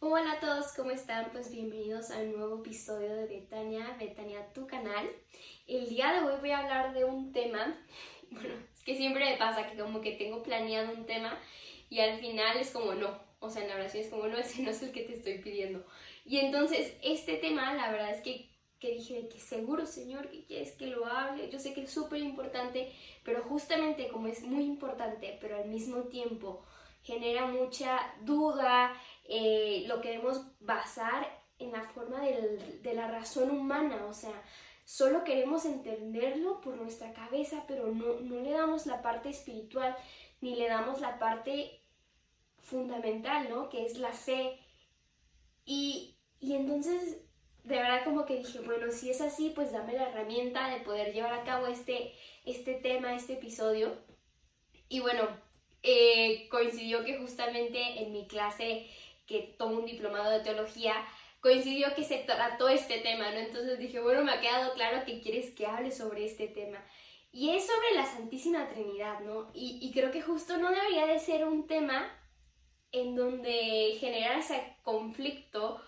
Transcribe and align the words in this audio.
Hola 0.00 0.34
a 0.34 0.40
todos, 0.40 0.72
¿cómo 0.76 0.92
están? 0.92 1.28
Pues 1.32 1.50
bienvenidos 1.50 2.12
a 2.12 2.18
un 2.18 2.36
nuevo 2.36 2.60
episodio 2.60 3.16
de 3.16 3.26
Betania, 3.26 3.96
Betania, 3.98 4.46
tu 4.52 4.64
canal. 4.64 5.10
El 5.66 5.88
día 5.88 6.12
de 6.12 6.20
hoy 6.20 6.36
voy 6.38 6.52
a 6.52 6.60
hablar 6.60 6.94
de 6.94 7.04
un 7.04 7.32
tema, 7.32 7.76
bueno, 8.30 8.54
es 8.72 8.84
que 8.84 8.94
siempre 8.94 9.28
me 9.28 9.36
pasa 9.38 9.68
que 9.68 9.76
como 9.76 10.00
que 10.00 10.12
tengo 10.12 10.40
planeado 10.44 10.92
un 10.92 11.04
tema 11.04 11.36
y 11.90 11.98
al 11.98 12.20
final 12.20 12.58
es 12.58 12.70
como 12.70 12.94
no, 12.94 13.18
o 13.40 13.50
sea, 13.50 13.62
en 13.62 13.70
la 13.70 13.74
oración 13.74 14.04
es 14.04 14.08
como 14.08 14.28
no, 14.28 14.36
ese 14.38 14.62
no 14.62 14.70
es 14.70 14.80
el 14.84 14.92
que 14.92 15.02
te 15.02 15.14
estoy 15.14 15.38
pidiendo. 15.38 15.84
Y 16.24 16.38
entonces 16.38 16.96
este 17.02 17.34
tema, 17.38 17.74
la 17.74 17.90
verdad 17.90 18.12
es 18.12 18.22
que, 18.22 18.52
que 18.78 18.92
dije 18.92 19.28
que 19.28 19.40
seguro, 19.40 19.84
Señor, 19.84 20.30
que 20.30 20.44
quieres 20.44 20.76
que 20.76 20.86
lo 20.86 21.06
hable, 21.06 21.50
yo 21.50 21.58
sé 21.58 21.74
que 21.74 21.82
es 21.82 21.90
súper 21.90 22.20
importante, 22.20 22.92
pero 23.24 23.42
justamente 23.42 24.06
como 24.06 24.28
es 24.28 24.44
muy 24.44 24.62
importante, 24.62 25.36
pero 25.40 25.56
al 25.56 25.68
mismo 25.68 26.04
tiempo 26.04 26.64
genera 27.02 27.46
mucha 27.46 28.14
duda, 28.22 28.92
eh, 29.28 29.84
lo 29.86 30.00
queremos 30.00 30.42
basar 30.58 31.28
en 31.58 31.72
la 31.72 31.82
forma 31.82 32.20
de 32.20 32.94
la 32.94 33.08
razón 33.08 33.50
humana, 33.50 34.06
o 34.06 34.14
sea, 34.14 34.42
solo 34.84 35.22
queremos 35.22 35.66
entenderlo 35.66 36.60
por 36.62 36.76
nuestra 36.76 37.12
cabeza, 37.12 37.64
pero 37.68 37.88
no, 37.88 38.20
no 38.20 38.40
le 38.40 38.52
damos 38.52 38.86
la 38.86 39.02
parte 39.02 39.28
espiritual, 39.28 39.94
ni 40.40 40.56
le 40.56 40.66
damos 40.66 41.00
la 41.00 41.18
parte 41.18 41.82
fundamental, 42.62 43.48
¿no? 43.50 43.68
Que 43.68 43.84
es 43.84 43.98
la 43.98 44.12
fe. 44.12 44.58
Y, 45.66 46.16
y 46.40 46.54
entonces, 46.54 47.18
de 47.64 47.76
verdad 47.76 48.04
como 48.04 48.24
que 48.24 48.36
dije, 48.36 48.60
bueno, 48.60 48.90
si 48.90 49.10
es 49.10 49.20
así, 49.20 49.50
pues 49.54 49.72
dame 49.72 49.92
la 49.92 50.08
herramienta 50.08 50.70
de 50.70 50.80
poder 50.80 51.12
llevar 51.12 51.34
a 51.34 51.44
cabo 51.44 51.66
este, 51.66 52.14
este 52.46 52.74
tema, 52.74 53.14
este 53.14 53.34
episodio. 53.34 53.98
Y 54.88 55.00
bueno, 55.00 55.28
eh, 55.82 56.48
coincidió 56.50 57.04
que 57.04 57.18
justamente 57.18 58.02
en 58.02 58.12
mi 58.12 58.26
clase 58.26 58.88
que 59.28 59.54
tomo 59.58 59.78
un 59.78 59.86
diplomado 59.86 60.30
de 60.30 60.40
teología, 60.40 60.94
coincidió 61.40 61.94
que 61.94 62.02
se 62.02 62.18
trató 62.18 62.68
este 62.68 62.98
tema, 62.98 63.30
¿no? 63.30 63.38
Entonces 63.38 63.78
dije, 63.78 64.00
bueno, 64.00 64.24
me 64.24 64.32
ha 64.32 64.40
quedado 64.40 64.72
claro 64.74 65.04
que 65.04 65.20
quieres 65.20 65.54
que 65.54 65.66
hable 65.66 65.92
sobre 65.92 66.24
este 66.24 66.48
tema. 66.48 66.84
Y 67.30 67.50
es 67.50 67.66
sobre 67.66 67.94
la 67.94 68.06
Santísima 68.06 68.68
Trinidad, 68.68 69.20
¿no? 69.20 69.50
Y, 69.54 69.78
y 69.80 69.92
creo 69.92 70.10
que 70.10 70.22
justo 70.22 70.56
no 70.56 70.70
debería 70.70 71.06
de 71.06 71.20
ser 71.20 71.46
un 71.46 71.66
tema 71.66 72.10
en 72.90 73.14
donde 73.14 73.96
generar 74.00 74.38
ese 74.38 74.76
conflicto, 74.82 75.80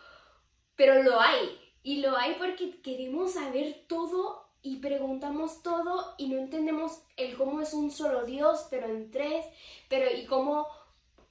pero 0.77 1.03
lo 1.03 1.19
hay. 1.19 1.59
Y 1.83 2.03
lo 2.03 2.17
hay 2.17 2.35
porque 2.35 2.83
queremos 2.83 3.33
saber 3.33 3.85
todo 3.89 4.51
y 4.63 4.77
preguntamos 4.77 5.63
todo 5.63 6.15
y 6.19 6.29
no 6.29 6.39
entendemos 6.39 7.03
el 7.17 7.37
cómo 7.37 7.63
es 7.63 7.73
un 7.73 7.91
solo 7.91 8.25
Dios, 8.25 8.67
pero 8.71 8.87
en 8.87 9.11
tres, 9.11 9.47
pero 9.89 10.15
y 10.15 10.27
cómo, 10.27 10.67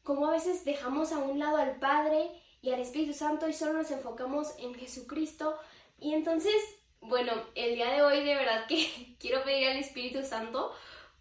cómo 0.03 0.27
a 0.27 0.31
veces 0.31 0.65
dejamos 0.65 1.11
a 1.11 1.19
un 1.19 1.39
lado 1.39 1.57
al 1.57 1.77
Padre 1.77 2.31
y 2.61 2.71
al 2.71 2.79
Espíritu 2.79 3.13
Santo 3.13 3.47
y 3.47 3.53
solo 3.53 3.73
nos 3.73 3.91
enfocamos 3.91 4.53
en 4.57 4.73
Jesucristo. 4.73 5.55
Y 5.99 6.13
entonces, 6.13 6.53
bueno, 7.01 7.33
el 7.55 7.75
día 7.75 7.91
de 7.91 8.01
hoy 8.01 8.23
de 8.23 8.35
verdad 8.35 8.67
que 8.67 9.15
quiero 9.19 9.43
pedir 9.43 9.69
al 9.69 9.77
Espíritu 9.77 10.23
Santo 10.23 10.71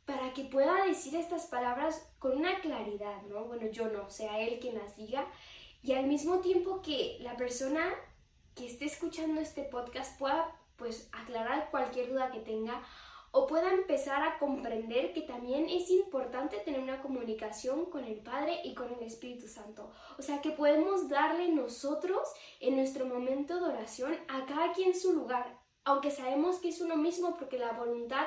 para 0.04 0.32
que 0.32 0.44
pueda 0.44 0.84
decir 0.86 1.14
estas 1.16 1.46
palabras 1.46 2.10
con 2.18 2.36
una 2.36 2.60
claridad, 2.60 3.22
¿no? 3.28 3.44
Bueno, 3.44 3.70
yo 3.70 3.88
no, 3.88 4.08
sea 4.08 4.40
Él 4.40 4.58
quien 4.58 4.78
las 4.78 4.96
diga. 4.96 5.26
Y 5.82 5.92
al 5.92 6.06
mismo 6.06 6.38
tiempo 6.40 6.82
que 6.82 7.18
la 7.20 7.36
persona 7.36 7.94
que 8.54 8.66
esté 8.66 8.86
escuchando 8.86 9.40
este 9.40 9.62
podcast 9.62 10.18
pueda 10.18 10.50
pues 10.76 11.08
aclarar 11.12 11.70
cualquier 11.70 12.08
duda 12.08 12.30
que 12.30 12.40
tenga 12.40 12.82
o 13.38 13.46
pueda 13.46 13.72
empezar 13.72 14.20
a 14.24 14.36
comprender 14.36 15.12
que 15.12 15.22
también 15.22 15.68
es 15.68 15.90
importante 15.90 16.58
tener 16.58 16.80
una 16.80 17.00
comunicación 17.00 17.86
con 17.86 18.02
el 18.02 18.16
Padre 18.16 18.62
y 18.64 18.74
con 18.74 18.92
el 18.92 19.00
Espíritu 19.00 19.46
Santo. 19.46 19.92
O 20.18 20.22
sea, 20.22 20.40
que 20.40 20.50
podemos 20.50 21.08
darle 21.08 21.46
nosotros 21.46 22.28
en 22.58 22.74
nuestro 22.74 23.06
momento 23.06 23.60
de 23.60 23.66
oración 23.66 24.16
a 24.26 24.44
cada 24.44 24.72
quien 24.72 24.92
su 24.92 25.12
lugar, 25.12 25.56
aunque 25.84 26.10
sabemos 26.10 26.56
que 26.56 26.70
es 26.70 26.80
uno 26.80 26.96
mismo 26.96 27.36
porque 27.36 27.58
la 27.58 27.70
voluntad 27.70 28.26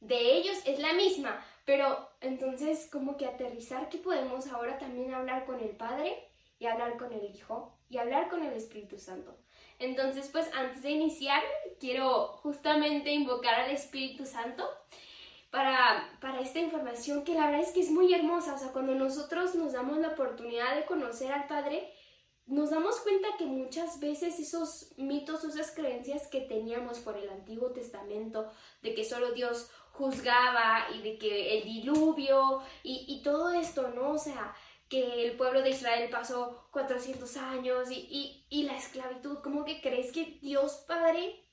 de 0.00 0.18
ellos 0.34 0.56
es 0.66 0.80
la 0.80 0.94
misma, 0.94 1.40
pero 1.64 2.10
entonces 2.20 2.88
como 2.90 3.16
que 3.16 3.26
aterrizar 3.26 3.88
que 3.88 3.98
podemos 3.98 4.48
ahora 4.48 4.78
también 4.78 5.14
hablar 5.14 5.46
con 5.46 5.60
el 5.60 5.76
Padre 5.76 6.28
y 6.58 6.66
hablar 6.66 6.96
con 6.96 7.12
el 7.12 7.24
Hijo 7.24 7.78
y 7.88 7.98
hablar 7.98 8.28
con 8.28 8.42
el 8.42 8.54
Espíritu 8.54 8.98
Santo. 8.98 9.36
Entonces, 9.80 10.28
pues 10.30 10.48
antes 10.54 10.82
de 10.82 10.90
iniciar, 10.90 11.42
quiero 11.80 12.28
justamente 12.42 13.10
invocar 13.10 13.60
al 13.60 13.70
Espíritu 13.70 14.26
Santo 14.26 14.68
para, 15.50 16.16
para 16.20 16.40
esta 16.40 16.60
información 16.60 17.24
que 17.24 17.34
la 17.34 17.46
verdad 17.46 17.62
es 17.62 17.72
que 17.72 17.80
es 17.80 17.90
muy 17.90 18.12
hermosa. 18.12 18.54
O 18.54 18.58
sea, 18.58 18.72
cuando 18.72 18.94
nosotros 18.94 19.54
nos 19.54 19.72
damos 19.72 19.98
la 19.98 20.08
oportunidad 20.08 20.76
de 20.76 20.84
conocer 20.84 21.32
al 21.32 21.46
Padre, 21.46 21.90
nos 22.46 22.70
damos 22.70 23.00
cuenta 23.00 23.28
que 23.38 23.46
muchas 23.46 24.00
veces 24.00 24.38
esos 24.38 24.92
mitos, 24.98 25.44
esas 25.44 25.70
creencias 25.70 26.26
que 26.28 26.40
teníamos 26.40 26.98
por 26.98 27.16
el 27.16 27.30
Antiguo 27.30 27.70
Testamento, 27.70 28.50
de 28.82 28.94
que 28.94 29.04
solo 29.04 29.32
Dios 29.32 29.70
juzgaba 29.92 30.86
y 30.94 31.02
de 31.02 31.16
que 31.16 31.58
el 31.58 31.64
diluvio 31.64 32.60
y, 32.82 33.06
y 33.08 33.22
todo 33.22 33.50
esto, 33.52 33.88
¿no? 33.88 34.10
O 34.10 34.18
sea, 34.18 34.54
que 34.90 35.24
el 35.24 35.36
pueblo 35.36 35.62
de 35.62 35.70
Israel 35.70 36.10
pasó 36.10 36.68
400 36.72 37.36
años 37.36 37.88
y, 37.92 38.44
la 38.64 38.76
esclavitud, 38.76 39.38
¿cómo 39.38 39.64
que 39.64 39.80
crees 39.80 40.10
que 40.10 40.38
Dios 40.42 40.84
Padre 40.86 41.46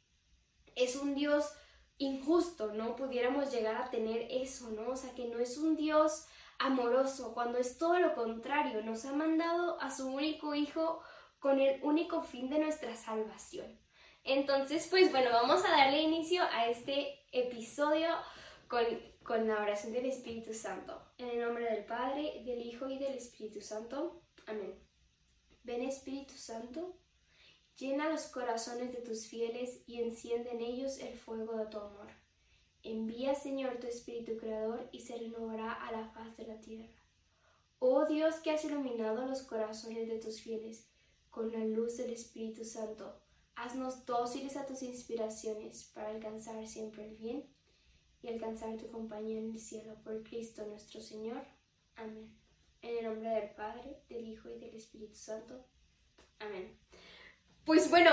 es 0.76 0.96
un 0.96 1.14
Dios 1.14 1.54
injusto, 2.00 2.74
¿no? 2.74 2.96
Pudiéramos 2.96 3.52
llegar 3.52 3.76
a 3.76 3.92
tener 3.92 4.28
eso, 4.32 4.72
¿no? 4.72 4.90
O 4.90 4.96
sea, 4.98 5.14
que 5.14 5.26
no 5.26 5.38
es 5.38 5.58
un 5.58 5.78
Dios 5.78 6.26
amoroso, 6.58 7.36
cuando 7.36 7.60
es 7.60 7.78
todo 7.78 8.00
lo 8.00 8.16
contrario, 8.16 8.82
nos 8.82 9.06
ha 9.06 9.14
mandado 9.14 9.80
a 9.80 9.92
su 9.92 10.08
único 10.08 10.56
hijo 10.56 11.00
con 11.38 11.60
el 11.62 11.80
único 11.84 12.24
fin 12.24 12.50
de 12.50 12.58
nuestra 12.58 12.96
salvación. 12.96 13.80
Entonces, 14.24 14.88
pues 14.90 15.12
bueno, 15.12 15.30
vamos 15.32 15.64
a 15.64 15.70
darle 15.70 16.02
inicio 16.02 16.42
a 16.42 16.68
este 16.68 17.24
episodio 17.32 18.10
con 18.68 18.84
con 19.28 19.46
la 19.46 19.62
oración 19.62 19.92
del 19.92 20.06
Espíritu 20.06 20.54
Santo. 20.54 20.98
En 21.18 21.28
el 21.28 21.42
nombre 21.42 21.66
del 21.66 21.84
Padre, 21.84 22.44
del 22.46 22.62
Hijo 22.62 22.88
y 22.88 22.98
del 22.98 23.14
Espíritu 23.14 23.60
Santo. 23.60 24.22
Amén. 24.46 24.74
Ven 25.66 25.82
Espíritu 25.82 26.34
Santo, 26.36 26.96
llena 27.78 28.10
los 28.10 28.28
corazones 28.28 28.94
de 28.94 29.02
tus 29.02 29.28
fieles 29.28 29.82
y 29.86 30.02
enciende 30.02 30.52
en 30.52 30.62
ellos 30.62 31.00
el 31.00 31.14
fuego 31.14 31.58
de 31.58 31.66
tu 31.66 31.78
amor. 31.78 32.08
Envía, 32.84 33.36
Señor, 33.36 33.82
tu 33.82 33.88
Espíritu 33.88 34.38
Creador 34.38 34.88
y 34.94 35.02
se 35.02 35.18
renovará 35.18 35.74
a 35.74 35.92
la 35.92 36.08
faz 36.08 36.38
de 36.38 36.48
la 36.48 36.62
tierra. 36.62 36.88
Oh 37.80 38.06
Dios 38.06 38.36
que 38.36 38.52
has 38.52 38.64
iluminado 38.64 39.26
los 39.26 39.42
corazones 39.42 40.08
de 40.08 40.20
tus 40.20 40.40
fieles 40.40 40.88
con 41.32 41.52
la 41.52 41.66
luz 41.66 41.98
del 41.98 42.12
Espíritu 42.12 42.64
Santo, 42.64 43.20
haznos 43.56 44.06
dóciles 44.06 44.56
a 44.56 44.66
tus 44.66 44.84
inspiraciones 44.84 45.92
para 45.94 46.12
alcanzar 46.12 46.66
siempre 46.66 47.10
el 47.10 47.18
bien 47.18 47.58
y 48.22 48.30
alcanzar 48.30 48.78
tu 48.78 48.90
compañía 48.90 49.40
en 49.40 49.52
el 49.52 49.60
cielo 49.60 49.96
por 50.04 50.24
Cristo 50.24 50.66
nuestro 50.66 51.02
Señor. 51.02 51.44
Amén. 51.96 52.36
En 52.82 52.98
el 52.98 53.06
nombre 53.06 53.30
del 53.30 53.50
Padre, 53.52 54.04
del 54.10 54.28
Hijo 54.28 54.50
y 54.50 54.60
del 54.60 54.76
Espíritu 54.76 55.16
Santo. 55.16 55.66
Amén. 56.40 56.78
Pues 57.66 57.90
bueno, 57.90 58.12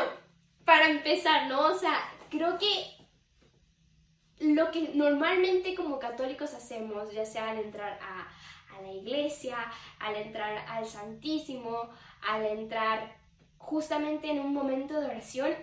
para 0.65 0.89
empezar, 0.89 1.49
¿no? 1.49 1.69
O 1.69 1.79
sea, 1.79 1.97
creo 2.31 2.59
que 2.59 3.05
lo 4.41 4.71
que 4.71 4.91
normalmente 4.95 5.75
como 5.75 5.99
católicos 5.99 6.55
hacemos, 6.55 7.13
ya 7.13 7.25
sea 7.25 7.51
al 7.51 7.59
entrar 7.59 7.99
a, 8.03 8.29
a 8.77 8.83
la 8.83 8.93
iglesia, 8.93 9.57
al 9.99 10.17
entrar 10.17 10.65
al 10.69 10.87
Santísimo, 10.87 11.91
al 12.23 12.45
entrar 12.47 13.17
justamente 13.59 14.31
en 14.31 14.41
un 14.41 14.53
momento 14.53 15.01
de 15.01 15.07
oración, 15.07 15.55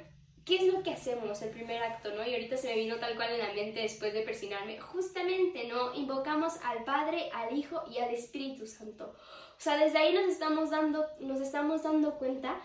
¿qué 0.51 0.57
es 0.57 0.73
lo 0.73 0.83
que 0.83 0.91
hacemos 0.91 1.41
el 1.41 1.51
primer 1.51 1.81
acto, 1.81 2.13
no? 2.13 2.27
Y 2.27 2.33
ahorita 2.33 2.57
se 2.57 2.67
me 2.67 2.75
vino 2.75 2.97
tal 2.97 3.15
cual 3.15 3.31
en 3.31 3.39
la 3.39 3.53
mente 3.53 3.79
después 3.79 4.13
de 4.13 4.23
persinarme. 4.23 4.81
Justamente, 4.81 5.65
¿no? 5.69 5.93
Invocamos 5.93 6.55
al 6.65 6.83
Padre, 6.83 7.29
al 7.33 7.57
Hijo 7.57 7.81
y 7.89 7.99
al 7.99 8.13
Espíritu 8.13 8.67
Santo. 8.67 9.15
O 9.15 9.61
sea, 9.61 9.77
desde 9.77 9.99
ahí 9.99 10.13
nos 10.13 10.25
estamos 10.25 10.69
dando, 10.69 11.05
nos 11.21 11.39
estamos 11.39 11.83
dando 11.83 12.17
cuenta 12.17 12.59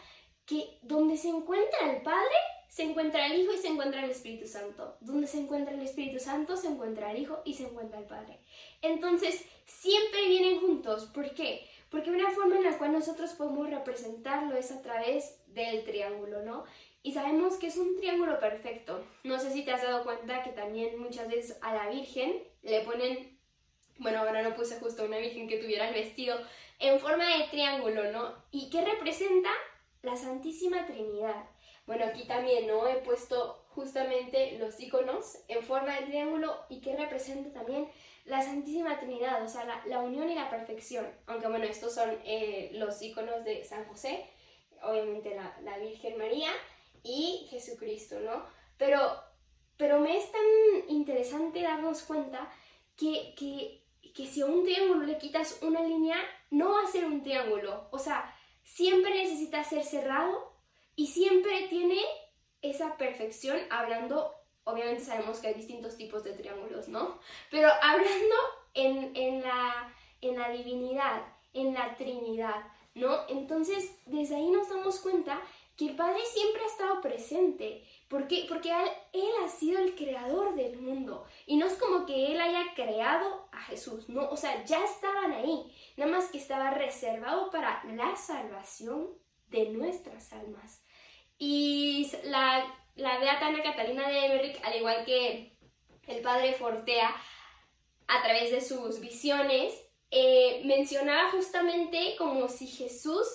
que 0.47 0.81
donde 0.83 1.17
se 1.17 1.29
encuentra 1.29 1.93
el 1.93 2.03
Padre, 2.03 2.35
se 2.69 2.83
encuentra 2.83 3.25
el 3.29 3.41
Hijo 3.41 3.53
y 3.53 3.59
se 3.59 3.69
encuentra 3.69 4.03
el 4.03 4.11
Espíritu 4.11 4.49
Santo. 4.49 4.97
Donde 5.01 5.29
se 5.29 5.39
encuentra 5.39 5.73
el 5.73 5.83
Espíritu 5.83 6.19
Santo, 6.19 6.57
se 6.57 6.67
encuentra 6.67 7.13
el 7.13 7.23
Hijo 7.23 7.41
y 7.45 7.55
se 7.55 7.69
encuentra 7.69 8.01
el 8.01 8.07
Padre. 8.07 8.41
Entonces, 8.83 9.45
siempre 9.65 10.27
vienen 10.27 10.59
juntos. 10.59 11.05
¿Por 11.15 11.33
qué? 11.35 11.65
Porque 11.89 12.11
una 12.11 12.31
forma 12.31 12.57
en 12.57 12.65
la 12.65 12.79
cual 12.79 12.91
nosotros 12.91 13.31
podemos 13.35 13.71
representarlo 13.71 14.57
es 14.57 14.73
a 14.73 14.83
través 14.83 15.41
del 15.47 15.85
triángulo, 15.85 16.43
¿no? 16.43 16.65
Y 17.07 17.13
sabemos 17.13 17.55
que 17.55 17.69
es 17.69 17.77
un 17.77 17.97
triángulo 17.97 18.41
perfecto. 18.41 19.07
No 19.23 19.39
sé 19.39 19.53
si 19.53 19.65
te 19.65 19.71
has 19.71 19.81
dado 19.81 20.03
cuenta 20.03 20.43
que 20.43 20.51
también 20.51 20.99
muchas 20.99 21.29
veces 21.29 21.57
a 21.63 21.73
la 21.73 21.89
Virgen 21.89 22.43
le 22.63 22.81
ponen, 22.81 23.39
bueno, 23.99 24.19
ahora 24.19 24.43
no 24.43 24.57
puse 24.57 24.81
justo 24.81 25.05
una 25.05 25.19
Virgen 25.19 25.47
que 25.47 25.59
tuviera 25.59 25.87
el 25.87 25.95
vestido 25.95 26.37
en 26.81 26.99
forma 26.99 27.25
de 27.25 27.45
triángulo, 27.45 28.11
¿no? 28.11 28.35
¿Y 28.51 28.71
qué 28.71 28.85
representa? 28.85 29.51
La 30.03 30.17
Santísima 30.17 30.85
Trinidad. 30.85 31.49
Bueno, 31.87 32.07
aquí 32.07 32.27
también, 32.27 32.67
¿no? 32.67 32.89
He 32.89 32.97
puesto 32.97 33.65
justamente 33.69 34.59
los 34.59 34.81
iconos 34.81 35.39
en 35.47 35.63
forma 35.63 36.01
de 36.01 36.07
triángulo 36.07 36.57
y 36.69 36.81
que 36.81 36.97
representa 36.97 37.53
también 37.53 37.89
la 38.25 38.43
Santísima 38.43 38.99
Trinidad, 38.99 39.45
o 39.45 39.49
sea, 39.49 39.81
la, 39.87 40.01
unión 40.01 40.29
y 40.29 40.35
la 40.35 40.51
perfección. 40.51 41.07
Aunque 41.29 41.47
bueno, 41.47 41.67
estos 41.67 41.95
son 41.95 42.19
eh, 42.25 42.71
los 42.73 43.01
iconos 43.01 43.45
de 43.45 43.63
San 43.63 43.85
José, 43.85 44.27
obviamente 44.83 45.37
la, 45.37 45.57
la 45.63 45.79
Virgen 45.79 46.19
María 46.19 46.51
y 47.07 47.47
Jesucristo, 47.51 48.19
¿no? 48.21 48.45
Pero, 48.77 48.99
pero 49.77 50.01
me 50.01 50.17
es 50.17 50.31
tan 50.33 50.43
interesante 50.89 51.63
darnos 51.63 52.03
cuenta 52.03 52.51
que, 52.97 53.35
que, 53.39 53.85
que 54.13 54.27
si 54.27 54.41
a 54.41 54.47
un 54.47 54.65
triángulo 54.65 55.05
le 55.05 55.19
quitas 55.19 55.59
una 55.63 55.83
línea, 55.83 56.17
no 56.51 56.73
va 56.73 56.83
a 56.83 56.91
ser 56.91 57.05
un 57.05 57.23
triángulo. 57.23 57.89
O 57.91 57.99
sea, 57.99 58.35
siempre 58.63 59.15
necesita 59.15 59.63
ser 59.65 59.85
cerrado 59.85 60.53
y 60.97 61.07
siempre 61.09 61.69
tiene 61.69 62.01
esa 62.63 62.97
perfección 62.97 63.59
hablando, 63.71 64.33
obviamente 64.65 65.05
sabemos 65.05 65.39
que 65.39 65.49
hay 65.49 65.55
distintos 65.55 65.97
tipos 65.97 66.25
de 66.25 66.33
triángulos, 66.33 66.89
¿no? 66.89 67.21
Pero 67.51 67.69
hablando 67.83 68.35
en, 68.75 69.15
en, 69.15 69.43
la, 69.43 69.95
en 70.21 70.39
la 70.39 70.51
divinidad, 70.51 71.23
en 71.53 71.75
la 71.75 71.97
Trinidad, 71.97 72.67
¿no? 72.95 73.29
Entonces, 73.29 73.95
desde 74.07 74.37
ahí 74.37 74.51
nos 74.51 74.69
damos 74.69 75.01
cuenta 75.01 75.41
que 75.77 75.89
el 75.89 75.97
Padre 75.97 76.21
siempre 76.25 76.63
ha 76.63 76.67
estado 76.67 77.01
presente, 77.01 77.85
porque, 78.09 78.47
porque 78.49 78.71
él, 78.71 78.89
él, 79.13 79.31
ha 79.45 79.49
sido 79.49 79.79
el 79.79 79.95
creador 79.95 80.55
del 80.55 80.81
mundo. 80.81 81.27
Y 81.47 81.57
no 81.57 81.67
es 81.67 81.75
como 81.75 82.07
que 82.07 82.33
Él 82.33 82.41
haya 82.41 82.65
creado 82.75 83.49
a 83.53 83.61
Jesús, 83.63 84.09
no, 84.09 84.29
o 84.31 84.37
sea, 84.37 84.65
ya 84.65 84.83
estaban 84.85 85.33
ahí, 85.33 85.71
nada 85.97 86.11
más 86.11 86.31
que 86.31 86.39
estaba 86.39 86.71
reservado 86.71 87.51
para 87.51 87.85
la 87.85 88.17
salvación 88.17 89.11
de 89.49 89.69
nuestras 89.71 90.33
almas. 90.33 90.83
Y 91.39 92.11
la, 92.25 92.65
la 92.95 93.19
Beata 93.19 93.53
Catalina 93.63 94.09
de 94.09 94.27
Emmerich, 94.27 94.59
al 94.65 94.77
igual 94.77 95.05
que 95.05 95.57
el 96.07 96.23
Padre 96.23 96.55
Fortea, 96.55 97.15
a 98.09 98.23
través 98.23 98.51
de 98.51 98.61
sus 98.61 99.01
visiones, 99.01 99.75
eh, 100.11 100.63
mencionaba 100.65 101.31
justamente 101.33 102.15
como 102.17 102.49
si 102.49 102.69
Jesús 102.69 103.27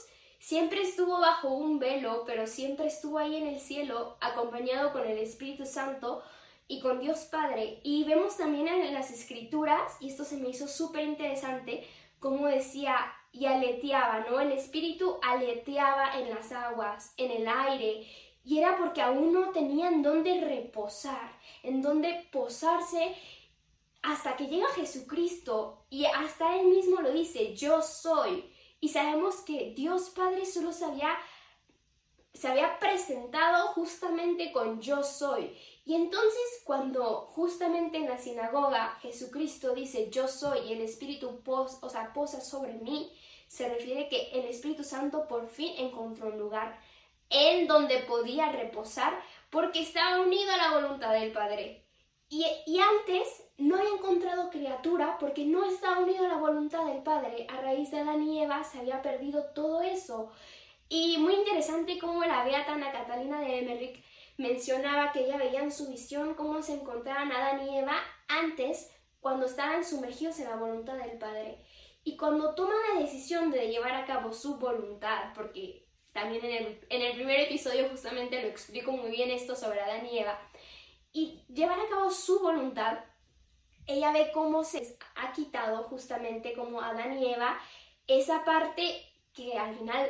siempre 0.42 0.82
estuvo 0.82 1.20
bajo 1.20 1.50
un 1.54 1.80
velo, 1.80 2.24
pero 2.26 2.48
siempre 2.48 2.88
estuvo 2.88 3.20
ahí 3.20 3.38
en 3.38 3.48
el 3.48 3.62
cielo, 3.62 4.18
acompañado 4.20 4.92
con 4.92 5.08
el 5.08 5.20
Espíritu 5.20 5.66
Santo 5.66 6.24
y 6.68 6.82
con 6.82 7.00
Dios 7.00 7.20
Padre. 7.32 7.80
Y 7.84 8.04
vemos 8.04 8.38
también 8.38 8.68
en 8.68 8.94
las 8.94 9.12
escrituras, 9.12 9.96
y 10.02 10.10
esto 10.10 10.26
se 10.26 10.38
me 10.38 10.50
hizo 10.50 10.68
súper 10.68 11.06
interesante, 11.06 11.88
como 12.20 12.48
decía, 12.48 12.98
y 13.32 13.46
aleteaba, 13.46 14.26
¿no? 14.30 14.42
El 14.42 14.52
Espíritu 14.52 15.18
aleteaba 15.22 16.20
en 16.20 16.32
las 16.32 16.52
aguas, 16.52 17.14
en 17.18 17.32
el 17.32 17.48
aire, 17.48 18.08
y 18.44 18.58
era 18.58 18.78
porque 18.78 19.02
aún 19.02 19.32
no 19.32 19.52
tenían 19.52 20.02
dónde 20.02 20.42
reposar, 20.42 21.40
en 21.62 21.84
dónde 21.84 22.28
posarse 22.32 23.16
hasta 24.02 24.36
que 24.36 24.48
llega 24.48 24.68
Jesucristo 24.70 25.86
y 25.92 26.06
hasta 26.06 26.60
él 26.60 26.68
mismo 26.68 27.02
lo 27.02 27.12
dice, 27.12 27.56
yo 27.56 27.84
soy. 27.84 28.50
Y 28.81 28.89
sabemos 28.89 29.38
que 29.42 29.74
Dios 29.75 30.10
Padre 30.10 30.45
solo 30.45 30.74
se 30.74 30.86
había, 30.86 31.16
se 32.33 32.48
había 32.48 32.80
presentado 32.80 33.68
justamente 33.69 34.51
con 34.51 34.81
yo 34.81 35.04
soy. 35.04 35.56
Y 35.86 35.94
entonces 35.94 36.62
cuando 36.66 37.28
justamente 37.33 37.98
en 37.98 38.10
la 38.10 38.18
sinagoga 38.18 38.98
Jesucristo 39.01 39.75
dice 39.75 40.10
yo 40.10 40.28
soy 40.28 40.68
y 40.68 40.74
el 40.74 40.81
Espíritu 40.81 41.42
pos, 41.44 41.78
o 41.81 41.89
sea, 41.89 42.12
posa 42.12 42.42
sobre 42.42 42.74
mí, 42.74 43.16
se 43.48 43.69
refiere 43.69 44.10
que 44.10 44.31
el 44.31 44.45
Espíritu 44.45 44.83
Santo 44.83 45.28
por 45.28 45.48
fin 45.48 45.74
encontró 45.78 46.28
un 46.28 46.39
lugar 46.39 46.80
en 47.30 47.68
donde 47.68 48.00
podía 48.00 48.51
reposar 48.51 49.13
porque 49.51 49.81
estaba 49.81 50.22
unido 50.22 50.51
a 50.51 50.57
la 50.57 50.74
voluntad 50.74 51.13
del 51.13 51.31
Padre. 51.31 51.86
Y, 52.30 52.45
y 52.66 52.80
antes 52.80 53.44
no 53.62 53.78
había 53.78 53.96
encontrado 53.96 54.50
criatura 54.50 55.18
porque 55.19 55.46
no 55.46 55.66
estaba 55.66 56.00
unido 56.00 56.25
a 56.25 56.30
la 56.30 56.38
voluntad 56.38 56.86
del 56.86 57.04
Padre. 57.04 57.48
A 57.50 57.62
raíz 57.62 57.92
de 57.92 58.00
Adán 58.00 58.24
y 58.24 58.44
Eva 58.44 58.63
se 58.63 58.80
había 58.80 59.02
perdido 59.02 59.46
todo 59.54 59.81
eso. 59.81 60.31
Y 60.90 61.18
muy 61.19 61.36
interesante 61.36 61.98
cómo 62.00 62.24
la 62.25 62.44
beata 62.44 62.74
Ana 62.74 62.92
Catalina 62.92 63.40
de 63.40 63.60
Emmerich 63.60 64.04
mencionaba 64.38 65.12
que 65.12 65.25
ella 65.25 65.38
veía 65.38 65.62
en 65.62 65.72
su 65.72 65.88
visión 65.88 66.34
cómo 66.34 66.62
se 66.62 66.74
encontraban 66.74 67.31
Adán 67.31 67.68
y 67.68 67.78
Eva 67.78 67.96
antes, 68.28 68.92
cuando 69.19 69.46
estaban 69.46 69.84
sumergidos 69.84 70.40
en 70.40 70.50
la 70.50 70.56
voluntad 70.56 70.98
del 70.98 71.18
Padre. 71.18 71.64
Y 72.04 72.18
cuando 72.18 72.56
toman 72.56 72.75
la 72.94 73.02
decisión 73.02 73.52
de 73.52 73.69
llevar 73.69 73.94
a 73.94 74.06
cabo 74.06 74.34
su 74.34 74.57
voluntad, 74.57 75.34
porque 75.36 75.88
también 76.12 76.44
en 76.44 76.52
el, 76.52 76.88
en 76.90 77.02
el 77.04 77.14
primer 77.14 77.42
episodio 77.42 77.88
justamente 77.90 78.42
lo 78.42 78.48
explico 78.48 78.92
muy 78.92 79.12
bien 79.12 79.30
esto 79.30 79.56
sobre 79.56 79.81
Adán 79.81 80.06
y 80.07 80.18
Eva, 80.18 80.40
y 81.14 81.44
llevar 81.48 81.80
a 81.80 81.90
cabo 81.90 82.10
su 82.10 82.40
voluntad, 82.40 83.00
ella 83.88 84.12
ve 84.12 84.31
cómo 84.33 84.63
se 84.63 84.98
ha 85.16 85.31
quitado 85.33 85.83
justamente 85.83 86.54
como 86.54 86.81
Adán 86.81 87.18
y 87.18 87.33
Eva 87.33 87.60
esa 88.07 88.44
parte 88.44 89.01
que 89.33 89.57
al 89.57 89.75
final 89.75 90.10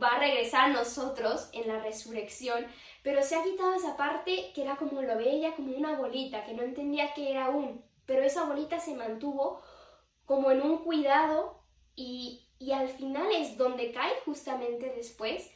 va 0.00 0.08
a 0.08 0.18
regresar 0.18 0.70
a 0.70 0.72
nosotros 0.72 1.48
en 1.52 1.68
la 1.68 1.80
resurrección, 1.80 2.66
pero 3.02 3.22
se 3.22 3.36
ha 3.36 3.42
quitado 3.42 3.74
esa 3.74 3.96
parte 3.96 4.52
que 4.54 4.62
era 4.62 4.76
como 4.76 5.02
lo 5.02 5.16
ve 5.16 5.30
ella 5.30 5.54
como 5.56 5.76
una 5.76 5.96
bolita, 5.96 6.44
que 6.44 6.54
no 6.54 6.62
entendía 6.62 7.12
que 7.14 7.30
era 7.30 7.46
aún, 7.46 7.84
pero 8.06 8.22
esa 8.22 8.44
bolita 8.44 8.78
se 8.78 8.94
mantuvo 8.94 9.62
como 10.26 10.50
en 10.50 10.62
un 10.62 10.78
cuidado 10.78 11.60
y, 11.96 12.46
y 12.58 12.72
al 12.72 12.88
final 12.88 13.30
es 13.32 13.56
donde 13.56 13.92
cae 13.92 14.12
justamente 14.24 14.92
después 14.94 15.50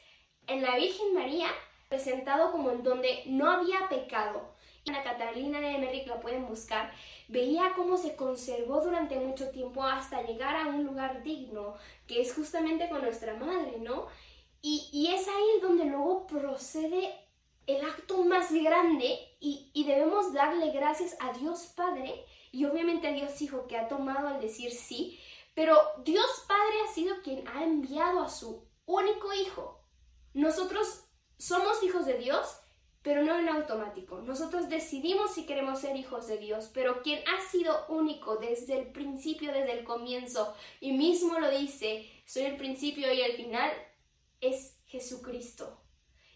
en 0.47 0.63
la 0.63 0.77
Virgen 0.77 1.15
María, 1.15 1.49
presentado 1.89 2.51
como 2.53 2.71
en 2.71 2.83
donde 2.83 3.23
no 3.27 3.51
había 3.51 3.89
pecado, 3.89 4.54
Ana 4.87 5.03
Catalina 5.03 5.61
de 5.61 5.77
Emmerich 5.77 6.07
la 6.07 6.21
pueden 6.21 6.47
buscar, 6.47 6.93
veía 7.29 7.73
cómo 7.75 7.97
se 7.97 8.17
conservó 8.17 8.83
durante 8.83 9.19
mucho 9.19 9.51
tiempo 9.51 9.83
hasta 9.83 10.23
llegar 10.23 10.57
a 10.57 10.69
un 10.69 10.85
lugar 10.85 11.23
digno, 11.23 11.75
que 12.07 12.21
es 12.21 12.35
justamente 12.35 12.89
con 12.89 13.03
nuestra 13.03 13.35
madre, 13.35 13.79
¿no? 13.79 14.07
Y, 14.61 14.89
y 14.93 15.15
es 15.15 15.27
ahí 15.27 15.61
donde 15.63 15.87
luego 15.87 16.27
procede 16.27 17.15
el 17.67 17.85
acto 17.85 18.25
más 18.25 18.53
grande 18.53 19.19
y, 19.41 19.71
y, 19.73 19.85
debemos 19.85 20.35
darle 20.35 20.71
gracias 20.71 21.17
a 21.19 21.33
Dios 21.33 21.73
Padre 21.75 22.27
y 22.53 22.67
obviamente 22.67 23.09
a 23.09 23.13
Dios 23.13 23.41
Hijo 23.41 23.67
que 23.67 23.79
ha 23.79 23.89
tomado 23.89 24.29
al 24.29 24.41
decir 24.41 24.71
sí, 24.71 25.19
pero 25.55 25.79
Dios 26.05 26.27
Padre 26.47 26.75
ha 26.85 26.93
sido 26.93 27.23
quien 27.23 27.47
ha 27.49 27.65
enviado 27.65 28.21
a 28.21 28.29
su 28.29 28.67
único 28.85 29.33
Hijo. 29.33 29.81
Nosotros 30.35 31.05
somos 31.39 31.83
hijos 31.83 32.05
de 32.05 32.19
Dios 32.19 32.61
pero 33.05 33.23
no 33.23 33.39
en 33.39 33.51
automático. 33.51 34.23
Nosotros 34.23 34.71
decidimos 34.71 35.35
si 35.35 35.45
queremos 35.45 35.81
ser 35.81 35.95
hijos 35.95 36.27
de 36.27 36.39
Dios, 36.39 36.71
pero 36.73 37.03
quien 37.03 37.23
ha 37.29 37.41
sido 37.51 37.85
único 37.89 38.39
desde 38.39 38.81
el 38.81 38.87
principio, 38.93 39.53
desde 39.53 39.79
el 39.79 39.85
comienzo, 39.85 40.57
y 40.81 40.93
mismo 40.93 41.39
lo 41.39 41.51
dice, 41.51 42.11
soy 42.25 42.45
el 42.45 42.57
principio 42.57 43.13
y 43.13 43.21
el 43.21 43.35
final, 43.35 43.71
es 44.41 44.81
Jesucristo. 44.87 45.79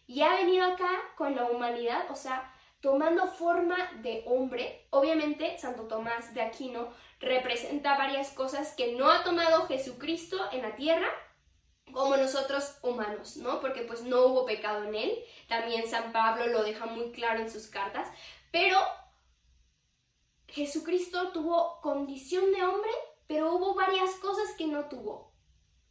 Y 0.07 0.21
ha 0.21 0.35
venido 0.35 0.67
acá 0.67 0.91
con 1.17 1.35
la 1.35 1.47
humanidad, 1.51 2.11
o 2.11 2.15
sea, 2.15 2.53
tomando 2.81 3.27
forma 3.27 3.91
de 4.03 4.23
hombre. 4.27 4.87
Obviamente, 4.91 5.59
Santo 5.59 5.85
Tomás 5.85 6.35
de 6.35 6.43
Aquino 6.43 6.93
representa 7.19 7.97
varias 7.97 8.31
cosas 8.33 8.75
que 8.75 8.93
no 8.93 9.11
ha 9.11 9.25
tomado 9.25 9.67
Jesucristo 9.67 10.37
en 10.53 10.63
la 10.63 10.77
tierra, 10.77 11.09
como 11.93 12.17
nosotros 12.17 12.77
humanos, 12.83 13.37
¿no? 13.37 13.61
Porque 13.61 13.83
pues 13.83 14.03
no 14.03 14.27
hubo 14.27 14.47
pecado 14.47 14.85
en 14.85 14.95
él. 14.95 15.19
También 15.49 15.89
San 15.89 16.13
Pablo 16.13 16.47
lo 16.47 16.63
deja 16.63 16.87
muy 16.87 17.13
claro 17.13 17.41
en 17.41 17.51
sus 17.51 17.67
cartas. 17.67 18.09
Pero 18.51 18.79
Jesucristo 20.49 21.33
tuvo 21.33 21.81
condición 21.81 22.53
de 22.53 22.65
hombre, 22.65 22.91
pero 23.27 23.55
hubo 23.55 23.75
varias 23.75 24.11
cosas 24.17 24.55
que 24.57 24.67
no 24.67 24.89
tuvo 24.89 25.33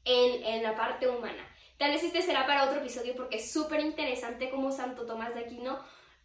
en, 0.04 0.44
en 0.44 0.64
la 0.64 0.76
parte 0.76 1.08
humana. 1.08 1.48
Tal 1.78 1.92
vez 1.92 2.04
este 2.04 2.22
será 2.22 2.48
para 2.48 2.66
otro 2.66 2.80
episodio 2.80 3.16
porque 3.16 3.38
es 3.38 3.52
súper 3.52 3.82
interesante 3.82 4.50
cómo 4.50 4.72
Santo 4.72 5.06
Tomás 5.06 5.36
de 5.36 5.42
Aquino 5.42 5.80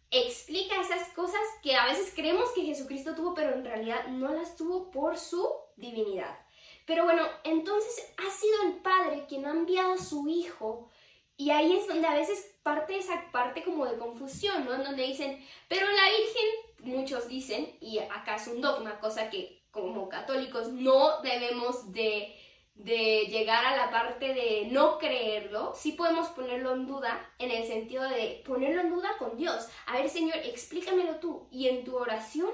explica 0.09 0.79
esas 0.79 1.09
cosas 1.09 1.41
que 1.61 1.75
a 1.75 1.85
veces 1.85 2.13
creemos 2.15 2.51
que 2.53 2.63
Jesucristo 2.63 3.15
tuvo, 3.15 3.33
pero 3.33 3.53
en 3.53 3.65
realidad 3.65 4.07
no 4.07 4.33
las 4.33 4.55
tuvo 4.55 4.91
por 4.91 5.17
su 5.17 5.47
divinidad. 5.75 6.42
Pero 6.85 7.05
bueno, 7.05 7.23
entonces 7.43 8.13
ha 8.17 8.29
sido 8.29 8.63
el 8.63 8.81
Padre 8.81 9.25
quien 9.27 9.45
ha 9.45 9.51
enviado 9.51 9.93
a 9.93 9.97
su 9.97 10.27
Hijo 10.27 10.89
y 11.37 11.51
ahí 11.51 11.75
es 11.75 11.87
donde 11.87 12.07
a 12.07 12.13
veces 12.13 12.57
parte 12.63 12.97
esa 12.97 13.31
parte 13.31 13.63
como 13.63 13.85
de 13.85 13.97
confusión, 13.97 14.65
¿no? 14.65 14.73
En 14.73 14.83
donde 14.83 15.03
dicen, 15.03 15.43
pero 15.67 15.87
la 15.87 16.09
Virgen, 16.09 16.95
muchos 16.95 17.27
dicen, 17.27 17.75
y 17.81 17.99
acá 17.99 18.35
es 18.35 18.47
un 18.47 18.61
dogma, 18.61 18.99
cosa 18.99 19.29
que 19.29 19.63
como 19.71 20.07
católicos 20.07 20.69
no 20.69 21.21
debemos 21.21 21.91
de, 21.91 22.35
de 22.75 23.25
llegar 23.29 23.65
a 23.65 23.75
la 23.75 23.89
parte 23.89 24.33
de 24.33 24.67
no 24.71 24.99
creerlo, 24.99 25.73
sí 25.75 25.93
podemos 25.93 26.27
ponerlo 26.29 26.73
en 26.73 26.85
duda 26.85 27.33
en 27.39 27.49
el 27.49 27.65
sentido 27.65 28.03
de 28.03 28.43
ponerlo 28.45 28.81
en 28.81 28.91
duda 28.91 29.17
con 29.17 29.35
Dios. 29.35 29.67
A 29.87 29.97
ver, 29.97 30.09
Señor, 30.09 30.37
explícamelo 30.37 31.15
tú. 31.15 31.47
Y 31.51 31.67
en 31.67 31.83
tu 31.83 31.97
oración, 31.97 32.51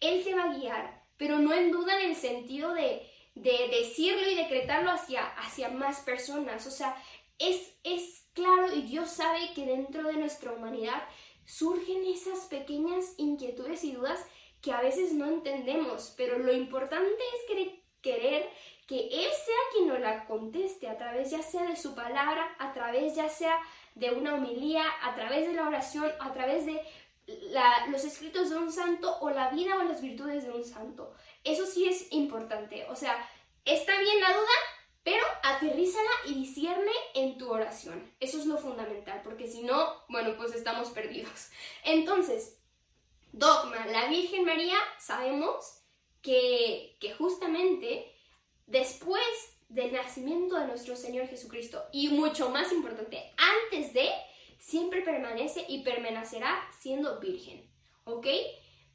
Él 0.00 0.24
te 0.24 0.34
va 0.34 0.44
a 0.44 0.54
guiar, 0.54 1.04
pero 1.16 1.38
no 1.38 1.54
en 1.54 1.70
duda 1.70 2.00
en 2.00 2.10
el 2.10 2.16
sentido 2.16 2.74
de 2.74 3.08
de 3.36 3.68
decirlo 3.68 4.28
y 4.28 4.34
decretarlo 4.34 4.90
hacia, 4.90 5.24
hacia 5.36 5.68
más 5.68 6.00
personas. 6.00 6.66
O 6.66 6.70
sea, 6.70 6.96
es, 7.38 7.74
es 7.84 8.26
claro 8.32 8.74
y 8.74 8.82
Dios 8.82 9.10
sabe 9.10 9.52
que 9.54 9.64
dentro 9.64 10.02
de 10.04 10.14
nuestra 10.14 10.52
humanidad 10.52 11.02
surgen 11.44 12.04
esas 12.06 12.46
pequeñas 12.46 13.14
inquietudes 13.18 13.84
y 13.84 13.92
dudas 13.92 14.26
que 14.60 14.72
a 14.72 14.80
veces 14.80 15.12
no 15.12 15.26
entendemos, 15.26 16.12
pero 16.16 16.38
lo 16.38 16.52
importante 16.52 17.06
es 17.06 17.80
querer 18.02 18.50
que 18.86 19.08
Él 19.08 19.30
sea 19.44 19.56
quien 19.72 19.88
nos 19.88 20.00
la 20.00 20.24
conteste 20.26 20.88
a 20.88 20.96
través 20.96 21.30
ya 21.30 21.42
sea 21.42 21.64
de 21.64 21.76
su 21.76 21.94
palabra, 21.94 22.56
a 22.58 22.72
través 22.72 23.14
ya 23.14 23.28
sea 23.28 23.58
de 23.94 24.12
una 24.12 24.34
homilía, 24.34 24.84
a 25.02 25.14
través 25.14 25.46
de 25.46 25.54
la 25.54 25.68
oración, 25.68 26.10
a 26.20 26.32
través 26.32 26.66
de 26.66 26.80
los 27.90 28.04
escritos 28.04 28.50
de 28.50 28.56
un 28.56 28.72
santo 28.72 29.18
o 29.20 29.30
la 29.30 29.50
vida 29.50 29.76
o 29.78 29.82
las 29.82 30.00
virtudes 30.00 30.44
de 30.44 30.52
un 30.52 30.64
santo. 30.64 31.12
Eso 31.46 31.64
sí 31.64 31.86
es 31.86 32.08
importante. 32.10 32.84
O 32.90 32.96
sea, 32.96 33.16
está 33.64 33.98
bien 34.00 34.20
la 34.20 34.32
duda, 34.32 34.56
pero 35.04 35.24
aterrízala 35.44 36.10
y 36.26 36.34
discierne 36.34 36.90
en 37.14 37.38
tu 37.38 37.48
oración. 37.48 38.12
Eso 38.18 38.38
es 38.38 38.46
lo 38.46 38.58
fundamental, 38.58 39.20
porque 39.22 39.46
si 39.46 39.62
no, 39.62 40.02
bueno, 40.08 40.36
pues 40.36 40.52
estamos 40.54 40.90
perdidos. 40.90 41.50
Entonces, 41.84 42.58
dogma, 43.32 43.86
la 43.86 44.08
Virgen 44.08 44.44
María, 44.44 44.76
sabemos 44.98 45.82
que, 46.20 46.96
que 46.98 47.14
justamente 47.14 48.12
después 48.66 49.22
del 49.68 49.92
nacimiento 49.92 50.58
de 50.58 50.66
nuestro 50.66 50.96
Señor 50.96 51.28
Jesucristo 51.28 51.84
y 51.92 52.08
mucho 52.08 52.50
más 52.50 52.72
importante, 52.72 53.32
antes 53.36 53.92
de, 53.92 54.10
siempre 54.58 55.02
permanece 55.02 55.64
y 55.68 55.84
permanecerá 55.84 56.68
siendo 56.80 57.20
virgen, 57.20 57.70
¿ok? 58.04 58.26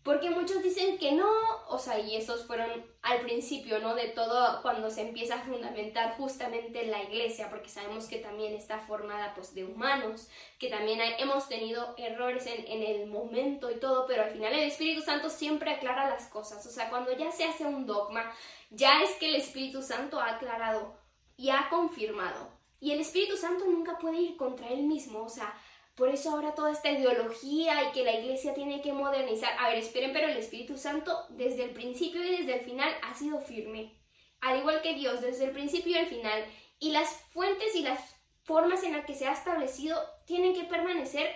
Porque 0.03 0.31
muchos 0.31 0.63
dicen 0.63 0.98
que 0.98 1.12
no, 1.12 1.29
o 1.67 1.77
sea, 1.77 2.00
y 2.00 2.15
esos 2.15 2.48
fueron 2.48 2.70
al 3.03 3.22
principio, 3.22 3.77
¿no? 3.77 3.93
De 3.93 4.08
todo 4.08 4.60
cuando 4.63 4.89
se 4.89 5.01
empieza 5.01 5.36
a 5.36 5.41
fundamentar 5.43 6.17
justamente 6.17 6.88
la 6.88 7.03
iglesia, 7.03 7.51
porque 7.51 7.70
sabemos 7.70 8.08
que 8.08 8.17
también 8.17 8.55
está 8.55 8.79
formada 8.79 9.36
pues 9.36 9.53
de 9.53 9.63
humanos, 9.63 10.27
que 10.58 10.70
también 10.70 11.00
hemos 11.20 11.48
tenido 11.48 11.93
errores 11.98 12.48
en, 12.48 12.65
en 12.65 12.81
el 12.81 13.08
momento 13.08 13.70
y 13.70 13.79
todo, 13.79 14.08
pero 14.08 14.24
al 14.24 14.31
final 14.31 14.53
el 14.53 14.63
Espíritu 14.63 15.03
Santo 15.03 15.29
siempre 15.29 15.70
aclara 15.70 16.10
las 16.10 16.27
cosas, 16.29 16.65
o 16.65 16.72
sea, 16.72 16.89
cuando 16.89 17.15
ya 17.15 17.31
se 17.31 17.46
hace 17.46 17.65
un 17.65 17.86
dogma, 17.86 18.31
ya 18.72 19.03
es 19.03 19.12
que 19.20 19.27
el 19.27 19.36
Espíritu 19.36 19.84
Santo 19.84 20.20
ha 20.20 20.31
aclarado 20.31 20.96
y 21.38 21.50
ha 21.51 21.70
confirmado. 21.70 22.50
Y 22.79 22.91
el 22.91 23.01
Espíritu 23.01 23.38
Santo 23.38 23.65
nunca 23.65 24.00
puede 24.00 24.17
ir 24.17 24.38
contra 24.38 24.70
él 24.70 24.81
mismo, 24.84 25.22
o 25.22 25.29
sea, 25.29 25.53
por 26.01 26.10
eso 26.10 26.31
ahora 26.31 26.55
toda 26.55 26.72
esta 26.72 26.89
ideología 26.89 27.88
y 27.88 27.91
que 27.91 28.03
la 28.03 28.15
iglesia 28.15 28.55
tiene 28.55 28.81
que 28.81 28.91
modernizar. 28.91 29.53
A 29.60 29.70
ver, 29.70 29.77
esperen, 29.77 30.12
pero 30.12 30.29
el 30.29 30.38
Espíritu 30.38 30.75
Santo 30.75 31.27
desde 31.29 31.65
el 31.65 31.75
principio 31.75 32.24
y 32.24 32.38
desde 32.38 32.55
el 32.55 32.62
final 32.62 32.91
ha 33.03 33.13
sido 33.13 33.39
firme. 33.39 33.93
Al 34.39 34.58
igual 34.58 34.81
que 34.81 34.96
Dios, 34.96 35.22
desde 35.22 35.46
el 35.46 35.51
principio 35.51 35.91
y 35.91 36.00
el 36.00 36.08
final. 36.08 36.43
Y 36.79 36.89
las 36.89 37.08
fuentes 37.31 37.75
y 37.75 37.84
las 37.84 38.00
formas 38.41 38.84
en 38.84 38.93
las 38.93 39.05
que 39.05 39.13
se 39.13 39.27
ha 39.27 39.34
establecido 39.34 39.96
tienen 40.25 40.55
que 40.55 40.63
permanecer 40.63 41.29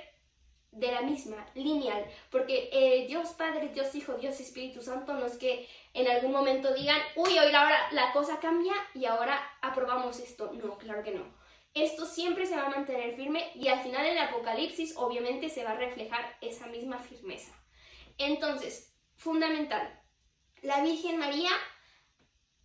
de 0.72 0.92
la 0.92 1.04
misma, 1.04 1.46
lineal, 1.54 2.04
porque 2.32 2.70
eh, 2.74 3.06
Dios 3.06 3.34
Padre, 3.38 3.70
Dios 3.70 3.94
Hijo, 3.94 4.16
Dios 4.16 4.40
Espíritu 4.40 4.82
Santo 4.82 5.14
no 5.14 5.28
es 5.28 5.38
que 5.38 5.70
en 5.94 6.08
algún 6.08 6.32
momento 6.32 6.74
digan, 6.74 7.00
uy, 7.16 7.38
hoy 7.38 7.54
ahora 7.54 7.92
la 7.92 8.12
cosa 8.14 8.40
cambia 8.40 8.74
y 8.96 9.06
ahora 9.06 9.40
aprobamos 9.62 10.20
esto. 10.20 10.52
No, 10.54 10.76
claro 10.80 11.04
que 11.04 11.12
no 11.12 11.35
esto 11.76 12.06
siempre 12.06 12.46
se 12.46 12.56
va 12.56 12.68
a 12.68 12.70
mantener 12.70 13.16
firme 13.16 13.52
y 13.54 13.68
al 13.68 13.82
final 13.82 14.06
el 14.06 14.18
Apocalipsis 14.18 14.96
obviamente 14.96 15.50
se 15.50 15.64
va 15.66 15.72
a 15.72 15.78
reflejar 15.78 16.38
esa 16.40 16.68
misma 16.68 16.98
firmeza. 17.00 17.54
Entonces, 18.18 18.96
fundamental, 19.18 20.02
la 20.62 20.82
Virgen 20.82 21.18
María 21.18 21.52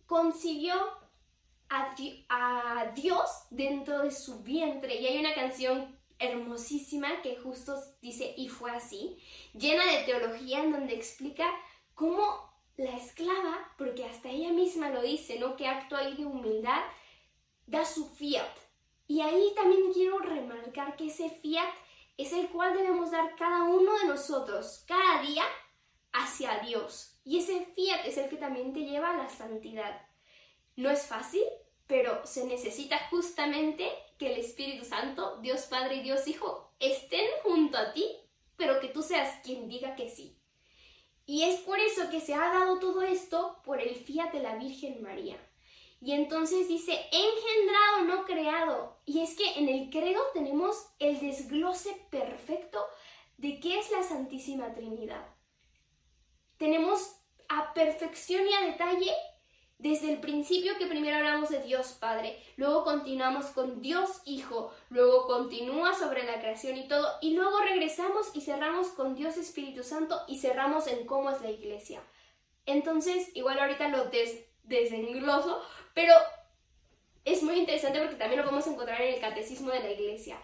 concibió 0.05 0.73
a, 1.69 1.93
a, 2.29 2.91
Dios 2.95 3.29
dentro 3.49 3.99
de 3.99 4.11
su 4.11 4.43
vientre 4.43 4.95
y 4.95 5.07
hay 5.07 5.19
una 5.19 5.35
canción 5.35 5.99
hermosísima 6.17 7.21
que 7.21 7.35
justo 7.35 7.75
dice 8.01 8.33
y 8.37 8.47
fue 8.47 8.71
así, 8.71 9.17
llena 9.53 9.85
de 9.85 10.03
teología 10.03 10.63
en 10.63 10.71
donde 10.71 10.95
explica 10.95 11.49
cómo 11.95 12.49
la 12.77 12.95
esclava, 12.95 13.73
porque 13.77 14.05
hasta 14.05 14.29
ella 14.29 14.51
misma 14.51 14.89
lo 14.89 15.01
dice, 15.01 15.37
¿no? 15.37 15.57
Que 15.57 15.67
acto 15.67 15.97
ahí 15.97 16.15
de 16.15 16.25
humildad, 16.25 16.81
da 17.67 17.85
su 17.85 18.09
fiat, 18.09 18.57
y 19.11 19.19
ahí 19.19 19.51
también 19.57 19.91
quiero 19.91 20.19
remarcar 20.19 20.95
que 20.95 21.07
ese 21.07 21.29
fiat 21.29 21.67
es 22.15 22.31
el 22.31 22.47
cual 22.47 22.77
debemos 22.77 23.11
dar 23.11 23.35
cada 23.35 23.65
uno 23.65 23.99
de 23.99 24.05
nosotros, 24.05 24.85
cada 24.87 25.21
día, 25.21 25.43
hacia 26.13 26.59
Dios. 26.59 27.19
Y 27.25 27.39
ese 27.39 27.65
fiat 27.75 28.05
es 28.05 28.15
el 28.15 28.29
que 28.29 28.37
también 28.37 28.71
te 28.71 28.85
lleva 28.85 29.09
a 29.09 29.17
la 29.17 29.27
santidad. 29.27 30.01
No 30.77 30.89
es 30.89 31.07
fácil, 31.07 31.43
pero 31.87 32.25
se 32.25 32.45
necesita 32.45 33.09
justamente 33.09 33.91
que 34.17 34.31
el 34.31 34.39
Espíritu 34.39 34.85
Santo, 34.85 35.39
Dios 35.41 35.63
Padre 35.63 35.95
y 35.95 36.03
Dios 36.03 36.25
Hijo, 36.29 36.71
estén 36.79 37.27
junto 37.43 37.77
a 37.77 37.91
ti, 37.91 38.05
pero 38.55 38.79
que 38.79 38.87
tú 38.87 39.03
seas 39.03 39.41
quien 39.43 39.67
diga 39.67 39.97
que 39.97 40.09
sí. 40.09 40.37
Y 41.25 41.43
es 41.43 41.59
por 41.59 41.79
eso 41.79 42.09
que 42.09 42.21
se 42.21 42.33
ha 42.33 42.53
dado 42.53 42.79
todo 42.79 43.01
esto 43.01 43.61
por 43.65 43.81
el 43.81 43.93
fiat 43.93 44.31
de 44.31 44.41
la 44.41 44.55
Virgen 44.55 45.03
María. 45.03 45.35
Y 46.01 46.13
entonces 46.13 46.67
dice, 46.67 46.93
engendrado, 47.11 48.05
no 48.05 48.25
creado. 48.25 48.97
Y 49.05 49.21
es 49.21 49.35
que 49.35 49.59
en 49.59 49.69
el 49.69 49.91
credo 49.91 50.19
tenemos 50.33 50.87
el 50.97 51.19
desglose 51.19 51.95
perfecto 52.09 52.83
de 53.37 53.59
qué 53.59 53.77
es 53.77 53.91
la 53.91 54.01
Santísima 54.01 54.73
Trinidad. 54.73 55.23
Tenemos 56.57 57.15
a 57.49 57.73
perfección 57.73 58.47
y 58.47 58.53
a 58.53 58.71
detalle 58.71 59.11
desde 59.77 60.13
el 60.13 60.19
principio 60.19 60.77
que 60.77 60.85
primero 60.85 61.17
hablamos 61.17 61.49
de 61.49 61.61
Dios 61.63 61.93
Padre, 61.99 62.37
luego 62.55 62.83
continuamos 62.83 63.47
con 63.47 63.81
Dios 63.81 64.21
Hijo, 64.25 64.71
luego 64.89 65.25
continúa 65.25 65.95
sobre 65.95 66.23
la 66.23 66.39
creación 66.39 66.77
y 66.77 66.87
todo, 66.87 67.07
y 67.19 67.33
luego 67.33 67.59
regresamos 67.61 68.29
y 68.35 68.41
cerramos 68.41 68.89
con 68.89 69.15
Dios 69.15 69.37
Espíritu 69.37 69.81
Santo 69.83 70.21
y 70.27 70.37
cerramos 70.37 70.85
en 70.85 71.07
cómo 71.07 71.31
es 71.31 71.41
la 71.41 71.49
iglesia. 71.49 72.03
Entonces, 72.67 73.31
igual 73.33 73.57
ahorita 73.57 73.87
lo 73.87 74.05
des 74.05 74.50
desengloso, 74.63 75.61
pero 75.93 76.13
es 77.25 77.43
muy 77.43 77.59
interesante 77.59 77.99
porque 77.99 78.15
también 78.15 78.39
lo 78.39 78.45
podemos 78.45 78.67
encontrar 78.67 79.01
en 79.01 79.15
el 79.15 79.21
Catecismo 79.21 79.71
de 79.71 79.79
la 79.79 79.91
Iglesia, 79.91 80.37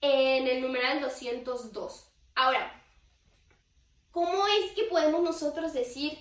en 0.00 0.46
el 0.46 0.60
numeral 0.60 1.00
202. 1.00 2.12
Ahora, 2.34 2.82
¿cómo 4.10 4.46
es 4.46 4.72
que 4.72 4.84
podemos 4.84 5.22
nosotros 5.22 5.72
decir 5.72 6.18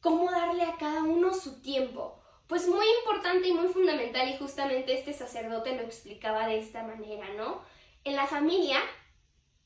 cómo 0.00 0.30
darle 0.30 0.64
a 0.64 0.76
cada 0.76 1.02
uno 1.02 1.32
su 1.32 1.62
tiempo? 1.62 2.20
Pues 2.46 2.66
muy 2.66 2.86
importante 3.00 3.48
y 3.48 3.52
muy 3.52 3.68
fundamental 3.68 4.28
y 4.28 4.38
justamente 4.38 4.94
este 4.94 5.12
sacerdote 5.12 5.76
lo 5.76 5.82
explicaba 5.82 6.46
de 6.46 6.58
esta 6.58 6.82
manera, 6.82 7.28
¿no? 7.34 7.62
En 8.04 8.16
la 8.16 8.26
familia 8.26 8.80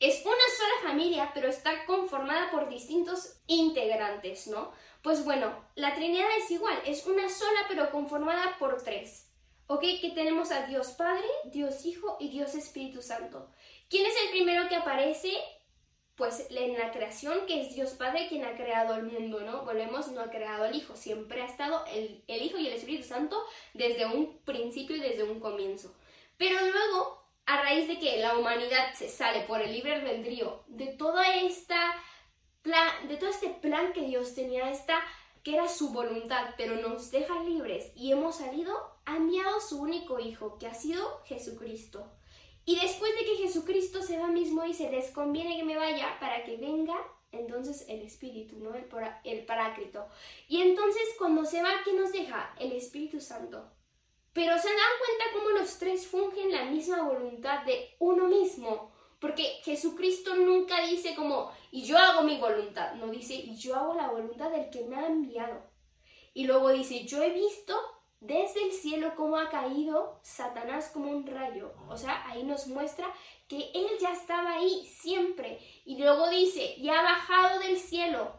es 0.02 0.21
una 0.26 0.35
sola 0.35 0.90
familia, 0.90 1.30
pero 1.32 1.49
está 1.49 1.87
conformada 1.87 2.50
por 2.50 2.68
distintos 2.68 3.37
integrantes, 3.47 4.49
¿no? 4.49 4.73
Pues 5.00 5.25
bueno, 5.25 5.64
la 5.76 5.94
Trinidad 5.94 6.26
es 6.38 6.50
igual, 6.50 6.76
es 6.85 7.06
una 7.06 7.28
sola 7.28 7.61
pero 7.68 7.88
conformada 7.92 8.56
por 8.59 8.82
tres. 8.82 9.28
¿Ok? 9.68 9.82
Que 10.00 10.11
tenemos 10.12 10.50
a 10.50 10.66
Dios 10.66 10.88
Padre, 10.88 11.26
Dios 11.44 11.87
Hijo 11.87 12.16
y 12.18 12.30
Dios 12.30 12.56
Espíritu 12.56 13.00
Santo. 13.00 13.49
¿Quién 13.88 14.04
es 14.04 14.14
el 14.25 14.30
primero 14.30 14.68
que 14.68 14.75
aparece? 14.75 15.32
Pues 16.16 16.49
en 16.50 16.76
la 16.76 16.90
creación, 16.90 17.47
que 17.47 17.61
es 17.61 17.73
Dios 17.73 17.90
Padre 17.90 18.26
quien 18.28 18.44
ha 18.44 18.56
creado 18.56 18.97
el 18.97 19.04
mundo, 19.04 19.40
¿no? 19.40 19.64
Volvemos, 19.64 20.09
no 20.09 20.21
ha 20.21 20.30
creado 20.30 20.64
el 20.64 20.75
Hijo, 20.75 20.97
siempre 20.97 21.42
ha 21.42 21.47
estado 21.47 21.85
el, 21.92 22.25
el 22.26 22.42
Hijo 22.42 22.59
y 22.59 22.66
el 22.66 22.73
Espíritu 22.73 23.04
Santo 23.04 23.40
desde 23.73 24.04
un 24.06 24.38
principio 24.38 24.97
y 24.97 25.00
desde 25.00 25.23
un 25.23 25.38
comienzo. 25.38 25.94
Pero 26.37 26.59
luego, 26.61 27.22
a 27.47 27.63
raíz 27.63 27.89
de 27.89 27.99
que 27.99 28.19
la 28.19 28.37
humanidad 28.37 28.95
se 28.95 29.09
sale 29.09 29.43
por 29.43 29.61
el 29.61 29.73
libre 29.73 29.95
albedrío 29.95 30.65
de 30.69 30.89
toda 30.89 31.37
esta 31.37 31.95
de 33.09 33.17
todo 33.17 33.31
este 33.31 33.49
plan 33.49 33.93
que 33.93 34.03
Dios 34.03 34.35
tenía, 34.35 34.71
esta 34.71 35.03
que 35.43 35.55
era 35.55 35.69
su 35.69 35.93
voluntad, 35.93 36.55
pero 36.57 36.77
nos 36.77 37.11
deja 37.11 37.43
libres 37.43 37.91
y 37.97 38.13
hemos 38.13 38.37
salido, 38.37 38.73
ha 39.05 39.17
enviado 39.17 39.61
su 39.61 39.81
único 39.81 40.21
hijo, 40.21 40.57
que 40.59 40.69
ha 40.69 40.75
sido 40.75 41.23
Jesucristo. 41.25 42.09
Y 42.65 42.79
después 42.79 43.13
de 43.17 43.25
que 43.25 43.37
Jesucristo 43.37 44.03
se 44.03 44.19
va 44.19 44.29
mismo 44.29 44.65
y 44.65 44.75
se 44.75 44.91
les 44.91 45.11
conviene 45.11 45.57
que 45.57 45.65
me 45.65 45.77
vaya 45.77 46.17
para 46.21 46.45
que 46.45 46.57
venga 46.57 46.95
entonces 47.33 47.87
el 47.89 48.03
Espíritu, 48.03 48.61
¿no? 48.61 48.75
El, 48.75 48.87
el 49.25 49.45
Paráclito. 49.45 50.07
Y 50.47 50.61
entonces 50.63 51.03
cuando 51.19 51.45
se 51.45 51.63
va, 51.63 51.71
¿qué 51.85 51.93
nos 51.95 52.13
deja? 52.13 52.55
El 52.61 52.73
Espíritu 52.73 53.21
Santo. 53.21 53.73
Pero 54.33 54.57
se 54.59 54.69
dan 54.69 54.77
cuenta 54.77 55.25
cómo 55.35 55.51
los 55.59 55.79
tres 55.79 56.07
misma 56.73 57.02
voluntad 57.02 57.64
de 57.64 57.95
uno 57.99 58.26
mismo. 58.29 58.91
Porque 59.21 59.61
Jesucristo 59.62 60.35
nunca 60.35 60.85
dice 60.85 61.14
como, 61.14 61.52
y 61.71 61.85
yo 61.85 61.97
hago 61.97 62.23
mi 62.23 62.38
voluntad, 62.38 62.95
no 62.95 63.07
dice, 63.07 63.35
y 63.35 63.55
yo 63.57 63.76
hago 63.76 63.95
la 63.95 64.11
voluntad 64.11 64.50
del 64.50 64.69
que 64.69 64.85
me 64.85 64.97
ha 64.97 65.07
enviado. 65.07 65.62
Y 66.35 66.45
luego 66.45 66.71
dice, 66.71 67.05
yo 67.05 67.23
he 67.23 67.31
visto 67.31 67.79
desde 68.19 68.64
el 68.64 68.73
cielo 68.73 69.14
cómo 69.17 69.37
ha 69.37 69.49
caído 69.49 70.19
Satanás 70.23 70.91
como 70.93 71.11
un 71.11 71.26
rayo. 71.26 71.73
O 71.88 71.97
sea, 71.97 72.26
ahí 72.29 72.43
nos 72.43 72.67
muestra 72.67 73.07
que 73.47 73.71
él 73.75 73.87
ya 74.00 74.12
estaba 74.12 74.55
ahí 74.55 74.87
siempre. 74.87 75.59
Y 75.85 75.99
luego 75.99 76.29
dice, 76.29 76.75
y 76.76 76.88
ha 76.88 77.02
bajado 77.02 77.61
del 77.61 77.79
cielo. 77.79 78.33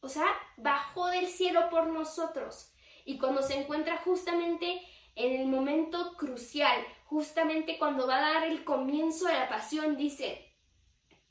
O 0.00 0.08
sea, 0.08 0.26
bajó 0.56 1.06
del 1.06 1.26
cielo 1.26 1.70
por 1.70 1.86
nosotros. 1.86 2.72
Y 3.04 3.18
cuando 3.18 3.42
se 3.42 3.60
encuentra 3.60 3.98
justamente 3.98 4.80
en 5.16 5.40
el 5.40 5.46
momento 5.46 6.16
crucial, 6.16 6.84
justamente 7.04 7.78
cuando 7.78 8.06
va 8.06 8.18
a 8.18 8.32
dar 8.32 8.44
el 8.44 8.64
comienzo 8.64 9.26
de 9.26 9.34
la 9.34 9.48
pasión, 9.48 9.96
dice, 9.96 10.52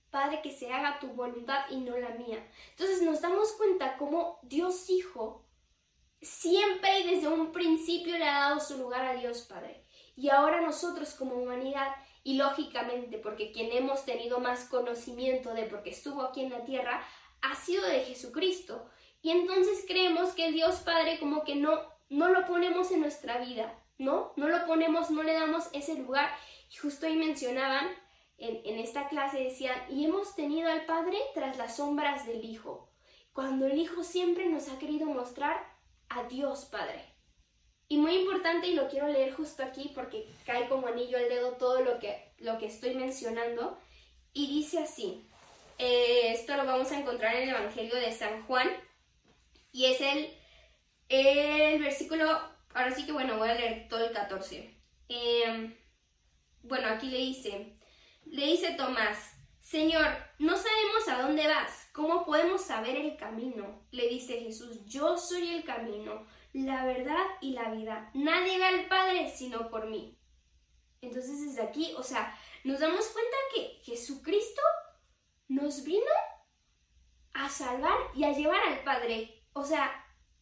Padre, 0.10 0.42
que 0.42 0.52
se 0.52 0.72
haga 0.72 1.00
tu 1.00 1.08
voluntad 1.08 1.66
y 1.70 1.78
no 1.78 1.98
la 1.98 2.10
mía. 2.10 2.48
Entonces 2.72 3.02
nos 3.02 3.22
damos 3.22 3.52
cuenta 3.54 3.98
cómo 3.98 4.40
Dios 4.44 4.90
Hijo 4.90 5.46
siempre 6.22 7.00
y 7.00 7.16
desde 7.16 7.28
un 7.28 7.52
principio 7.52 8.18
le 8.18 8.25
ha 8.25 8.50
dado 8.50 8.60
su 8.60 8.78
lugar 8.78 9.06
a 9.06 9.16
Dios 9.16 9.42
Padre. 9.42 9.84
Y 10.16 10.30
ahora 10.30 10.62
nosotros 10.62 11.16
como 11.16 11.36
humanidad, 11.36 11.96
y 12.24 12.36
lógicamente 12.36 13.18
porque 13.18 13.52
quien 13.52 13.72
hemos 13.72 14.06
tenido 14.06 14.40
más 14.40 14.66
conocimiento 14.70 15.54
de 15.54 15.63
porque 15.63 15.90
estuvo 15.90 16.22
aquí 16.22 16.42
en 16.42 16.52
la 16.52 16.63
tierra, 16.63 17.06
ha 17.42 17.56
sido 17.56 17.86
de 17.86 18.02
Jesucristo. 18.02 18.90
Y 19.22 19.32
entonces 19.32 19.84
creemos 19.88 20.32
que 20.32 20.48
el 20.48 20.54
Dios 20.54 20.75
Padre 20.78 21.20
como 21.20 21.44
que 21.44 21.56
no, 21.56 21.82
no 22.10 22.30
lo 22.30 22.46
ponemos 22.46 22.92
en 22.92 23.02
nuestra 23.02 23.38
vida, 23.40 23.74
¿no? 23.98 24.34
No 24.36 24.48
lo 24.48 24.66
ponemos, 24.66 25.12
no 25.12 25.24
le 25.24 25.34
damos 25.34 25.70
ese 25.74 25.96
lugar. 25.96 26.30
Y 26.72 26.78
justo 26.78 27.06
ahí 27.06 27.16
mencionaban, 27.16 27.88
en, 28.38 28.62
en 28.66 28.80
esta 28.80 29.08
clase 29.08 29.40
decían, 29.40 29.78
y 29.90 30.06
hemos 30.06 30.36
tenido 30.36 30.70
al 30.70 30.86
Padre 30.86 31.18
tras 31.34 31.58
las 31.58 31.78
sombras 31.78 32.26
del 32.26 32.44
Hijo, 32.44 32.90
cuando 33.32 33.68
el 33.68 33.78
Hijo 33.78 34.04
siempre 34.04 34.48
nos 34.48 34.70
ha 34.70 34.80
querido 34.80 35.06
mostrar 35.08 35.64
a 36.10 36.24
Dios 36.24 36.66
Padre. 36.66 37.14
Y 37.88 37.98
muy 37.98 38.16
importante, 38.16 38.68
y 38.68 38.76
lo 38.76 38.88
quiero 38.88 39.08
leer 39.08 39.34
justo 39.34 39.64
aquí 39.64 39.92
porque 39.94 40.28
cae 40.46 40.68
como 40.68 40.88
anillo 40.88 41.18
al 41.18 41.30
dedo 41.30 41.54
todo 41.54 41.82
lo 41.82 42.00
que, 42.00 42.34
lo 42.40 42.58
que 42.58 42.66
estoy 42.66 42.96
mencionando, 42.96 43.78
y 44.34 44.48
dice 44.48 44.80
así, 44.80 45.28
eh, 45.78 46.32
esto 46.32 46.56
lo 46.58 46.66
vamos 46.66 46.92
a 46.92 47.00
encontrar 47.00 47.36
en 47.36 47.44
el 47.44 47.56
Evangelio 47.56 47.96
de 47.96 48.12
San 48.12 48.46
Juan, 48.48 48.70
y 49.72 49.86
es 49.86 50.02
el, 50.02 50.30
el 51.13 51.82
versículo, 51.82 52.25
ahora 52.74 52.91
sí 52.93 53.05
que 53.05 53.12
bueno, 53.12 53.38
voy 53.38 53.50
a 53.50 53.55
leer 53.55 53.88
todo 53.88 54.05
el 54.05 54.12
14. 54.12 54.75
Em, 55.10 55.75
bueno, 56.63 56.88
aquí 56.88 57.08
le 57.08 57.17
dice, 57.17 57.77
le 58.25 58.46
dice 58.48 58.74
Tomás, 58.74 59.34
Señor, 59.62 60.08
no 60.39 60.55
sabemos 60.58 61.08
a 61.08 61.22
dónde 61.22 61.48
vas, 61.48 61.89
¿cómo 61.93 62.25
podemos 62.25 62.62
saber 62.62 62.98
el 62.98 63.15
camino? 63.17 63.86
Le 63.91 64.08
dice 64.10 64.41
Jesús, 64.41 64.86
yo 64.86 65.17
soy 65.17 65.50
el 65.50 65.63
camino, 65.63 66.25
la 66.53 66.86
verdad 66.86 67.24
y 67.41 67.53
la 67.53 67.70
vida. 67.72 68.12
Nadie 68.13 68.60
va 68.60 68.67
al 68.70 68.88
Padre 68.88 69.32
sino 69.36 69.70
por 69.70 69.88
mí. 69.88 70.17
Entonces 71.01 71.41
desde 71.41 71.63
aquí, 71.63 71.93
o 71.98 72.03
sea, 72.03 72.38
nos 72.63 72.79
damos 72.79 73.08
cuenta 73.08 73.38
que 73.53 73.79
Jesucristo 73.84 74.62
nos 75.48 75.84
vino 75.84 76.12
a 77.34 77.50
salvar 77.50 77.98
y 78.15 78.24
a 78.24 78.32
llevar 78.32 78.62
al 78.62 78.84
Padre. 78.84 79.43
O 79.53 79.63
sea, 79.63 79.91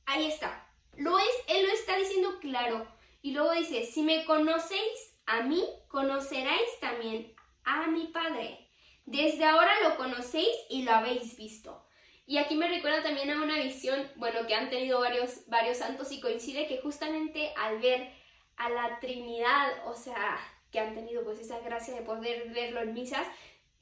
ahí 0.06 0.28
está. 0.28 0.61
Lo 0.98 1.18
es, 1.18 1.44
Él 1.48 1.66
lo 1.66 1.74
está 1.74 1.98
diciendo 1.98 2.40
claro. 2.40 2.88
Y 3.22 3.32
luego 3.32 3.52
dice, 3.52 3.86
si 3.86 4.02
me 4.02 4.26
conocéis 4.26 5.16
a 5.26 5.42
mí, 5.42 5.64
conoceráis 5.88 6.80
también 6.80 7.34
a 7.64 7.88
mi 7.88 8.08
Padre. 8.08 8.68
Desde 9.06 9.46
ahora 9.46 9.72
lo 9.84 9.98
conocéis 9.98 10.56
y 10.70 10.84
lo 10.84 10.92
habéis 10.92 11.36
visto. 11.38 11.86
Y 12.26 12.38
aquí 12.38 12.56
me 12.56 12.68
recuerda 12.68 13.04
también 13.04 13.30
a 13.32 13.42
una 13.42 13.58
visión, 13.58 14.10
bueno, 14.16 14.48
que 14.48 14.56
han 14.56 14.70
tenido 14.70 15.00
varios, 15.00 15.48
varios 15.48 15.78
santos 15.78 16.12
y 16.12 16.22
coincide 16.22 16.68
que 16.68 16.80
justamente 16.80 17.52
al 17.58 17.80
ver 17.80 18.10
a 18.58 18.70
la 18.70 19.00
Trinidad, 19.00 19.86
o 19.86 19.96
sea, 19.96 20.40
que 20.72 20.80
han 20.80 20.94
tenido 20.94 21.24
pues 21.24 21.40
esa 21.40 21.60
gracia 21.60 21.94
de 21.94 22.02
poder 22.02 22.50
verlo 22.52 22.82
en 22.82 22.94
misas, 22.94 23.28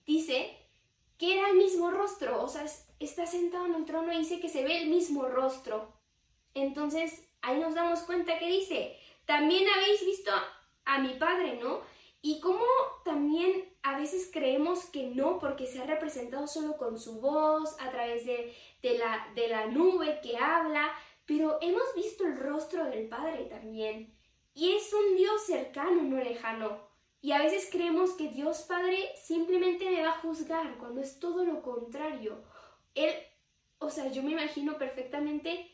dice 0.05 0.57
que 1.17 1.37
era 1.37 1.49
el 1.49 1.57
mismo 1.57 1.91
rostro, 1.91 2.41
o 2.41 2.47
sea, 2.47 2.65
está 2.99 3.25
sentado 3.25 3.65
en 3.65 3.75
el 3.75 3.85
trono 3.85 4.11
y 4.13 4.19
dice 4.19 4.39
que 4.39 4.49
se 4.49 4.63
ve 4.63 4.81
el 4.81 4.89
mismo 4.89 5.27
rostro. 5.27 5.98
Entonces, 6.53 7.27
ahí 7.41 7.59
nos 7.59 7.75
damos 7.75 8.01
cuenta 8.01 8.39
que 8.39 8.47
dice, 8.47 8.97
también 9.25 9.67
habéis 9.69 10.05
visto 10.05 10.31
a 10.85 10.99
mi 10.99 11.13
Padre, 11.15 11.59
¿no? 11.61 11.81
Y 12.21 12.39
cómo 12.41 12.65
también 13.05 13.73
a 13.81 13.97
veces 13.97 14.29
creemos 14.31 14.85
que 14.85 15.07
no, 15.07 15.39
porque 15.39 15.67
se 15.67 15.79
ha 15.81 15.85
representado 15.85 16.47
solo 16.47 16.77
con 16.77 16.99
su 16.99 17.21
voz, 17.21 17.79
a 17.79 17.89
través 17.91 18.25
de, 18.25 18.53
la, 18.97 19.27
de 19.35 19.47
la 19.47 19.67
nube 19.67 20.19
que 20.21 20.37
habla, 20.37 20.91
pero 21.25 21.59
hemos 21.61 21.83
visto 21.95 22.25
el 22.25 22.37
rostro 22.37 22.85
del 22.85 23.07
Padre 23.07 23.45
también. 23.45 24.13
Y 24.53 24.71
es 24.71 24.91
un 24.93 25.15
Dios 25.15 25.45
cercano, 25.45 26.01
no 26.01 26.17
lejano. 26.17 26.89
Y 27.21 27.31
a 27.31 27.39
veces 27.39 27.69
creemos 27.71 28.11
que 28.11 28.29
Dios 28.29 28.63
Padre 28.63 29.11
simplemente 29.15 29.89
me 29.89 30.01
va 30.01 30.11
a 30.11 30.19
juzgar, 30.19 30.77
cuando 30.77 31.01
es 31.01 31.19
todo 31.19 31.45
lo 31.45 31.61
contrario. 31.61 32.43
Él, 32.95 33.13
o 33.77 33.89
sea, 33.89 34.11
yo 34.11 34.23
me 34.23 34.31
imagino 34.31 34.77
perfectamente 34.77 35.71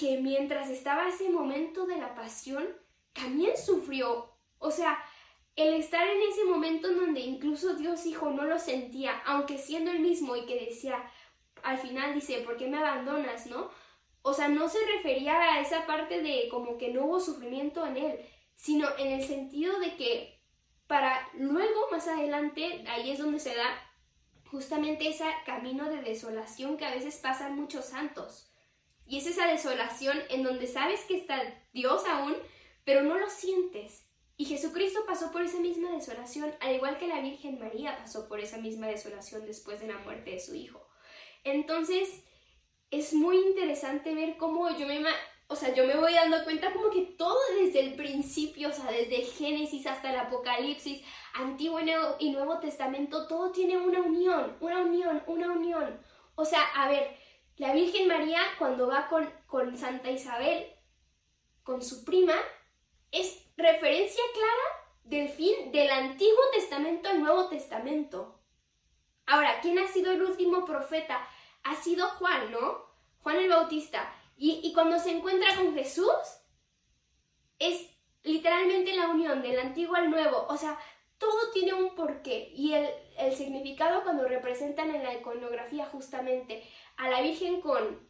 que 0.00 0.16
mientras 0.16 0.70
estaba 0.70 1.08
ese 1.08 1.28
momento 1.28 1.84
de 1.84 1.98
la 1.98 2.14
pasión, 2.14 2.66
también 3.12 3.54
sufrió. 3.58 4.32
O 4.56 4.70
sea, 4.70 4.98
el 5.56 5.74
estar 5.74 6.08
en 6.08 6.22
ese 6.22 6.46
momento 6.46 6.88
en 6.88 6.96
donde 6.96 7.20
incluso 7.20 7.74
Dios 7.74 8.06
Hijo 8.06 8.30
no 8.30 8.44
lo 8.44 8.58
sentía, 8.58 9.20
aunque 9.26 9.58
siendo 9.58 9.90
el 9.90 9.98
mismo 10.00 10.36
y 10.36 10.46
que 10.46 10.64
decía, 10.64 11.04
al 11.62 11.76
final 11.76 12.14
dice, 12.14 12.40
¿por 12.40 12.56
qué 12.56 12.66
me 12.66 12.78
abandonas, 12.78 13.44
no? 13.44 13.70
O 14.22 14.32
sea, 14.32 14.48
no 14.48 14.70
se 14.70 14.78
refería 14.96 15.38
a 15.38 15.60
esa 15.60 15.84
parte 15.84 16.22
de 16.22 16.48
como 16.48 16.78
que 16.78 16.94
no 16.94 17.04
hubo 17.04 17.20
sufrimiento 17.20 17.84
en 17.84 17.98
él, 17.98 18.20
sino 18.56 18.88
en 18.96 19.08
el 19.08 19.22
sentido 19.22 19.80
de 19.80 19.96
que 19.96 20.40
para 20.86 21.28
luego, 21.34 21.90
más 21.90 22.08
adelante, 22.08 22.86
ahí 22.88 23.10
es 23.10 23.18
donde 23.18 23.38
se 23.38 23.54
da 23.54 23.68
justamente 24.50 25.10
ese 25.10 25.26
camino 25.44 25.90
de 25.90 26.00
desolación 26.00 26.78
que 26.78 26.86
a 26.86 26.94
veces 26.94 27.18
pasan 27.18 27.54
muchos 27.54 27.84
santos. 27.84 28.49
Y 29.10 29.18
es 29.18 29.26
esa 29.26 29.48
desolación 29.48 30.16
en 30.28 30.44
donde 30.44 30.68
sabes 30.68 31.00
que 31.00 31.16
está 31.16 31.42
Dios 31.72 32.04
aún, 32.06 32.36
pero 32.84 33.02
no 33.02 33.18
lo 33.18 33.28
sientes. 33.28 34.06
Y 34.36 34.44
Jesucristo 34.44 35.00
pasó 35.04 35.32
por 35.32 35.42
esa 35.42 35.58
misma 35.58 35.90
desolación, 35.90 36.54
al 36.60 36.76
igual 36.76 36.96
que 36.96 37.08
la 37.08 37.20
Virgen 37.20 37.58
María 37.58 37.96
pasó 37.96 38.28
por 38.28 38.38
esa 38.38 38.58
misma 38.58 38.86
desolación 38.86 39.44
después 39.46 39.80
de 39.80 39.88
la 39.88 39.98
muerte 39.98 40.30
de 40.30 40.38
su 40.38 40.54
hijo. 40.54 40.86
Entonces, 41.42 42.22
es 42.92 43.12
muy 43.12 43.36
interesante 43.36 44.14
ver 44.14 44.36
cómo 44.36 44.70
yo 44.78 44.86
me, 44.86 45.02
o 45.48 45.56
sea, 45.56 45.74
yo 45.74 45.88
me 45.88 45.96
voy 45.96 46.14
dando 46.14 46.44
cuenta 46.44 46.72
como 46.72 46.90
que 46.90 47.02
todo 47.18 47.36
desde 47.60 47.80
el 47.80 47.96
principio, 47.96 48.68
o 48.68 48.72
sea, 48.72 48.92
desde 48.92 49.22
Génesis 49.22 49.88
hasta 49.88 50.10
el 50.12 50.20
Apocalipsis, 50.20 51.02
Antiguo 51.34 51.80
y 52.20 52.30
Nuevo, 52.30 52.60
Testamento, 52.60 53.26
todo 53.26 53.50
tiene 53.50 53.76
una 53.76 54.02
unión, 54.02 54.56
una 54.60 54.82
unión, 54.82 55.20
una 55.26 55.50
unión. 55.50 56.00
O 56.36 56.44
sea, 56.44 56.62
a 56.76 56.88
ver, 56.88 57.19
la 57.60 57.74
Virgen 57.74 58.08
María 58.08 58.40
cuando 58.58 58.86
va 58.86 59.06
con, 59.08 59.30
con 59.46 59.76
Santa 59.76 60.10
Isabel, 60.10 60.66
con 61.62 61.82
su 61.82 62.06
prima, 62.06 62.32
es 63.12 63.38
referencia 63.54 64.22
clara 64.32 64.96
del 65.04 65.28
fin 65.28 65.70
del 65.70 65.90
Antiguo 65.90 66.40
Testamento 66.54 67.10
al 67.10 67.20
Nuevo 67.20 67.50
Testamento. 67.50 68.40
Ahora, 69.26 69.60
¿quién 69.60 69.78
ha 69.78 69.86
sido 69.88 70.10
el 70.10 70.22
último 70.22 70.64
profeta? 70.64 71.20
Ha 71.64 71.76
sido 71.76 72.08
Juan, 72.08 72.50
¿no? 72.50 72.86
Juan 73.18 73.36
el 73.36 73.50
Bautista. 73.50 74.10
Y, 74.38 74.72
cuando 74.72 74.98
se 74.98 75.10
encuentra 75.10 75.54
con 75.54 75.74
Jesús, 75.74 76.06
es 77.58 77.90
literalmente 78.22 78.94
la 78.94 79.08
unión 79.08 79.42
del 79.42 79.60
Antiguo 79.60 79.96
al 79.96 80.08
Nuevo. 80.08 80.46
O 80.48 80.56
sea, 80.56 80.78
todo 81.20 81.52
tiene 81.52 81.74
un 81.74 81.94
porqué. 81.94 82.50
Y 82.56 82.72
el, 82.72 82.88
significado 83.36 84.02
cuando 84.02 84.26
representan 84.26 84.92
en 84.94 85.02
la 85.04 85.14
iconografía 85.14 85.84
justamente 85.86 86.64
a 86.96 87.10
la 87.10 87.20
Virgen 87.20 87.60
con, 87.60 88.08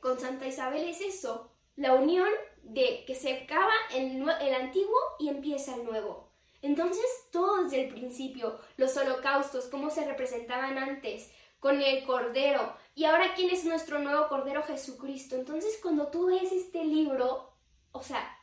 con 0.00 0.18
Santa 0.18 0.46
Isabel 0.46 0.88
es 0.88 1.02
eso, 1.02 1.52
la 1.76 1.94
unión 1.94 2.28
de 2.62 3.04
que 3.06 3.14
se 3.14 3.42
acaba 3.42 3.72
el, 3.92 4.26
el 4.40 4.54
antiguo 4.54 4.98
y 5.20 5.28
empieza 5.28 5.76
el 5.76 5.84
nuevo. 5.84 6.32
Entonces, 6.62 7.04
todo 7.30 7.62
desde 7.62 7.84
el 7.84 7.94
principio, 7.94 8.58
los 8.78 8.96
holocaustos, 8.96 9.66
cómo 9.66 9.90
se 9.90 10.06
representaban 10.06 10.78
antes, 10.78 11.30
con 11.60 11.80
el 11.80 12.04
Cordero, 12.04 12.74
y 12.94 13.04
ahora 13.04 13.34
quién 13.34 13.50
es 13.50 13.64
nuestro 13.64 13.98
nuevo 13.98 14.28
Cordero 14.28 14.62
Jesucristo. 14.62 15.36
Entonces, 15.36 15.78
cuando 15.82 16.08
tú 16.08 16.26
ves 16.26 16.50
este 16.50 16.82
libro, 16.84 17.52
o 17.92 18.02
sea, 18.02 18.36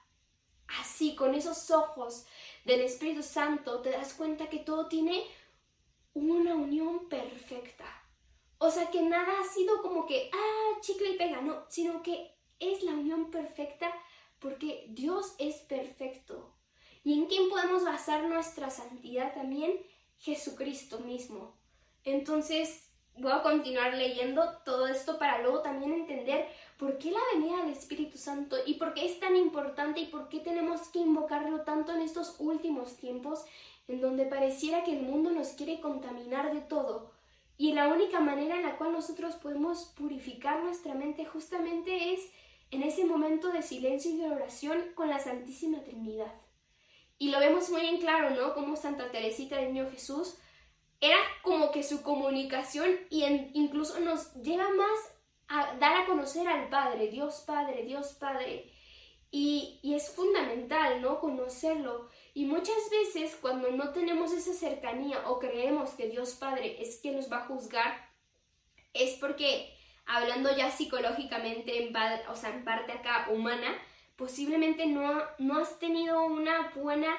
así, 0.80 1.15
con 1.15 1.34
esos 1.34 1.71
ojos 1.71 2.28
del 2.63 2.82
Espíritu 2.82 3.23
Santo, 3.23 3.82
te 3.82 3.91
das 3.91 4.13
cuenta 4.13 4.49
que 4.49 4.60
todo 4.60 4.88
tiene 4.88 5.23
una 6.13 6.56
unión 6.56 7.10
perfecta. 7.10 7.86
O 8.58 8.69
sea, 8.71 8.89
que 8.89 9.02
nada 9.02 9.41
ha 9.41 9.43
sido 9.43 9.82
como 9.82 10.06
que, 10.06 10.30
ah, 10.34 10.80
chicle 10.82 11.12
y 11.12 11.17
pega, 11.17 11.41
no, 11.41 11.65
sino 11.69 12.02
que 12.02 12.32
es 12.60 12.84
la 12.84 12.91
unión 12.91 13.30
perfecta 13.30 13.93
porque 14.39 14.86
Dios 14.89 15.36
es 15.38 15.58
perfecto. 15.58 16.56
¿Y 17.04 17.13
en 17.13 17.26
quién 17.26 17.49
podemos 17.49 17.84
basar 17.84 18.23
nuestra 18.30 18.69
santidad 18.69 19.34
también? 19.34 19.78
Jesucristo 20.17 20.99
mismo. 20.99 21.58
Entonces, 22.04 22.92
voy 23.17 23.32
a 23.32 23.41
continuar 23.41 23.93
leyendo 23.93 24.58
todo 24.65 24.88
esto 24.88 25.17
para 25.17 25.41
luego 25.41 25.62
también 25.62 25.93
entender 25.93 26.47
por 26.78 26.97
qué 26.97 27.12
la 27.12 27.19
venida 27.34 27.58
del 27.58 27.71
Espíritu 27.71 28.17
Santo 28.17 28.58
y 28.65 28.76
por 28.76 28.93
qué 28.93 29.06
es 29.06 29.19
tan 29.19 29.36
importante 29.36 30.02
y 30.02 30.06
por 30.08 30.30
qué 30.30 30.39
tenemos 30.39 30.88
que 30.89 30.99
invocarlo 30.99 31.62
tanto 31.62 31.93
en 31.93 32.02
estos 32.02 32.36
últimos 32.39 32.97
tiempos 32.97 33.45
en 33.88 34.02
donde 34.02 34.26
pareciera 34.26 34.84
que 34.84 34.97
el 34.97 35.04
mundo 35.04 35.30
nos 35.30 35.49
quiere 35.49 35.80
contaminar 35.80 36.54
de 36.54 36.62
todo. 36.62 37.12
Y 37.58 37.73
la 37.73 37.88
única 37.88 38.19
manera 38.19 38.56
en 38.56 38.63
la 38.63 38.78
cual 38.78 38.93
nosotros 38.93 39.36
podemos 39.36 39.93
purificar 39.95 40.63
nuestra 40.63 40.95
mente 40.95 41.26
justamente 41.26 42.13
es 42.13 42.32
en 42.71 42.82
ese 42.82 43.06
momento 43.06 43.49
de 43.52 43.62
silencio 43.62 44.12
y 44.12 44.17
de 44.17 44.32
oración 44.32 44.80
con 44.95 45.10
la 45.10 45.19
Santísima 45.19 45.84
Trinidad. 45.84 46.34
Y 47.19 47.30
lo 47.30 47.39
vemos 47.39 47.69
muy 47.69 47.86
en 47.86 47.99
claro, 47.99 48.32
¿no? 48.32 48.56
Como 48.56 48.76
Santa 48.76 49.12
Teresita 49.12 49.58
del 49.58 49.73
Niño 49.73 49.89
Jesús 49.91 50.36
era 51.01 51.17
como 51.41 51.71
que 51.71 51.84
su 51.84 52.01
comunicación 52.01 52.89
y 53.10 53.25
incluso 53.53 53.99
nos 53.99 54.34
llega 54.36 54.69
más 54.69 55.13
a 55.47 55.75
dar 55.75 55.97
a 55.97 56.06
conocer 56.06 56.47
al 56.47 56.69
Padre, 56.69 57.08
Dios 57.10 57.43
Padre, 57.45 57.84
Dios 57.84 58.13
Padre. 58.13 58.71
Y, 59.29 59.79
y, 59.82 59.95
es 59.95 60.12
fundamental, 60.12 61.01
¿no? 61.01 61.19
Conocerlo. 61.19 62.08
Y 62.36 62.45
muchas 62.45 62.89
veces 62.91 63.36
cuando 63.41 63.71
no 63.71 63.91
tenemos 63.91 64.32
esa 64.32 64.53
cercanía 64.53 65.27
o 65.27 65.39
creemos 65.39 65.91
que 65.91 66.08
Dios 66.08 66.36
Padre 66.36 66.82
es 66.82 66.99
quien 67.01 67.15
nos 67.15 67.32
va 67.32 67.38
a 67.38 67.47
juzgar, 67.47 68.13
es 68.93 69.17
porque, 69.19 69.75
hablando 70.06 70.56
ya 70.56 70.69
psicológicamente, 70.69 71.84
en, 71.84 71.95
o 72.29 72.36
sea, 72.36 72.51
en 72.51 72.63
parte 72.63 72.91
acá 72.91 73.27
humana, 73.32 73.75
posiblemente 74.15 74.86
no, 74.86 75.23
no 75.39 75.58
has 75.58 75.79
tenido 75.79 76.23
una 76.25 76.71
buena 76.75 77.15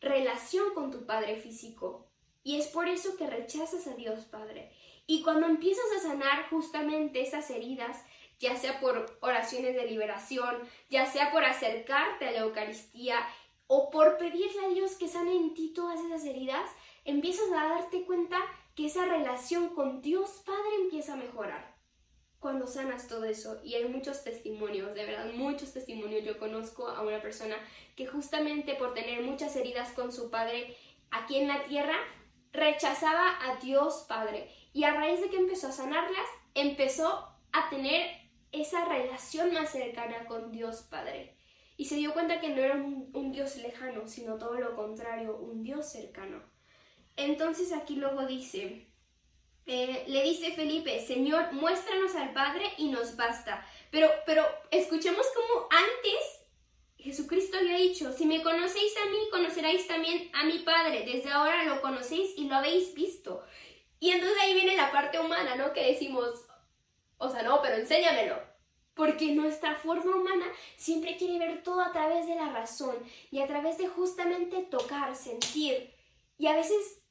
relación 0.00 0.74
con 0.74 0.90
tu 0.90 1.06
Padre 1.06 1.36
físico. 1.36 2.05
Y 2.46 2.60
es 2.60 2.68
por 2.68 2.88
eso 2.88 3.16
que 3.16 3.26
rechazas 3.26 3.88
a 3.88 3.96
Dios 3.96 4.24
Padre. 4.26 4.70
Y 5.08 5.24
cuando 5.24 5.48
empiezas 5.48 5.84
a 5.96 6.08
sanar 6.08 6.48
justamente 6.48 7.20
esas 7.20 7.50
heridas, 7.50 8.04
ya 8.38 8.54
sea 8.54 8.78
por 8.78 9.18
oraciones 9.20 9.74
de 9.74 9.84
liberación, 9.86 10.56
ya 10.88 11.06
sea 11.06 11.32
por 11.32 11.44
acercarte 11.44 12.28
a 12.28 12.30
la 12.30 12.42
Eucaristía 12.42 13.18
o 13.66 13.90
por 13.90 14.16
pedirle 14.16 14.64
a 14.64 14.68
Dios 14.68 14.94
que 14.94 15.08
sane 15.08 15.34
en 15.34 15.54
ti 15.54 15.72
todas 15.74 15.98
esas 15.98 16.24
heridas, 16.24 16.70
empiezas 17.04 17.50
a 17.50 17.68
darte 17.68 18.04
cuenta 18.04 18.38
que 18.76 18.86
esa 18.86 19.06
relación 19.06 19.70
con 19.70 20.00
Dios 20.00 20.44
Padre 20.46 20.84
empieza 20.84 21.14
a 21.14 21.16
mejorar 21.16 21.74
cuando 22.38 22.68
sanas 22.68 23.08
todo 23.08 23.24
eso. 23.24 23.60
Y 23.64 23.74
hay 23.74 23.88
muchos 23.88 24.22
testimonios, 24.22 24.94
de 24.94 25.04
verdad, 25.04 25.32
muchos 25.34 25.72
testimonios. 25.72 26.24
Yo 26.24 26.38
conozco 26.38 26.86
a 26.86 27.02
una 27.02 27.20
persona 27.20 27.56
que 27.96 28.06
justamente 28.06 28.76
por 28.76 28.94
tener 28.94 29.22
muchas 29.22 29.56
heridas 29.56 29.90
con 29.94 30.12
su 30.12 30.30
padre 30.30 30.76
aquí 31.10 31.38
en 31.38 31.48
la 31.48 31.64
tierra, 31.64 31.96
rechazaba 32.52 33.36
a 33.42 33.56
Dios 33.56 34.04
Padre. 34.08 34.50
Y 34.72 34.84
a 34.84 34.94
raíz 34.94 35.20
de 35.20 35.30
que 35.30 35.38
empezó 35.38 35.68
a 35.68 35.72
sanarlas, 35.72 36.26
empezó 36.54 37.28
a 37.52 37.70
tener 37.70 38.26
esa 38.52 38.84
relación 38.84 39.52
más 39.52 39.70
cercana 39.70 40.26
con 40.26 40.52
Dios 40.52 40.82
Padre. 40.82 41.34
Y 41.76 41.86
se 41.86 41.96
dio 41.96 42.12
cuenta 42.12 42.40
que 42.40 42.48
no 42.48 42.62
era 42.62 42.74
un, 42.74 43.32
Dios 43.32 43.56
lejano, 43.56 44.06
sino 44.08 44.38
todo 44.38 44.54
lo 44.54 44.74
contrario, 44.74 45.36
un 45.36 45.62
Dios 45.62 45.86
cercano. 45.86 46.42
Entonces 47.16 47.72
aquí 47.72 47.96
luego 47.96 48.26
dice, 48.26 48.86
eh, 49.66 50.04
le 50.06 50.22
dice 50.22 50.52
Felipe, 50.52 51.04
Señor, 51.06 51.52
muéstranos 51.52 52.14
al 52.14 52.32
Padre 52.32 52.64
y 52.78 52.88
nos 52.88 53.16
basta. 53.16 53.66
Pero, 53.90 54.08
pero 54.24 54.44
escuchemos 54.70 55.26
como 55.34 55.68
antes 55.70 56.35
Jesucristo 57.06 57.60
le 57.60 57.72
ha 57.72 57.78
dicho, 57.78 58.12
si 58.12 58.26
me 58.26 58.42
conocéis 58.42 58.92
a 58.96 59.08
mí, 59.08 59.18
conoceréis 59.30 59.86
también 59.86 60.28
a 60.34 60.44
mi 60.44 60.58
Padre. 60.58 61.04
Desde 61.06 61.30
ahora 61.30 61.62
lo 61.62 61.80
conocéis 61.80 62.36
y 62.36 62.48
lo 62.48 62.56
habéis 62.56 62.94
visto. 62.94 63.44
Y 64.00 64.10
entonces 64.10 64.36
ahí 64.42 64.54
viene 64.54 64.74
la 64.74 64.90
parte 64.90 65.20
humana, 65.20 65.54
¿no? 65.54 65.72
Que 65.72 65.86
decimos, 65.86 66.44
o 67.18 67.30
sea, 67.30 67.42
no, 67.42 67.62
pero 67.62 67.76
enséñamelo. 67.76 68.36
Porque 68.94 69.32
nuestra 69.36 69.76
forma 69.76 70.16
humana 70.16 70.46
siempre 70.76 71.16
quiere 71.16 71.38
ver 71.38 71.62
todo 71.62 71.80
a 71.80 71.92
través 71.92 72.26
de 72.26 72.34
la 72.34 72.50
razón 72.50 72.96
y 73.30 73.40
a 73.40 73.46
través 73.46 73.78
de 73.78 73.86
justamente 73.86 74.62
tocar, 74.62 75.14
sentir. 75.14 75.94
Y 76.38 76.48
a 76.48 76.56
veces 76.56 77.04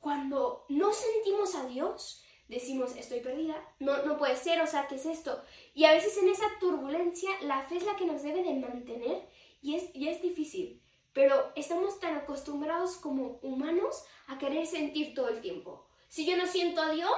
cuando 0.00 0.64
no 0.70 0.90
sentimos 0.90 1.54
a 1.54 1.66
Dios, 1.66 2.24
decimos, 2.48 2.96
estoy 2.96 3.20
perdida, 3.20 3.56
no, 3.78 4.02
no 4.04 4.16
puede 4.16 4.36
ser, 4.36 4.60
o 4.60 4.66
sea, 4.66 4.88
¿qué 4.88 4.96
es 4.96 5.06
esto? 5.06 5.42
Y 5.74 5.84
a 5.84 5.92
veces 5.92 6.16
en 6.18 6.28
esa 6.28 6.46
turbulencia 6.58 7.30
la 7.42 7.62
fe 7.68 7.76
es 7.76 7.84
la 7.84 7.96
que 7.96 8.06
nos 8.06 8.22
debe 8.22 8.42
de 8.42 8.54
mantener 8.54 9.28
y 9.60 9.76
es, 9.76 9.94
y 9.94 10.08
es 10.08 10.20
difícil. 10.22 10.82
Pero 11.12 11.52
estamos 11.56 12.00
tan 12.00 12.16
acostumbrados 12.16 12.96
como 12.96 13.38
humanos 13.42 14.04
a 14.26 14.38
querer 14.38 14.66
sentir 14.66 15.14
todo 15.14 15.28
el 15.28 15.40
tiempo. 15.40 15.86
Si 16.08 16.24
yo 16.24 16.36
no 16.36 16.46
siento 16.46 16.80
a 16.80 16.90
Dios, 16.90 17.10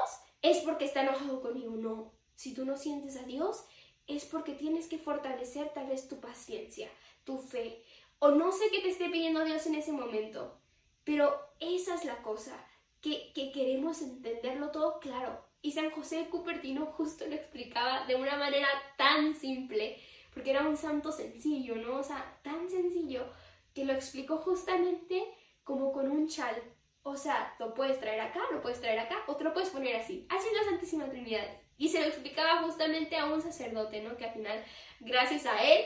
es 0.42 0.58
porque 0.58 0.86
está 0.86 1.02
enojado 1.02 1.40
conmigo. 1.42 1.72
No. 1.72 2.12
Si 2.34 2.54
tú 2.54 2.64
no 2.64 2.76
sientes 2.76 3.16
a 3.16 3.24
Dios, 3.24 3.64
es 4.06 4.24
porque 4.24 4.54
tienes 4.54 4.88
que 4.88 4.98
fortalecer 4.98 5.72
tal 5.74 5.88
vez 5.88 6.08
tu 6.08 6.20
paciencia, 6.20 6.88
tu 7.24 7.38
fe. 7.38 7.84
O 8.18 8.30
no 8.30 8.52
sé 8.52 8.64
qué 8.70 8.80
te 8.80 8.88
esté 8.88 9.10
pidiendo 9.10 9.44
Dios 9.44 9.66
en 9.66 9.74
ese 9.74 9.92
momento. 9.92 10.58
Pero 11.04 11.38
esa 11.60 11.94
es 11.94 12.04
la 12.04 12.22
cosa 12.22 12.56
que, 13.00 13.32
queremos 13.52 14.02
entenderlo 14.02 14.70
todo 14.70 15.00
claro. 15.00 15.44
Y 15.62 15.72
San 15.72 15.90
José 15.90 16.16
de 16.16 16.28
Cupertino 16.28 16.86
justo 16.86 17.26
lo 17.26 17.34
explicaba 17.34 18.06
de 18.06 18.14
una 18.14 18.36
manera 18.36 18.68
tan 18.96 19.34
simple, 19.34 19.98
porque 20.32 20.50
era 20.50 20.66
un 20.66 20.76
santo 20.76 21.12
sencillo, 21.12 21.76
¿no? 21.76 21.96
O 21.96 22.02
sea, 22.02 22.38
tan 22.42 22.68
sencillo 22.68 23.26
que 23.74 23.84
lo 23.84 23.92
explicó 23.92 24.38
justamente 24.38 25.22
como 25.64 25.92
con 25.92 26.10
un 26.10 26.28
chal. 26.28 26.56
O 27.02 27.16
sea, 27.16 27.54
lo 27.58 27.74
puedes 27.74 27.98
traer 27.98 28.20
acá, 28.20 28.40
lo 28.52 28.60
puedes 28.60 28.80
traer 28.80 28.98
acá, 28.98 29.16
o 29.26 29.36
te 29.36 29.44
lo 29.44 29.52
puedes 29.52 29.70
poner 29.70 29.96
así. 29.96 30.26
Así 30.28 30.48
es 30.48 30.54
la 30.54 30.70
Santísima 30.70 31.08
Trinidad. 31.08 31.46
Y 31.76 31.88
se 31.88 32.00
lo 32.00 32.06
explicaba 32.06 32.62
justamente 32.62 33.16
a 33.16 33.26
un 33.26 33.40
sacerdote, 33.40 34.02
¿no? 34.02 34.16
Que 34.16 34.26
al 34.26 34.32
final, 34.34 34.64
gracias 35.00 35.46
a 35.46 35.62
él, 35.62 35.82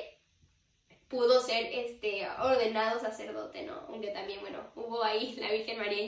pudo 1.09 1.40
ser 1.40 1.67
este, 1.73 2.29
ordenado 2.40 3.01
sacerdote, 3.01 3.62
¿no? 3.64 3.75
Aunque 3.88 4.09
también, 4.09 4.40
bueno, 4.40 4.59
hubo 4.75 5.03
ahí 5.03 5.35
la 5.40 5.51
Virgen 5.53 5.79
María 5.79 6.03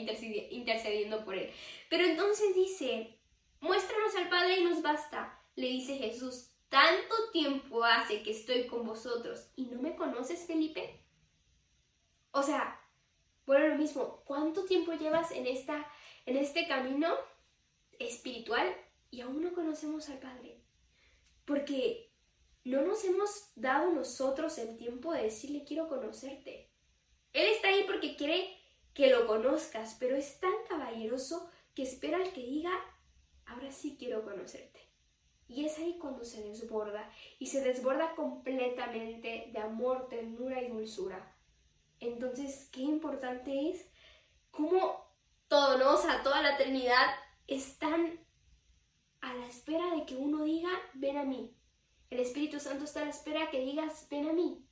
intercediendo 0.49 1.23
por 1.23 1.35
él. 1.35 1.51
Pero 1.89 2.05
entonces 2.05 2.55
dice, 2.55 3.17
muéstranos 3.59 4.15
al 4.15 4.29
Padre 4.29 4.59
y 4.59 4.63
nos 4.63 4.81
basta, 4.81 5.39
le 5.55 5.67
dice 5.67 5.97
Jesús, 5.97 6.51
tanto 6.69 7.15
tiempo 7.31 7.83
hace 7.83 8.23
que 8.23 8.31
estoy 8.31 8.67
con 8.67 8.85
vosotros 8.85 9.49
y 9.55 9.65
no 9.67 9.81
me 9.81 9.95
conoces, 9.95 10.45
Felipe. 10.45 10.99
O 12.31 12.43
sea, 12.43 12.79
bueno, 13.45 13.67
lo 13.67 13.75
mismo, 13.75 14.21
¿cuánto 14.25 14.65
tiempo 14.65 14.93
llevas 14.93 15.31
en, 15.31 15.47
esta, 15.47 15.87
en 16.25 16.35
este 16.37 16.67
camino 16.67 17.15
espiritual 17.97 18.75
y 19.09 19.21
aún 19.21 19.41
no 19.41 19.53
conocemos 19.53 20.09
al 20.09 20.19
Padre? 20.19 20.61
Porque 21.45 22.06
no 22.67 22.81
nos 22.83 23.03
hemos 23.05 23.51
dado 23.55 23.91
nosotros 23.91 24.57
el 24.57 24.77
tiempo 24.77 25.13
de 25.13 25.23
decirle 25.23 25.63
quiero 25.65 25.87
conocerte. 25.87 26.69
Él 27.33 27.47
está 27.53 27.69
ahí 27.69 27.83
porque 27.85 28.15
quiere 28.15 28.57
que 28.93 29.07
lo 29.07 29.27
conozcas, 29.27 29.95
pero 29.99 30.15
es 30.15 30.39
tan 30.39 30.53
caballeroso 30.67 31.49
que 31.75 31.83
espera 31.83 32.17
al 32.17 32.33
que 32.33 32.41
diga, 32.41 32.71
ahora 33.45 33.71
sí 33.71 33.95
quiero 33.99 34.23
conocerte. 34.23 34.79
Y 35.47 35.65
es 35.65 35.77
ahí 35.77 35.97
cuando 35.99 36.25
se 36.25 36.43
desborda, 36.43 37.09
y 37.39 37.47
se 37.47 37.61
desborda 37.61 38.15
completamente 38.15 39.49
de 39.53 39.59
amor, 39.59 40.09
ternura 40.09 40.61
y 40.61 40.69
dulzura. 40.69 41.35
Entonces, 41.99 42.69
qué 42.71 42.81
importante 42.81 43.69
es 43.69 43.87
cómo 44.51 45.07
todo, 45.47 45.77
¿no? 45.77 45.93
O 45.93 45.97
sea, 45.97 46.21
toda 46.23 46.41
la 46.41 46.57
Trinidad 46.57 47.15
están 47.47 48.19
a 49.21 49.33
la 49.33 49.47
espera 49.47 49.95
de 49.95 50.05
que 50.05 50.15
uno 50.15 50.43
diga, 50.43 50.69
ven 50.93 51.17
a 51.17 51.23
mí, 51.23 51.56
el 52.09 52.19
Espíritu 52.21 52.59
Santo 52.59 52.85
está 52.85 53.01
a 53.01 53.05
la 53.05 53.09
espera 53.09 53.49
que 53.49 53.59
digas, 53.59 54.07
ven 54.09 54.29
a 54.29 54.33
mí. 54.33 54.65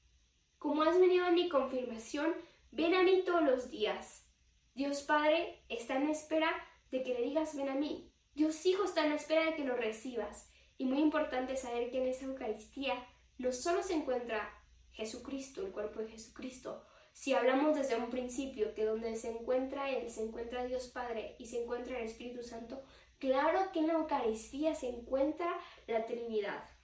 Como 0.58 0.84
has 0.84 1.00
venido 1.00 1.26
a 1.26 1.32
mi 1.32 1.50
confirmación, 1.50 2.34
ven 2.72 2.94
a 2.94 3.04
mí 3.04 3.24
todos 3.26 3.44
los 3.44 3.70
días. 3.70 4.26
Dios 4.74 5.04
Padre 5.04 5.64
está 5.68 5.98
en 5.98 6.10
espera 6.10 6.50
de 6.92 7.04
que 7.04 7.14
le 7.14 7.24
digas, 7.24 7.56
ven 7.56 7.70
a 7.70 7.76
mí. 7.76 8.12
Dios 8.34 8.66
Hijo 8.66 8.86
está 8.86 9.06
en 9.06 9.12
espera 9.12 9.46
de 9.46 9.56
que 9.56 9.66
lo 9.66 9.76
recibas. 9.76 10.50
Y 10.78 10.86
muy 10.86 11.00
importante 11.00 11.58
saber 11.58 11.92
que 11.92 12.02
en 12.02 12.08
esa 12.08 12.26
Eucaristía 12.26 13.06
no 13.38 13.52
solo 13.52 13.84
se 13.84 13.94
encuentra 13.94 14.50
Jesucristo, 14.92 15.62
el 15.62 15.72
cuerpo 15.72 16.00
de 16.00 16.10
Jesucristo, 16.10 16.84
si 17.12 17.34
hablamos 17.34 17.76
desde 17.76 17.96
un 17.96 18.10
principio 18.10 18.74
que 18.74 18.84
donde 18.84 19.16
se 19.16 19.30
encuentra 19.30 19.90
Él, 19.90 20.10
se 20.10 20.24
encuentra 20.24 20.66
Dios 20.66 20.88
Padre 20.88 21.36
y 21.40 21.46
se 21.46 21.64
encuentra 21.64 21.98
el 21.98 22.06
Espíritu 22.06 22.44
Santo, 22.44 22.84
claro 23.20 23.72
que 23.72 23.80
en 23.80 23.88
la 23.88 23.94
Eucaristía 23.94 24.76
se 24.76 24.90
encuentra 24.90 25.58
la 25.88 26.06
Trinidad 26.06 26.75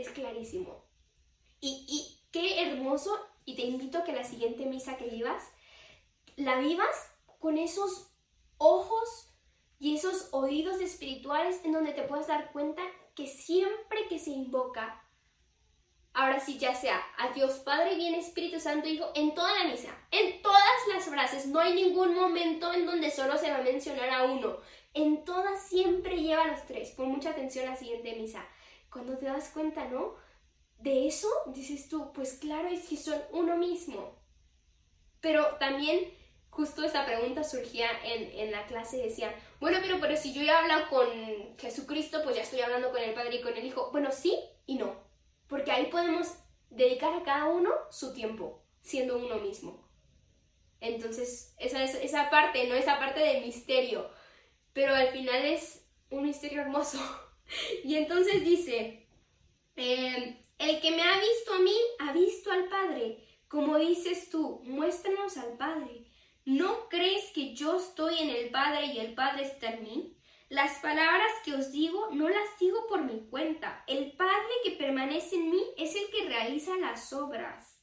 es 0.00 0.10
clarísimo. 0.10 0.84
Y, 1.60 2.18
qué 2.32 2.62
hermoso, 2.62 3.18
y 3.44 3.56
te 3.56 3.62
invito 3.62 3.98
a 3.98 4.04
que 4.04 4.12
la 4.12 4.24
siguiente 4.24 4.64
misa 4.66 4.96
que 4.96 5.08
vivas, 5.08 5.42
la 6.36 6.58
vivas 6.58 7.12
con 7.38 7.58
esos 7.58 8.10
ojos 8.56 9.34
y 9.78 9.96
esos 9.96 10.28
oídos 10.32 10.80
espirituales 10.80 11.60
en 11.64 11.72
donde 11.72 11.92
te 11.92 12.02
puedas 12.02 12.28
dar 12.28 12.52
cuenta 12.52 12.82
que 13.14 13.26
siempre 13.26 14.06
que 14.08 14.18
se 14.18 14.30
invoca, 14.30 15.04
ahora 16.14 16.40
sí 16.40 16.58
ya 16.58 16.74
sea 16.74 17.02
a 17.18 17.32
Dios 17.32 17.58
Padre, 17.58 17.96
bien 17.96 18.14
Espíritu 18.14 18.60
Santo, 18.60 18.88
Hijo, 18.88 19.10
en 19.14 19.34
toda 19.34 19.52
la 19.58 19.70
misa, 19.70 19.90
en 20.10 20.40
todas 20.40 20.86
las 20.88 21.04
frases, 21.04 21.46
no 21.46 21.60
hay 21.60 21.74
ningún 21.74 22.14
momento 22.14 22.72
en 22.72 22.86
donde 22.86 23.10
solo 23.10 23.36
se 23.36 23.50
va 23.50 23.58
a 23.58 23.62
mencionar 23.62 24.10
a 24.10 24.24
uno, 24.24 24.58
en 24.94 25.24
todas 25.24 25.62
siempre 25.68 26.16
lleva 26.16 26.46
los 26.46 26.64
tres, 26.66 26.90
pon 26.92 27.10
mucha 27.10 27.30
atención 27.30 27.66
a 27.66 27.72
la 27.72 27.76
siguiente 27.76 28.14
misa 28.14 28.46
cuando 28.90 29.18
te 29.18 29.26
das 29.26 29.50
cuenta, 29.50 29.86
¿no? 29.86 30.14
De 30.78 31.06
eso, 31.06 31.28
dices 31.46 31.88
tú, 31.88 32.12
pues 32.12 32.34
claro, 32.34 32.68
es 32.68 32.88
que 32.88 32.96
son 32.96 33.20
uno 33.32 33.56
mismo. 33.56 34.18
Pero 35.20 35.56
también 35.56 36.12
justo 36.50 36.82
esta 36.82 37.06
pregunta 37.06 37.44
surgía 37.44 37.88
en, 38.04 38.38
en, 38.38 38.50
la 38.50 38.66
clase, 38.66 38.98
decían, 38.98 39.32
bueno, 39.60 39.78
pero, 39.80 40.00
pero 40.00 40.16
si 40.16 40.32
yo 40.32 40.42
ya 40.42 40.58
hablo 40.58 40.88
con 40.88 41.08
Jesucristo, 41.58 42.20
pues 42.24 42.36
ya 42.36 42.42
estoy 42.42 42.60
hablando 42.60 42.90
con 42.90 43.00
el 43.00 43.14
Padre 43.14 43.36
y 43.36 43.42
con 43.42 43.56
el 43.56 43.64
Hijo. 43.64 43.90
Bueno, 43.92 44.10
sí 44.10 44.38
y 44.66 44.76
no, 44.76 44.94
porque 45.48 45.70
ahí 45.70 45.86
podemos 45.86 46.34
dedicar 46.70 47.14
a 47.14 47.22
cada 47.22 47.46
uno 47.46 47.70
su 47.90 48.12
tiempo, 48.14 48.64
siendo 48.82 49.18
uno 49.18 49.36
mismo. 49.36 49.88
Entonces, 50.80 51.54
esa 51.58 51.82
es 51.82 51.94
esa 51.94 52.30
parte, 52.30 52.66
¿no? 52.66 52.74
Esa 52.74 52.98
parte 52.98 53.20
del 53.20 53.44
misterio. 53.44 54.10
Pero 54.72 54.94
al 54.94 55.08
final 55.08 55.44
es 55.44 55.86
un 56.10 56.22
misterio 56.24 56.62
hermoso. 56.62 56.98
y 57.84 57.96
entonces 57.96 58.44
dice, 58.44 59.06
em, 59.76 60.36
el 60.58 60.80
que 60.80 60.90
me 60.90 61.02
ha 61.02 61.20
visto 61.20 61.54
a 61.54 61.58
mí, 61.60 61.76
ha 61.98 62.12
visto 62.12 62.50
al 62.52 62.68
Padre. 62.68 63.26
Como 63.48 63.78
dices 63.78 64.30
tú, 64.30 64.60
muéstranos 64.64 65.36
al 65.36 65.56
Padre. 65.56 66.06
¿No 66.44 66.88
crees 66.88 67.30
que 67.32 67.54
yo 67.54 67.76
estoy 67.78 68.18
en 68.18 68.30
el 68.30 68.50
Padre 68.50 68.86
y 68.86 68.98
el 68.98 69.14
Padre 69.14 69.44
está 69.44 69.70
en 69.70 69.82
mí? 69.82 70.16
Las 70.48 70.78
palabras 70.80 71.30
que 71.44 71.54
os 71.54 71.70
digo 71.70 72.08
no 72.12 72.28
las 72.28 72.58
digo 72.58 72.86
por 72.88 73.04
mi 73.04 73.28
cuenta. 73.28 73.84
El 73.86 74.12
Padre 74.12 74.50
que 74.64 74.72
permanece 74.72 75.36
en 75.36 75.50
mí 75.50 75.62
es 75.76 75.94
el 75.94 76.10
que 76.10 76.28
realiza 76.28 76.76
las 76.76 77.12
obras. 77.12 77.80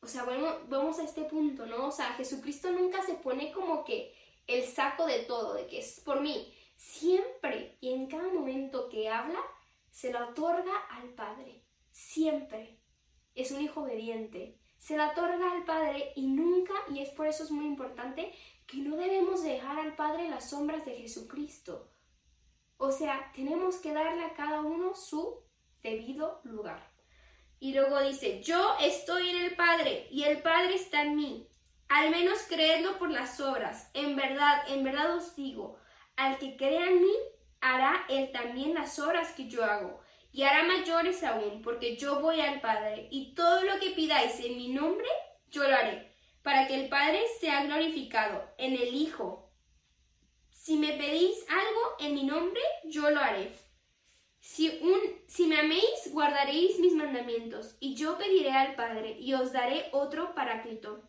O 0.00 0.06
sea, 0.06 0.24
vamos 0.68 0.98
a 0.98 1.04
este 1.04 1.22
punto, 1.22 1.64
¿no? 1.64 1.86
O 1.86 1.90
sea, 1.90 2.12
Jesucristo 2.12 2.70
nunca 2.70 3.02
se 3.02 3.14
pone 3.14 3.50
como 3.50 3.82
que 3.84 4.14
el 4.46 4.64
saco 4.64 5.06
de 5.06 5.20
todo, 5.20 5.54
de 5.54 5.66
que 5.66 5.78
es 5.78 6.00
por 6.00 6.20
mí. 6.20 6.52
Siempre 6.76 7.76
y 7.80 7.92
en 7.92 8.06
cada 8.06 8.28
momento 8.32 8.88
que 8.88 9.08
habla, 9.08 9.38
se 9.90 10.12
lo 10.12 10.28
otorga 10.28 10.76
al 10.90 11.10
Padre. 11.10 11.64
Siempre. 11.90 12.80
Es 13.34 13.50
un 13.50 13.60
hijo 13.60 13.82
obediente. 13.82 14.58
Se 14.78 14.96
lo 14.96 15.08
otorga 15.08 15.52
al 15.52 15.64
Padre 15.64 16.12
y 16.16 16.26
nunca, 16.26 16.74
y 16.90 17.00
es 17.00 17.10
por 17.10 17.26
eso 17.26 17.44
es 17.44 17.50
muy 17.50 17.66
importante, 17.66 18.32
que 18.66 18.78
no 18.78 18.96
debemos 18.96 19.42
dejar 19.42 19.78
al 19.78 19.96
Padre 19.96 20.28
las 20.28 20.50
sombras 20.50 20.84
de 20.84 20.96
Jesucristo. 20.96 21.90
O 22.76 22.90
sea, 22.90 23.32
tenemos 23.34 23.76
que 23.76 23.92
darle 23.92 24.24
a 24.24 24.34
cada 24.34 24.60
uno 24.60 24.94
su 24.94 25.42
debido 25.82 26.40
lugar. 26.44 26.92
Y 27.60 27.72
luego 27.72 28.00
dice, 28.00 28.42
yo 28.42 28.76
estoy 28.80 29.30
en 29.30 29.44
el 29.44 29.56
Padre 29.56 30.06
y 30.10 30.24
el 30.24 30.42
Padre 30.42 30.74
está 30.74 31.02
en 31.02 31.16
mí. 31.16 31.48
Al 31.88 32.10
menos 32.10 32.42
creedlo 32.48 32.98
por 32.98 33.10
las 33.10 33.40
obras. 33.40 33.90
En 33.94 34.16
verdad, 34.16 34.64
en 34.68 34.84
verdad 34.84 35.16
os 35.16 35.36
digo, 35.36 35.78
al 36.16 36.38
que 36.38 36.56
crea 36.56 36.88
en 36.88 37.02
mí, 37.02 37.12
hará 37.60 38.04
él 38.08 38.30
también 38.32 38.74
las 38.74 38.98
obras 38.98 39.32
que 39.32 39.48
yo 39.48 39.64
hago, 39.64 40.00
y 40.32 40.42
hará 40.42 40.64
mayores 40.64 41.22
aún, 41.22 41.62
porque 41.62 41.96
yo 41.96 42.20
voy 42.20 42.40
al 42.40 42.60
Padre, 42.60 43.08
y 43.10 43.34
todo 43.34 43.62
lo 43.64 43.78
que 43.78 43.90
pidáis 43.90 44.38
en 44.40 44.56
mi 44.56 44.68
nombre, 44.68 45.08
yo 45.50 45.62
lo 45.62 45.74
haré, 45.74 46.12
para 46.42 46.66
que 46.66 46.74
el 46.74 46.88
Padre 46.88 47.22
sea 47.40 47.64
glorificado 47.64 48.44
en 48.58 48.74
el 48.74 48.94
Hijo. 48.94 49.52
Si 50.50 50.76
me 50.76 50.92
pedís 50.92 51.44
algo 51.48 51.96
en 52.00 52.14
mi 52.14 52.24
nombre, 52.24 52.60
yo 52.84 53.10
lo 53.10 53.20
haré. 53.20 53.52
Si, 54.40 54.68
un, 54.82 55.00
si 55.26 55.46
me 55.46 55.58
améis, 55.58 56.10
guardaréis 56.12 56.78
mis 56.78 56.94
mandamientos, 56.94 57.76
y 57.80 57.94
yo 57.94 58.18
pediré 58.18 58.50
al 58.50 58.74
Padre, 58.74 59.16
y 59.18 59.34
os 59.34 59.52
daré 59.52 59.88
otro 59.92 60.34
paráclito 60.34 61.02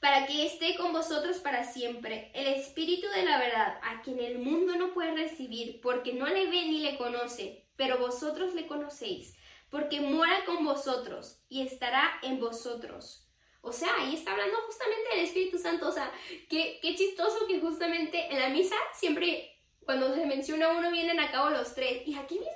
para 0.00 0.26
que 0.26 0.46
esté 0.46 0.76
con 0.76 0.92
vosotros 0.92 1.38
para 1.38 1.64
siempre, 1.64 2.30
el 2.34 2.46
Espíritu 2.46 3.08
de 3.08 3.24
la 3.24 3.38
verdad, 3.38 3.80
a 3.82 4.02
quien 4.02 4.20
el 4.20 4.38
mundo 4.38 4.76
no 4.76 4.92
puede 4.92 5.14
recibir, 5.14 5.80
porque 5.80 6.12
no 6.12 6.26
le 6.26 6.46
ve 6.46 6.66
ni 6.66 6.80
le 6.80 6.96
conoce, 6.96 7.64
pero 7.76 7.98
vosotros 7.98 8.54
le 8.54 8.66
conocéis, 8.66 9.34
porque 9.70 10.00
mora 10.00 10.44
con 10.44 10.64
vosotros 10.64 11.40
y 11.48 11.62
estará 11.62 12.18
en 12.22 12.38
vosotros. 12.38 13.24
O 13.60 13.72
sea, 13.72 13.92
ahí 13.98 14.14
está 14.14 14.32
hablando 14.32 14.56
justamente 14.66 15.08
del 15.10 15.24
Espíritu 15.24 15.58
Santo. 15.58 15.88
O 15.88 15.92
sea, 15.92 16.10
qué, 16.48 16.78
qué 16.80 16.94
chistoso 16.94 17.46
que 17.46 17.60
justamente 17.60 18.32
en 18.32 18.38
la 18.38 18.48
misa 18.50 18.76
siempre 18.94 19.52
cuando 19.84 20.14
se 20.14 20.26
menciona 20.26 20.70
uno 20.70 20.90
vienen 20.90 21.18
a 21.18 21.30
cabo 21.30 21.50
los 21.50 21.74
tres. 21.74 22.06
Y 22.06 22.14
aquí 22.14 22.34
mismo 22.34 22.52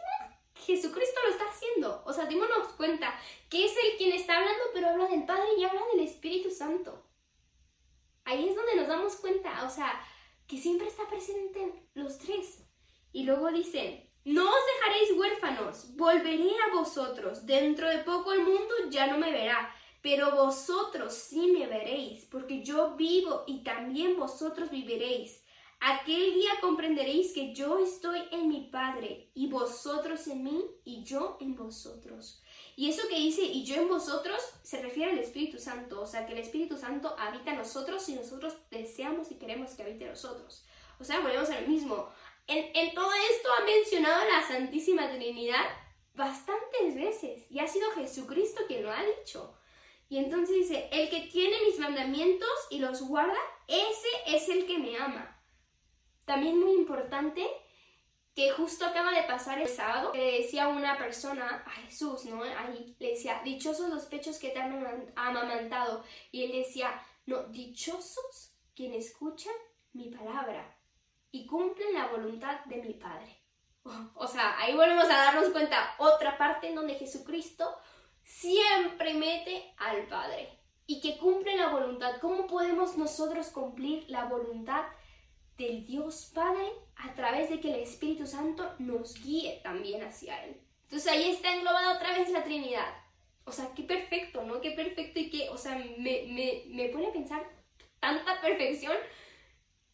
Jesucristo 0.55 1.21
lo 1.25 1.31
está 1.31 1.45
haciendo. 1.45 2.03
O 2.07 2.13
sea, 2.13 2.27
démonos 2.27 2.69
cuenta 2.77 3.19
que 3.49 3.65
es 3.65 3.73
el 3.73 3.97
quien 3.97 4.13
está 4.13 4.39
hablando, 4.39 4.63
pero 4.73 4.89
habla 4.89 5.09
del 5.09 5.25
Padre 5.25 5.49
y 5.59 5.65
habla 5.65 5.81
del 5.93 6.07
Espíritu 6.07 6.51
Santo. 6.51 7.03
Ahí 8.25 8.49
es 8.49 8.57
donde 8.57 8.77
nos 8.77 8.89
damos 8.89 9.17
cuenta, 9.17 9.65
o 9.65 9.71
sea, 9.71 10.01
que 10.47 10.59
siempre 10.59 10.89
está 10.89 11.09
presente 11.09 11.89
los 11.95 12.19
tres. 12.19 12.65
Y 13.13 13.25
luego 13.25 13.51
dice, 13.51 14.11
no 14.25 14.45
os 14.45 14.67
dejaréis 14.77 15.19
huérfanos, 15.19 15.97
volveré 15.97 16.51
a 16.69 16.75
vosotros. 16.75 17.45
Dentro 17.47 17.89
de 17.89 17.99
poco 17.99 18.33
el 18.33 18.43
mundo 18.43 18.75
ya 18.89 19.07
no 19.07 19.19
me 19.19 19.33
verá, 19.33 19.75
pero 20.01 20.33
vosotros 20.33 21.13
sí 21.15 21.49
me 21.49 21.67
veréis, 21.67 22.27
porque 22.27 22.63
yo 22.63 22.97
vivo 22.97 23.45
y 23.47 23.63
también 23.63 24.17
vosotros 24.17 24.71
viviréis. 24.71 25.43
Aquel 25.81 26.35
día 26.35 26.51
comprenderéis 26.61 27.33
que 27.33 27.53
yo 27.53 27.81
estoy 27.81 28.21
en 28.31 28.47
mi 28.47 28.69
Padre, 28.71 29.31
y 29.35 29.49
vosotros 29.49 30.29
en 30.29 30.45
mí, 30.45 30.65
y 30.85 31.03
yo 31.03 31.39
en 31.41 31.57
vosotros. 31.57 32.41
Y 32.77 32.89
eso 32.89 33.07
que 33.09 33.17
dice, 33.17 33.43
y 33.43 33.65
yo 33.65 33.77
en 33.77 33.89
vosotros, 33.89 34.41
se 34.63 34.81
refiere 34.81 35.13
al 35.13 35.19
Espíritu 35.19 35.59
Santo, 35.59 36.01
o 36.01 36.07
sea, 36.07 36.27
que 36.27 36.33
el 36.33 36.39
Espíritu 36.39 36.79
Santo 36.79 37.15
habita 37.19 37.51
en 37.51 37.59
nosotros 37.59 38.09
y 38.09 38.15
nosotros 38.15 38.55
deseamos 38.71 39.31
y 39.31 39.35
queremos 39.35 39.73
que 39.73 39.83
habite 39.83 40.05
en 40.05 40.11
nosotros. 40.11 40.65
O 40.99 41.05
sea, 41.05 41.21
volvemos 41.21 41.51
a 41.51 41.61
lo 41.61 41.69
mismo. 41.69 42.09
En, 42.47 42.71
en 42.75 42.95
todo 42.95 43.11
esto 43.31 43.49
ha 43.53 43.65
mencionado 43.65 44.25
la 44.29 44.47
Santísima 44.47 45.11
Trinidad 45.11 45.65
bastantes 46.15 46.95
veces, 46.95 47.51
y 47.51 47.59
ha 47.61 47.67
sido 47.67 47.91
Jesucristo 47.93 48.63
quien 48.67 48.83
lo 48.83 48.93
ha 48.93 49.03
dicho. 49.19 49.57
Y 50.09 50.19
entonces 50.19 50.55
dice, 50.57 50.89
el 50.93 51.09
que 51.09 51.23
tiene 51.33 51.57
mis 51.65 51.79
mandamientos 51.79 52.51
y 52.71 52.79
los 52.79 53.03
guarda, 53.03 53.39
ese 53.67 54.09
es 54.27 54.49
el 54.49 54.67
que 54.67 54.79
me 54.79 54.97
ama. 54.99 55.41
También 56.27 56.61
muy 56.61 56.73
importante 56.73 57.47
que 58.35 58.51
justo 58.51 58.87
acaba 58.87 59.13
de 59.13 59.25
pasar 59.25 59.61
el 59.61 59.69
sábado, 59.69 60.13
le 60.15 60.41
decía 60.41 60.69
una 60.69 60.97
persona 60.97 61.63
a 61.67 61.71
Jesús, 61.71 62.25
¿no? 62.25 62.43
Ahí 62.43 62.97
le 62.99 63.11
decía, 63.11 63.43
dichosos 63.45 63.91
los 63.91 64.07
pechos 64.07 64.39
que 64.39 64.51
te 64.51 64.61
han 64.61 65.13
amamantado. 65.15 66.03
Y 66.31 66.45
él 66.45 66.53
decía, 66.53 67.03
no, 67.27 67.45
dichosos 67.45 68.55
quienes 68.75 69.07
escuchan 69.07 69.53
mi 69.93 70.09
palabra 70.09 70.79
y 71.31 71.47
cumplen 71.47 71.93
la 71.93 72.07
voluntad 72.07 72.65
de 72.65 72.77
mi 72.77 72.95
Padre. 72.95 73.39
O 74.15 74.29
sea, 74.29 74.59
ahí 74.59 74.75
volvemos 74.77 75.07
a 75.07 75.09
darnos 75.09 75.51
cuenta, 75.51 75.97
otra 75.99 76.39
parte 76.39 76.69
en 76.69 76.77
donde 76.77 76.95
Jesucristo 76.95 77.77
siempre 78.23 79.13
mete 79.13 79.75
al 79.77 80.07
Padre 80.07 80.61
y 80.87 81.01
que 81.01 81.19
cumple 81.19 81.57
la 81.57 81.69
voluntad. 81.69 82.21
¿Cómo 82.21 82.47
podemos 82.47 82.97
nosotros 82.97 83.49
cumplir 83.49 84.09
la 84.09 84.27
voluntad 84.27 84.85
del 85.57 85.85
Dios 85.85 86.31
Padre 86.35 86.73
a 87.03 87.15
través 87.15 87.51
de 87.51 87.61
que 87.61 87.75
el 87.75 87.81
Espíritu 87.81 88.27
Santo 88.27 88.75
nos 88.79 89.21
guíe 89.23 89.61
también 89.63 90.03
hacia 90.03 90.45
Él. 90.45 90.57
Entonces 90.85 91.11
ahí 91.11 91.31
está 91.31 91.55
englobada 91.55 91.97
otra 91.97 92.17
vez 92.17 92.31
la 92.31 92.45
Trinidad. 92.45 92.95
O 93.45 93.51
sea, 93.51 93.73
qué 93.75 93.83
perfecto, 93.83 94.45
¿no? 94.45 94.61
Qué 94.61 94.71
perfecto 94.71 95.19
y 95.19 95.29
qué, 95.29 95.51
o 95.51 95.59
sea, 95.59 95.77
me, 95.77 96.27
me, 96.29 96.63
me 96.69 96.89
pone 96.91 97.09
a 97.09 97.13
pensar 97.13 97.45
tanta 97.99 98.41
perfección 98.41 98.97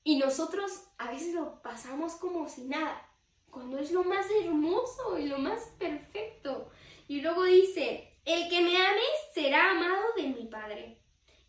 y 0.05 0.17
nosotros 0.17 0.85
a 0.99 1.11
veces 1.11 1.35
lo 1.35 1.63
pasamos 1.63 2.15
como 2.17 2.47
si 2.49 2.65
nada, 2.65 3.09
cuando 3.51 3.79
es 3.79 3.91
lo 3.91 4.05
más 4.05 4.27
hermoso 4.43 5.19
y 5.19 5.27
lo 5.27 5.39
más 5.39 5.73
perfecto. 5.79 6.71
Y 7.09 7.23
luego 7.23 7.45
dice, 7.45 8.13
el 8.27 8.51
que 8.51 8.61
me 8.61 8.77
ame 8.77 9.01
será 9.33 9.71
amado 9.71 10.13
de 10.17 10.25
mi 10.25 10.45
Padre, 10.45 11.01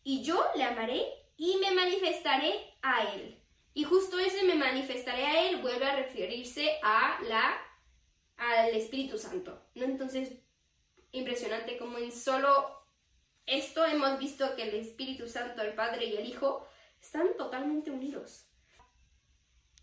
y 0.03 0.23
yo 0.23 0.41
le 0.55 0.63
amaré 0.63 1.05
y 1.35 1.57
me 1.57 1.71
manifestaré 1.71 2.53
a 2.81 3.13
él. 3.13 3.38
Y 3.73 3.83
justo 3.83 4.19
ese 4.19 4.43
me 4.43 4.55
manifestaré 4.55 5.25
a 5.25 5.49
él 5.49 5.61
vuelve 5.61 5.85
a 5.85 5.95
referirse 5.95 6.77
a 6.83 7.19
la, 7.23 7.57
al 8.37 8.69
Espíritu 8.69 9.17
Santo. 9.17 9.61
¿no? 9.75 9.85
Entonces, 9.85 10.33
impresionante 11.11 11.77
como 11.77 11.97
en 11.97 12.11
solo 12.11 12.79
esto 13.45 13.85
hemos 13.85 14.19
visto 14.19 14.55
que 14.55 14.63
el 14.63 14.75
Espíritu 14.75 15.27
Santo, 15.27 15.61
el 15.61 15.73
Padre 15.73 16.05
y 16.05 16.17
el 16.17 16.27
Hijo 16.27 16.67
están 17.01 17.35
totalmente 17.37 17.89
unidos. 17.91 18.45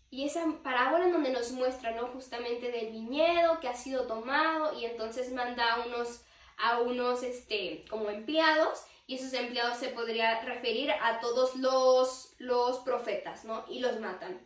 Y 0.09 0.25
esa 0.25 0.45
parábola 0.63 1.05
en 1.05 1.11
donde 1.11 1.31
nos 1.31 1.51
muestra, 1.51 1.91
¿no? 1.91 2.07
Justamente 2.07 2.71
del 2.71 2.91
viñedo 2.91 3.59
que 3.59 3.67
ha 3.67 3.75
sido 3.75 4.07
tomado 4.07 4.79
y 4.79 4.85
entonces 4.85 5.33
manda 5.33 5.73
a 5.73 5.85
unos, 5.85 6.23
a 6.57 6.79
unos, 6.79 7.23
este, 7.23 7.83
como 7.89 8.09
empleados 8.09 8.85
y 9.07 9.15
esos 9.15 9.31
empleados 9.33 9.77
se 9.77 9.87
podría 9.87 10.41
referir 10.41 10.91
a 10.91 11.21
todos 11.21 11.55
los, 11.55 12.35
los 12.39 12.79
profetas, 12.79 13.45
¿no? 13.45 13.63
Y 13.69 13.79
los 13.79 13.99
matan. 14.01 14.45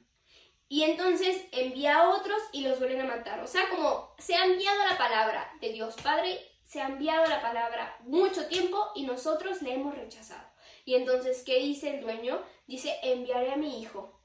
Y 0.70 0.84
entonces 0.84 1.44
envía 1.52 1.98
a 1.98 2.10
otros 2.10 2.38
y 2.54 2.62
los 2.62 2.80
vuelven 2.80 3.02
a 3.02 3.18
matar. 3.18 3.42
O 3.42 3.48
sea, 3.48 3.68
como 3.70 4.16
se 4.20 4.36
ha 4.36 4.46
enviado 4.46 4.86
la 4.86 4.98
palabra 4.98 5.52
de 5.60 5.74
Dios 5.74 5.96
Padre, 6.02 6.40
se 6.64 6.80
ha 6.80 6.88
enviado 6.88 7.26
la 7.26 7.42
palabra 7.42 7.98
mucho 8.04 8.48
tiempo 8.48 8.92
y 8.96 9.04
nosotros 9.04 9.62
le 9.64 9.74
hemos 9.74 9.96
rechazado. 9.96 10.48
Y 10.86 10.96
entonces, 10.96 11.44
¿qué 11.44 11.60
dice 11.60 11.96
el 11.96 12.02
dueño? 12.02 12.42
Dice, 12.68 12.96
enviaré 13.02 13.52
a 13.52 13.58
mi 13.58 13.82
hijo. 13.82 14.22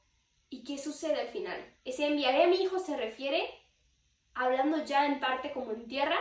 ¿Y 0.51 0.63
qué 0.63 0.79
sucede 0.79 1.21
al 1.21 1.29
final? 1.29 1.75
Ese 1.85 2.07
enviaré 2.07 2.45
a 2.45 2.47
mi 2.47 2.63
hijo 2.63 2.79
se 2.79 2.97
refiere, 2.97 3.43
hablando 4.35 4.85
ya 4.85 5.07
en 5.07 5.19
parte 5.19 5.51
como 5.51 5.73
en 5.73 5.89
tierra, 5.89 6.19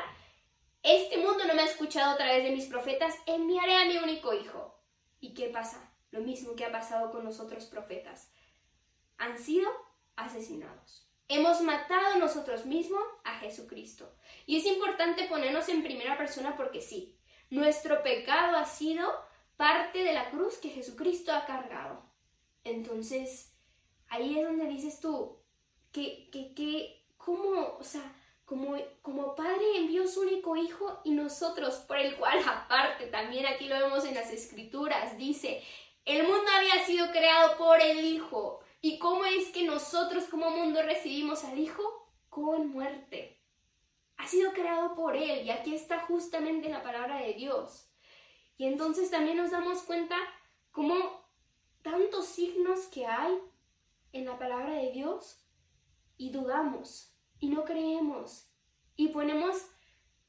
este 0.86 1.18
mundo 1.18 1.46
no 1.46 1.56
me 1.56 1.64
ha 1.64 1.66
escuchado 1.66 2.12
a 2.12 2.18
través 2.18 2.44
de 2.44 2.52
mis 2.52 2.68
profetas, 2.68 3.16
enviaré 3.26 3.76
a 3.76 3.86
mi 3.86 3.98
único 3.98 4.34
hijo. 4.34 4.80
¿Y 5.20 5.34
qué 5.34 5.48
pasa? 5.48 5.92
Lo 6.12 6.22
mismo 6.22 6.56
que 6.56 6.64
ha 6.64 6.72
pasado 6.72 7.12
con 7.12 7.26
los 7.26 7.40
otros 7.40 7.66
profetas. 7.66 8.32
Han 9.18 9.40
sido 9.40 9.68
asesinados. 10.16 11.10
Hemos 11.28 11.62
matado 11.62 12.20
nosotros 12.20 12.68
mismos 12.68 13.02
a 13.24 13.40
Jesucristo. 13.40 14.16
Y 14.46 14.58
es 14.58 14.66
importante 14.68 15.28
ponernos 15.28 15.68
en 15.70 15.82
primera 15.82 16.20
persona 16.20 16.56
porque 16.56 16.82
sí, 16.82 17.18
nuestro 17.50 18.04
pecado 18.04 18.58
ha 18.58 18.66
sido 18.66 19.12
parte 19.58 20.04
de 20.04 20.14
la 20.14 20.30
cruz 20.30 20.58
que 20.58 20.70
Jesucristo 20.70 21.32
ha 21.32 21.46
cargado. 21.46 22.12
Entonces, 22.64 23.56
ahí 24.08 24.38
es 24.38 24.46
donde 24.46 24.68
dices 24.68 25.00
tú, 25.00 25.42
que, 25.92 26.30
que, 26.32 26.54
que 26.54 27.08
cómo, 27.18 27.78
o 27.80 27.84
sea, 27.84 28.04
como, 28.46 28.78
como 29.02 29.36
Padre 29.36 29.78
envió 29.78 30.08
su 30.08 30.22
único 30.22 30.56
Hijo 30.56 31.02
y 31.04 31.12
nosotros, 31.12 31.76
por 31.88 31.98
el 31.98 32.16
cual 32.16 32.40
aparte, 32.48 33.08
también 33.08 33.46
aquí 33.48 33.68
lo 33.68 33.76
vemos 33.76 34.06
en 34.06 34.16
las 34.16 34.32
Escrituras, 34.32 35.18
dice, 35.18 35.64
el 36.06 36.24
mundo 36.24 36.46
había 36.56 36.86
sido 36.86 37.12
creado 37.12 37.58
por 37.58 37.82
el 37.82 38.06
Hijo. 38.06 38.60
¿Y 38.82 39.00
cómo 39.00 39.26
es 39.26 39.50
que 39.50 39.64
nosotros 39.64 40.26
como 40.26 40.52
mundo 40.52 40.84
recibimos 40.84 41.44
al 41.44 41.58
Hijo? 41.58 41.82
Con 42.30 42.70
muerte. 42.70 43.42
Ha 44.18 44.28
sido 44.28 44.54
creado 44.54 44.94
por 44.94 45.18
Él 45.18 45.46
y 45.46 45.50
aquí 45.50 45.74
está 45.74 46.02
justamente 46.02 46.70
la 46.70 46.84
palabra 46.84 47.18
de 47.18 47.34
Dios. 47.34 47.90
Y 48.58 48.68
entonces 48.68 49.10
también 49.10 49.38
nos 49.38 49.52
damos 49.52 49.82
cuenta 49.82 50.16
cómo 50.72 51.26
tantos 51.82 52.28
signos 52.28 52.82
que 52.88 53.08
hay 53.08 53.40
en 54.14 54.26
la 54.26 54.38
palabra 54.38 54.76
de 54.76 54.92
Dios 54.92 55.44
y 56.18 56.30
dudamos 56.30 57.15
y 57.40 57.50
no 57.50 57.66
creemos 57.66 58.50
y 58.96 59.10
ponemos 59.10 59.58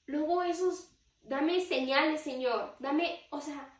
luego 0.06 0.42
esos, 0.42 0.90
dame 1.22 1.60
señales 1.60 2.20
Señor, 2.20 2.76
dame, 2.78 3.26
o 3.30 3.40
sea, 3.40 3.72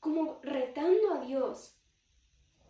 como 0.00 0.40
retando 0.42 1.14
a 1.14 1.20
Dios. 1.20 1.76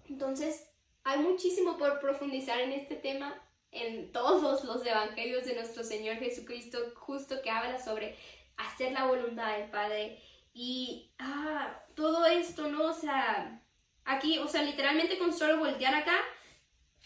Entonces, 0.08 0.68
hay 1.04 1.20
muchísimo 1.20 1.78
por 1.78 2.00
profundizar 2.00 2.60
en 2.60 2.72
este 2.72 2.96
tema 2.96 3.40
en 3.72 4.10
todos 4.12 4.64
los 4.64 4.84
evangelios 4.84 5.44
de 5.44 5.54
nuestro 5.54 5.84
Señor 5.84 6.16
Jesucristo, 6.16 6.78
justo 6.96 7.40
que 7.42 7.50
habla 7.50 7.78
sobre 7.78 8.16
hacer 8.56 8.92
la 8.92 9.06
voluntad 9.06 9.56
del 9.56 9.70
Padre 9.70 10.20
y 10.52 11.12
ah, 11.18 11.80
todo 11.94 12.26
esto, 12.26 12.68
¿no? 12.68 12.86
O 12.86 12.92
sea, 12.92 13.62
aquí, 14.04 14.38
o 14.38 14.48
sea, 14.48 14.62
literalmente 14.62 15.18
con 15.18 15.32
solo 15.32 15.58
voltear 15.58 15.94
acá, 15.94 16.16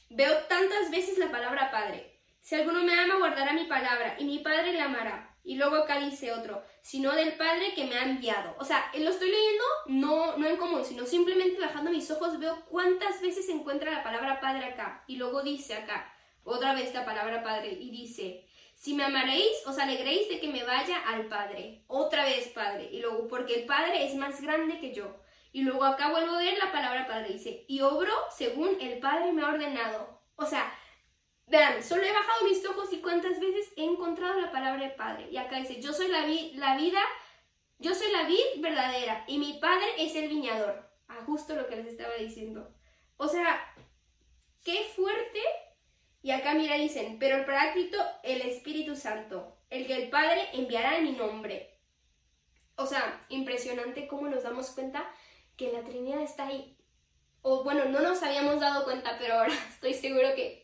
veo 0.08 0.34
tantas 0.48 0.90
veces 0.90 1.18
la 1.18 1.30
palabra 1.30 1.70
Padre. 1.70 2.13
Si 2.44 2.54
alguno 2.54 2.84
me 2.84 2.92
ama, 2.92 3.16
guardará 3.16 3.54
mi 3.54 3.64
palabra 3.64 4.16
y 4.18 4.24
mi 4.24 4.40
Padre 4.40 4.74
le 4.74 4.82
amará 4.82 5.34
y 5.44 5.56
luego 5.56 5.76
acá 5.76 5.98
dice 5.98 6.30
otro, 6.30 6.62
sino 6.82 7.10
del 7.12 7.38
Padre 7.38 7.72
que 7.74 7.86
me 7.86 7.96
ha 7.96 8.02
enviado. 8.02 8.54
O 8.58 8.64
sea, 8.66 8.90
lo 8.92 9.08
estoy 9.08 9.30
leyendo 9.30 9.64
no, 9.86 10.36
no 10.36 10.46
en 10.46 10.58
común, 10.58 10.84
sino 10.84 11.06
simplemente 11.06 11.58
bajando 11.58 11.90
mis 11.90 12.10
ojos 12.10 12.38
veo 12.38 12.66
cuántas 12.66 13.22
veces 13.22 13.46
se 13.46 13.52
encuentra 13.52 13.90
la 13.90 14.02
palabra 14.02 14.42
Padre 14.42 14.66
acá. 14.66 15.04
Y 15.06 15.16
luego 15.16 15.42
dice 15.42 15.72
acá, 15.72 16.14
otra 16.44 16.74
vez 16.74 16.92
la 16.92 17.06
palabra 17.06 17.42
Padre, 17.42 17.78
y 17.80 17.90
dice, 17.90 18.46
si 18.74 18.92
me 18.92 19.04
amaréis, 19.04 19.66
os 19.66 19.78
alegréis 19.78 20.28
de 20.28 20.38
que 20.38 20.48
me 20.48 20.64
vaya 20.64 20.98
al 21.06 21.28
Padre. 21.28 21.82
Otra 21.86 22.26
vez 22.26 22.48
Padre. 22.48 22.90
Y 22.92 23.00
luego, 23.00 23.26
porque 23.26 23.54
el 23.54 23.64
Padre 23.64 24.04
es 24.04 24.16
más 24.16 24.42
grande 24.42 24.80
que 24.80 24.92
yo. 24.92 25.16
Y 25.50 25.62
luego 25.62 25.84
acá 25.84 26.10
vuelvo 26.10 26.34
a 26.34 26.40
ver 26.40 26.58
la 26.58 26.70
palabra 26.70 27.06
Padre, 27.06 27.32
dice, 27.32 27.64
y 27.68 27.80
obro 27.80 28.12
según 28.36 28.76
el 28.82 28.98
Padre 28.98 29.32
me 29.32 29.40
ha 29.40 29.48
ordenado. 29.48 30.20
O 30.36 30.44
sea, 30.44 30.70
Vean, 31.46 31.82
solo 31.82 32.02
he 32.02 32.12
bajado 32.12 32.44
mis 32.44 32.64
ojos 32.66 32.92
y 32.92 33.00
cuántas 33.00 33.38
veces 33.38 33.72
he 33.76 33.84
encontrado 33.84 34.40
la 34.40 34.50
palabra 34.50 34.84
de 34.84 34.90
Padre. 34.90 35.28
Y 35.30 35.36
acá 35.36 35.58
dice, 35.58 35.80
yo 35.80 35.92
soy 35.92 36.08
la, 36.08 36.26
la 36.54 36.76
vida, 36.76 37.00
yo 37.78 37.94
soy 37.94 38.10
la 38.12 38.24
vid 38.24 38.60
verdadera 38.62 39.24
y 39.26 39.38
mi 39.38 39.54
Padre 39.54 39.86
es 39.98 40.16
el 40.16 40.28
viñador. 40.28 40.90
Ah, 41.08 41.22
justo 41.26 41.54
lo 41.54 41.66
que 41.66 41.76
les 41.76 41.86
estaba 41.86 42.14
diciendo. 42.14 42.74
O 43.16 43.28
sea, 43.28 43.74
qué 44.62 44.84
fuerte. 44.96 45.40
Y 46.22 46.30
acá 46.30 46.54
mira, 46.54 46.76
dicen, 46.76 47.18
pero 47.18 47.36
el 47.36 47.44
paráclito, 47.44 47.98
el 48.22 48.40
Espíritu 48.40 48.96
Santo, 48.96 49.58
el 49.68 49.86
que 49.86 49.96
el 49.96 50.10
Padre 50.10 50.48
enviará 50.54 50.96
en 50.96 51.04
mi 51.04 51.12
nombre. 51.12 51.78
O 52.76 52.86
sea, 52.86 53.24
impresionante 53.28 54.08
cómo 54.08 54.28
nos 54.28 54.42
damos 54.42 54.70
cuenta 54.70 55.08
que 55.56 55.70
la 55.70 55.84
Trinidad 55.84 56.22
está 56.22 56.46
ahí. 56.46 56.76
O 57.42 57.62
bueno, 57.62 57.84
no 57.84 58.00
nos 58.00 58.22
habíamos 58.22 58.58
dado 58.60 58.84
cuenta, 58.84 59.16
pero 59.18 59.34
ahora 59.34 59.52
estoy 59.68 59.92
seguro 59.92 60.34
que 60.34 60.63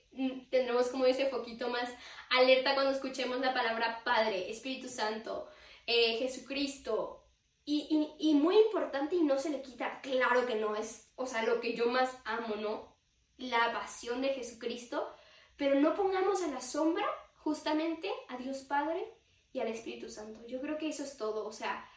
tendremos 0.50 0.88
como 0.88 1.06
ese 1.06 1.26
foquito 1.26 1.68
más 1.68 1.88
alerta 2.30 2.74
cuando 2.74 2.92
escuchemos 2.92 3.40
la 3.40 3.54
palabra 3.54 4.02
Padre, 4.04 4.50
Espíritu 4.50 4.88
Santo, 4.88 5.48
eh, 5.86 6.18
Jesucristo. 6.18 7.16
Y, 7.64 8.16
y, 8.18 8.34
muy 8.34 8.58
importante 8.58 9.14
y 9.14 9.22
no 9.22 9.38
se 9.38 9.50
le 9.50 9.62
quita, 9.62 10.00
claro 10.00 10.44
que 10.44 10.56
no 10.56 10.74
es, 10.74 11.12
o 11.14 11.26
sea, 11.26 11.44
lo 11.44 11.60
que 11.60 11.74
yo 11.74 11.86
más 11.86 12.10
amo, 12.24 12.56
¿no? 12.56 12.96
La 13.36 13.72
pasión 13.72 14.22
de 14.22 14.30
Jesucristo, 14.30 15.14
pero 15.56 15.78
no 15.78 15.94
pongamos 15.94 16.42
a 16.42 16.48
la 16.48 16.60
sombra 16.60 17.06
justamente 17.36 18.10
a 18.28 18.38
Dios 18.38 18.64
Padre 18.64 19.06
y 19.52 19.60
al 19.60 19.68
Espíritu 19.68 20.08
Santo. 20.08 20.44
Yo 20.48 20.60
creo 20.60 20.78
que 20.78 20.88
eso 20.88 21.04
es 21.04 21.16
todo, 21.16 21.46
o 21.46 21.52
sea, 21.52 21.88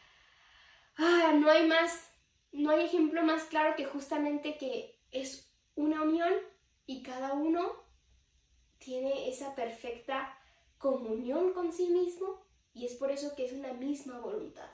ah, 0.96 1.32
no 1.34 1.50
hay 1.50 1.66
más, 1.66 2.08
no 2.52 2.70
hay 2.70 2.84
ejemplo 2.84 3.24
más 3.24 3.44
claro 3.44 3.74
que 3.74 3.84
justamente 3.84 4.56
que 4.56 5.00
es 5.10 5.52
una 5.74 6.02
unión 6.02 6.32
y 6.86 7.02
cada 7.02 7.32
uno 7.32 7.83
tiene 8.84 9.28
esa 9.28 9.54
perfecta 9.54 10.38
comunión 10.78 11.52
con 11.52 11.72
sí 11.72 11.88
mismo 11.88 12.42
y 12.74 12.86
es 12.86 12.94
por 12.94 13.10
eso 13.10 13.34
que 13.34 13.46
es 13.46 13.52
una 13.52 13.72
misma 13.72 14.18
voluntad. 14.18 14.68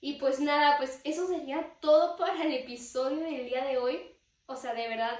Y 0.00 0.14
pues 0.14 0.40
nada, 0.40 0.76
pues 0.78 1.00
eso 1.04 1.26
sería 1.26 1.74
todo 1.80 2.16
para 2.16 2.44
el 2.44 2.52
episodio 2.52 3.20
del 3.20 3.46
día 3.46 3.64
de 3.64 3.78
hoy. 3.78 4.00
O 4.46 4.56
sea, 4.56 4.74
de 4.74 4.88
verdad, 4.88 5.18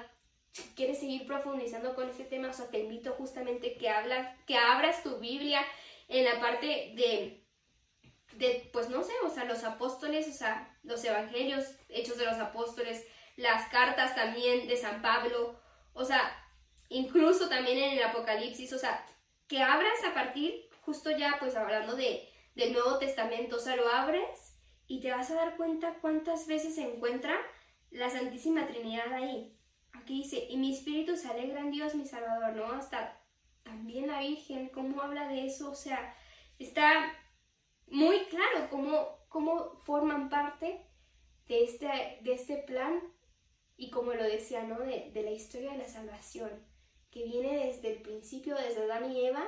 si 0.53 0.63
quieres 0.75 1.01
seguir 1.01 1.27
profundizando 1.27 1.95
con 1.95 2.09
este 2.09 2.25
tema, 2.25 2.49
o 2.49 2.53
sea, 2.53 2.69
te 2.69 2.81
invito 2.81 3.13
justamente 3.13 3.77
que, 3.77 3.89
hablas, 3.89 4.37
que 4.47 4.57
abras 4.57 5.03
tu 5.03 5.19
Biblia 5.19 5.61
en 6.09 6.25
la 6.25 6.41
parte 6.41 6.67
de, 6.67 7.45
de, 8.37 8.71
pues 8.73 8.89
no 8.89 9.03
sé, 9.03 9.13
o 9.25 9.31
sea, 9.31 9.45
los 9.45 9.65
apóstoles, 9.65 10.29
o 10.29 10.33
sea, 10.33 10.79
los 10.83 11.05
evangelios, 11.05 11.65
hechos 11.89 12.17
de 12.19 12.27
los 12.27 12.39
apóstoles, 12.39 13.05
las 13.37 13.69
cartas 13.71 14.15
también 14.15 14.67
de 14.67 14.77
San 14.77 15.03
Pablo, 15.03 15.59
o 15.93 16.05
sea, 16.05 16.46
incluso 16.89 17.49
también 17.49 17.79
en 17.79 17.99
el 17.99 18.05
Apocalipsis, 18.05 18.73
o 18.73 18.79
sea, 18.79 19.05
que 19.49 19.63
abras 19.63 20.05
a 20.05 20.15
partir, 20.15 20.69
justo 20.83 21.11
ya 21.11 21.37
pues 21.39 21.57
hablando 21.57 21.97
de, 21.97 22.29
del 22.55 22.73
Nuevo 22.73 22.99
Testamento, 22.99 23.57
o 23.57 23.59
sea, 23.59 23.77
lo 23.77 23.89
abres 23.89 24.57
y 24.87 25.01
te 25.01 25.11
vas 25.11 25.31
a 25.31 25.35
dar 25.35 25.57
cuenta 25.57 25.99
cuántas 26.01 26.47
veces 26.47 26.75
se 26.75 26.83
encuentra 26.83 27.37
la 27.91 28.11
Santísima 28.11 28.67
Trinidad 28.67 29.13
ahí. 29.13 29.57
Aquí 29.93 30.23
dice, 30.23 30.47
y 30.49 30.57
mi 30.57 30.75
espíritu 30.75 31.17
se 31.17 31.29
alegra 31.29 31.61
en 31.61 31.71
Dios, 31.71 31.95
mi 31.95 32.07
Salvador, 32.07 32.55
¿no? 32.55 32.73
Hasta 32.73 33.21
también 33.63 34.07
la 34.07 34.21
Virgen, 34.21 34.69
cómo 34.69 35.03
habla 35.03 35.29
de 35.29 35.47
eso, 35.47 35.71
o 35.71 35.75
sea, 35.75 36.15
está 36.59 37.13
muy 37.87 38.25
claro 38.27 38.69
cómo, 38.71 39.27
cómo 39.29 39.81
forman 39.85 40.29
parte 40.29 40.87
de 41.47 41.65
este, 41.65 42.19
de 42.23 42.33
este 42.33 42.59
plan 42.59 43.01
y 43.77 43.91
como 43.91 44.13
lo 44.15 44.23
decía, 44.23 44.63
¿no? 44.63 44.79
De, 44.81 45.11
de 45.13 45.23
la 45.23 45.31
historia 45.31 45.73
de 45.73 45.79
la 45.79 45.89
salvación 45.89 46.51
que 47.11 47.25
viene 47.25 47.67
desde 47.67 47.95
el 47.95 48.03
principio, 48.03 48.57
desde 48.57 48.85
Adán 48.85 49.11
y 49.11 49.27
Eva, 49.27 49.47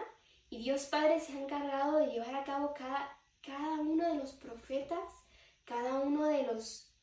y 0.51 0.59
Dios 0.59 0.87
Padre 0.87 1.21
se 1.21 1.33
ha 1.33 1.41
encargado 1.41 1.99
de 1.99 2.07
llevar 2.07 2.35
a 2.35 2.45
cabo 2.45 2.73
cada, 2.75 3.21
cada 3.43 3.81
uno 3.81 4.09
de 4.09 4.15
los 4.15 4.33
profetas, 4.33 5.13
cada 5.65 6.01
uno 6.01 6.27
de 6.27 6.45
los, 6.45 6.95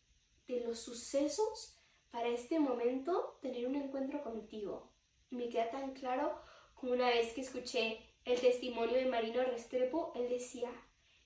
de 0.47 0.61
los 0.61 0.79
sucesos 0.79 1.77
para 2.09 2.29
este 2.29 2.59
momento 2.59 3.37
tener 3.41 3.67
un 3.67 3.75
encuentro 3.75 4.23
contigo. 4.23 4.91
Me 5.29 5.49
queda 5.49 5.69
tan 5.69 5.93
claro 5.93 6.41
como 6.73 6.93
una 6.93 7.09
vez 7.09 7.33
que 7.33 7.41
escuché 7.41 7.99
el 8.23 8.39
testimonio 8.39 8.95
de 8.95 9.05
Marino 9.05 9.43
Restrepo, 9.43 10.11
él 10.15 10.29
decía, 10.29 10.71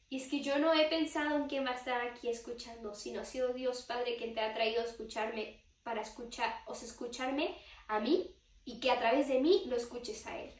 y 0.09 0.17
es 0.17 0.27
que 0.27 0.41
yo 0.41 0.57
no 0.57 0.73
he 0.73 0.89
pensado 0.89 1.37
en 1.37 1.47
quién 1.47 1.65
va 1.65 1.71
a 1.71 1.75
estar 1.75 2.01
aquí 2.01 2.29
escuchando, 2.29 2.95
sino 2.95 3.21
ha 3.21 3.25
sido 3.25 3.53
Dios 3.53 3.83
Padre 3.83 4.17
quien 4.17 4.33
te 4.33 4.41
ha 4.41 4.53
traído 4.53 4.81
a 4.81 4.85
escucharme 4.85 5.63
para 5.83 6.01
escuchar, 6.01 6.53
o 6.65 6.73
escucharme 6.73 7.55
a 7.87 7.99
mí 7.99 8.35
y 8.69 8.79
que 8.79 8.91
a 8.91 8.99
través 8.99 9.27
de 9.27 9.39
mí 9.39 9.63
lo 9.65 9.75
escuches 9.75 10.27
a 10.27 10.39
Él. 10.39 10.51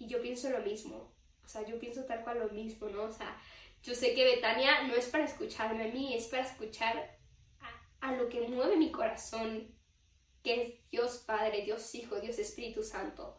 Y 0.00 0.08
yo 0.08 0.20
pienso 0.20 0.50
lo 0.50 0.58
mismo, 0.62 1.14
o 1.44 1.48
sea, 1.48 1.64
yo 1.64 1.78
pienso 1.78 2.04
tal 2.04 2.24
cual 2.24 2.40
lo 2.40 2.48
mismo, 2.48 2.88
¿no? 2.88 3.04
O 3.04 3.12
sea, 3.12 3.40
yo 3.84 3.94
sé 3.94 4.16
que 4.16 4.24
Betania 4.24 4.82
no 4.88 4.96
es 4.96 5.06
para 5.06 5.26
escucharme 5.26 5.84
a 5.84 5.92
mí, 5.92 6.12
es 6.12 6.26
para 6.26 6.42
escuchar 6.42 7.18
a, 8.00 8.12
lo 8.16 8.28
que 8.28 8.48
mueve 8.48 8.76
mi 8.76 8.90
corazón, 8.90 9.72
que 10.42 10.60
es 10.60 10.90
Dios 10.90 11.18
Padre, 11.24 11.62
Dios 11.62 11.94
Hijo, 11.94 12.18
Dios 12.18 12.36
Espíritu 12.40 12.82
Santo. 12.82 13.38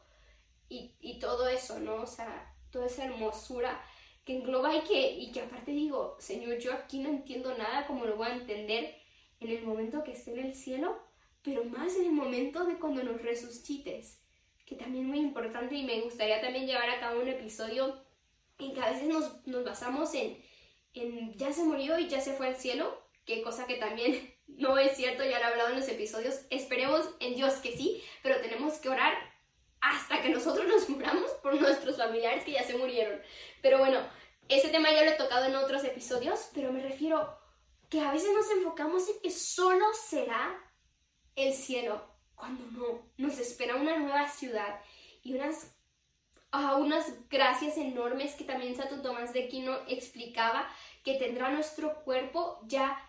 Y, 0.70 0.96
y 1.02 1.20
todo 1.20 1.50
eso, 1.50 1.78
¿no? 1.82 1.96
O 1.96 2.08
sea, 2.08 2.56
toda 2.70 2.86
esa 2.86 3.04
hermosura 3.04 3.84
que 4.24 4.38
engloba 4.38 4.74
y 4.74 4.84
que, 4.84 5.12
y 5.18 5.34
que 5.34 5.42
aparte 5.42 5.72
digo, 5.72 6.16
Señor, 6.18 6.60
yo 6.60 6.72
aquí 6.72 7.00
no 7.00 7.10
entiendo 7.10 7.58
nada 7.58 7.86
como 7.88 8.06
lo 8.06 8.16
voy 8.16 8.28
a 8.28 8.36
entender 8.36 8.96
en 9.42 9.50
el 9.50 9.64
momento 9.66 10.02
que 10.06 10.14
esté 10.14 10.32
en 10.32 10.46
el 10.46 10.56
cielo, 10.56 11.11
pero 11.44 11.64
más 11.66 11.96
en 11.96 12.06
el 12.06 12.12
momento 12.12 12.66
de 12.66 12.78
cuando 12.78 13.04
nos 13.04 13.22
resucites, 13.22 14.22
que 14.66 14.76
también 14.76 15.06
es 15.06 15.10
muy 15.10 15.20
importante 15.20 15.76
y 15.76 15.84
me 15.84 16.02
gustaría 16.02 16.40
también 16.42 16.68
llevar 16.68 16.90
a 16.90 17.00
cabo 17.00 17.22
un 17.22 17.28
episodio 17.28 18.04
en 18.60 18.74
que 18.74 18.82
a 18.82 18.92
veces 18.92 19.08
nos, 19.08 19.46
nos 19.48 19.66
basamos 19.66 20.14
en, 20.14 20.42
en 20.94 21.34
ya 21.38 21.52
se 21.52 21.64
murió 21.64 21.98
y 22.00 22.08
ya 22.08 22.22
se 22.22 22.34
fue 22.34 22.48
al 22.48 22.56
cielo, 22.56 23.02
que 23.26 23.42
cosa 23.42 23.66
que 23.66 23.76
también 23.76 24.34
no 24.48 24.78
es 24.78 24.96
cierto, 24.96 25.24
ya 25.24 25.40
lo 25.40 25.46
he 25.46 25.48
hablado 25.48 25.70
en 25.70 25.80
los 25.80 25.90
episodios, 25.90 26.42
esperemos 26.50 27.10
en 27.20 27.36
Dios 27.36 27.56
que 27.56 27.76
sí, 27.76 28.04
pero 28.24 28.40
tenemos 28.42 28.76
que 28.76 28.90
orar 28.90 29.14
hasta 29.82 30.22
que 30.22 30.30
nosotros 30.30 30.68
nos 30.68 30.90
muramos 30.90 31.32
por 31.42 31.60
nuestros 31.60 31.98
familiares 31.98 32.46
que 32.46 32.52
ya 32.52 32.64
se 32.64 32.78
murieron. 32.78 33.20
Pero 33.62 33.80
bueno, 33.80 34.00
ese 34.48 34.70
tema 34.70 34.92
ya 34.92 35.04
lo 35.04 35.12
he 35.12 35.16
tocado 35.16 35.46
en 35.46 35.56
otros 35.56 35.84
episodios, 35.84 36.50
pero 36.54 36.72
me 36.72 36.82
refiero 36.82 37.38
que 37.90 38.00
a 38.00 38.12
veces 38.12 38.30
nos 38.34 38.50
enfocamos 38.52 39.10
en 39.10 39.20
que 39.22 39.32
solo 39.32 39.86
será 39.94 40.56
el 41.36 41.54
cielo, 41.54 42.04
cuando 42.36 42.66
no, 42.72 43.12
nos 43.18 43.40
espera 43.40 43.76
una 43.76 43.98
nueva 43.98 44.28
ciudad 44.28 44.82
y 45.24 45.34
unas 45.34 45.76
a 46.52 46.76
unas 46.76 47.30
gracias 47.30 47.78
enormes 47.78 48.36
que 48.36 48.44
también 48.44 48.76
Santo 48.76 49.02
Tomás 49.02 49.32
de 49.32 49.46
Aquino 49.46 49.78
explicaba 49.88 50.68
que 51.04 51.16
tendrá 51.16 51.50
nuestro 51.50 52.04
cuerpo 52.04 52.60
ya 52.66 53.02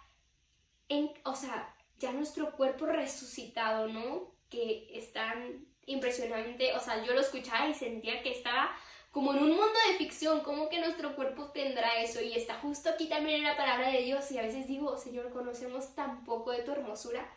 en, 0.89 1.13
o 1.25 1.35
sea, 1.35 1.75
ya 1.99 2.13
nuestro 2.13 2.53
cuerpo 2.53 2.87
resucitado, 2.87 3.89
¿no? 3.89 4.33
Que 4.49 4.89
están 4.97 5.67
impresionante, 5.87 6.73
o 6.75 6.81
sea, 6.81 7.05
yo 7.05 7.15
lo 7.15 7.21
escuchaba 7.21 7.67
y 7.69 7.75
sentía 7.75 8.23
que 8.23 8.31
estaba 8.31 8.71
como 9.11 9.33
en 9.33 9.41
un 9.41 9.51
mundo 9.51 9.79
de 9.89 9.99
ficción, 9.99 10.41
como 10.41 10.69
que 10.69 10.81
nuestro 10.81 11.15
cuerpo 11.15 11.51
tendrá 11.51 12.01
eso 12.01 12.23
y 12.23 12.33
está 12.35 12.55
justo 12.61 12.89
aquí 12.89 13.09
también 13.09 13.39
en 13.39 13.45
la 13.45 13.57
palabra 13.57 13.91
de 13.91 14.03
Dios 14.03 14.31
y 14.31 14.39
a 14.39 14.43
veces 14.43 14.67
digo, 14.67 14.97
Señor, 14.97 15.31
conocemos 15.33 15.95
tan 15.95 16.25
poco 16.25 16.53
de 16.53 16.63
tu 16.63 16.73
hermosura. 16.73 17.29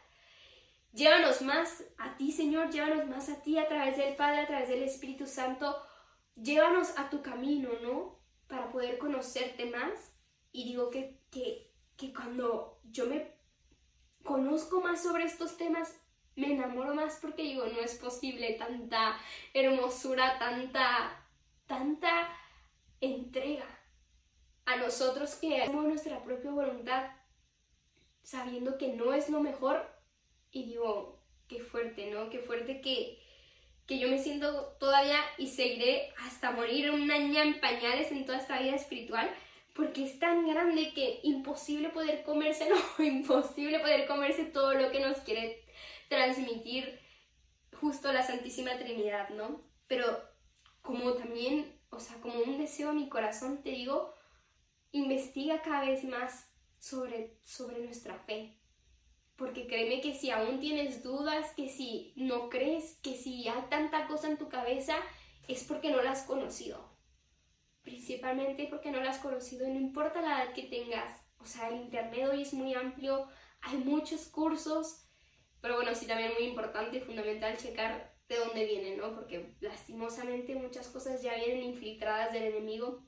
Llévanos 0.95 1.41
más 1.41 1.83
a 1.97 2.17
ti, 2.17 2.31
Señor, 2.31 2.71
llévanos 2.71 3.07
más 3.07 3.29
a 3.29 3.41
ti 3.43 3.59
a 3.59 3.67
través 3.67 3.97
del 3.97 4.15
Padre, 4.15 4.39
a 4.39 4.47
través 4.47 4.69
del 4.69 4.81
Espíritu 4.81 5.27
Santo 5.27 5.75
llévanos 6.35 6.97
a 6.97 7.09
tu 7.09 7.21
camino, 7.21 7.69
¿no? 7.81 8.19
Para 8.47 8.69
poder 8.69 8.97
conocerte 8.97 9.65
más. 9.65 10.13
Y 10.51 10.65
digo 10.65 10.89
que, 10.89 11.19
que, 11.31 11.73
que 11.97 12.13
cuando 12.13 12.79
yo 12.83 13.07
me 13.07 13.35
conozco 14.23 14.81
más 14.81 15.03
sobre 15.03 15.25
estos 15.25 15.57
temas, 15.57 15.99
me 16.35 16.53
enamoro 16.53 16.93
más 16.93 17.19
porque 17.21 17.43
digo, 17.43 17.65
no 17.65 17.79
es 17.79 17.95
posible 17.95 18.53
tanta 18.53 19.17
hermosura, 19.53 20.37
tanta, 20.37 21.25
tanta 21.65 22.29
entrega 22.99 23.65
a 24.65 24.77
nosotros 24.77 25.35
que 25.35 25.61
hacemos 25.61 25.85
nuestra 25.85 26.23
propia 26.23 26.51
voluntad, 26.51 27.11
sabiendo 28.23 28.77
que 28.77 28.93
no 28.93 29.13
es 29.13 29.29
lo 29.29 29.41
mejor. 29.41 29.94
Y 30.55 30.63
digo, 30.63 31.19
qué 31.49 31.59
fuerte, 31.59 32.09
¿no? 32.11 32.29
Qué 32.29 32.39
fuerte 32.39 32.79
que, 32.79 33.19
que 33.85 33.99
yo 33.99 34.07
me 34.07 34.17
siento 34.17 34.77
todavía 34.79 35.19
y 35.37 35.49
seguiré 35.49 36.13
hasta 36.25 36.51
morir 36.51 36.91
una 36.91 37.19
niña 37.19 37.43
en 37.43 37.59
pañales 37.59 38.09
en 38.13 38.25
toda 38.25 38.37
esta 38.37 38.61
vida 38.61 38.73
espiritual, 38.73 39.29
porque 39.73 40.05
es 40.05 40.17
tan 40.17 40.47
grande 40.47 40.93
que 40.93 41.19
imposible 41.23 41.89
poder 41.89 42.23
comerse, 42.23 42.69
no, 42.69 42.77
imposible 43.03 43.79
poder 43.79 44.07
comerse 44.07 44.45
todo 44.45 44.73
lo 44.75 44.91
que 44.91 45.01
nos 45.01 45.17
quiere 45.17 45.61
transmitir 46.07 47.01
justo 47.73 48.13
la 48.13 48.23
Santísima 48.23 48.77
Trinidad, 48.77 49.31
¿no? 49.31 49.61
Pero 49.87 50.23
como 50.81 51.15
también, 51.15 51.77
o 51.89 51.99
sea, 51.99 52.15
como 52.21 52.39
un 52.39 52.57
deseo 52.57 52.91
en 52.91 52.95
mi 52.95 53.09
corazón, 53.09 53.61
te 53.61 53.71
digo, 53.71 54.13
investiga 54.93 55.61
cada 55.61 55.83
vez 55.83 56.05
más 56.05 56.49
sobre, 56.79 57.35
sobre 57.43 57.79
nuestra 57.79 58.17
fe, 58.19 58.55
porque 59.35 59.67
créeme 59.67 60.01
que 60.01 60.13
si 60.13 60.31
aún 60.31 60.59
tienes 60.59 61.03
dudas, 61.03 61.53
que 61.55 61.67
si 61.67 62.13
no 62.15 62.49
crees, 62.49 62.99
que 63.01 63.15
si 63.15 63.47
hay 63.47 63.63
tanta 63.69 64.07
cosa 64.07 64.29
en 64.29 64.37
tu 64.37 64.47
cabeza, 64.47 64.95
es 65.47 65.63
porque 65.63 65.91
no 65.91 66.01
la 66.01 66.11
has 66.11 66.23
conocido. 66.23 66.89
Principalmente 67.83 68.67
porque 68.69 68.91
no 68.91 69.01
la 69.01 69.11
has 69.11 69.19
conocido 69.19 69.67
no 69.67 69.79
importa 69.79 70.21
la 70.21 70.43
edad 70.43 70.53
que 70.53 70.63
tengas. 70.63 71.21
O 71.39 71.45
sea, 71.45 71.69
el 71.69 71.81
internet 71.81 72.29
hoy 72.31 72.41
es 72.41 72.53
muy 72.53 72.73
amplio, 72.73 73.27
hay 73.61 73.77
muchos 73.77 74.27
cursos, 74.27 75.05
pero 75.61 75.75
bueno, 75.75 75.93
sí 75.93 76.07
también 76.07 76.33
muy 76.33 76.47
importante 76.47 76.97
y 76.97 77.01
fundamental 77.01 77.57
checar 77.57 78.15
de 78.27 78.37
dónde 78.37 78.65
vienen, 78.65 78.97
¿no? 78.97 79.13
Porque 79.13 79.55
lastimosamente 79.59 80.55
muchas 80.55 80.87
cosas 80.87 81.21
ya 81.21 81.35
vienen 81.35 81.63
infiltradas 81.63 82.33
del 82.33 82.45
enemigo 82.45 83.03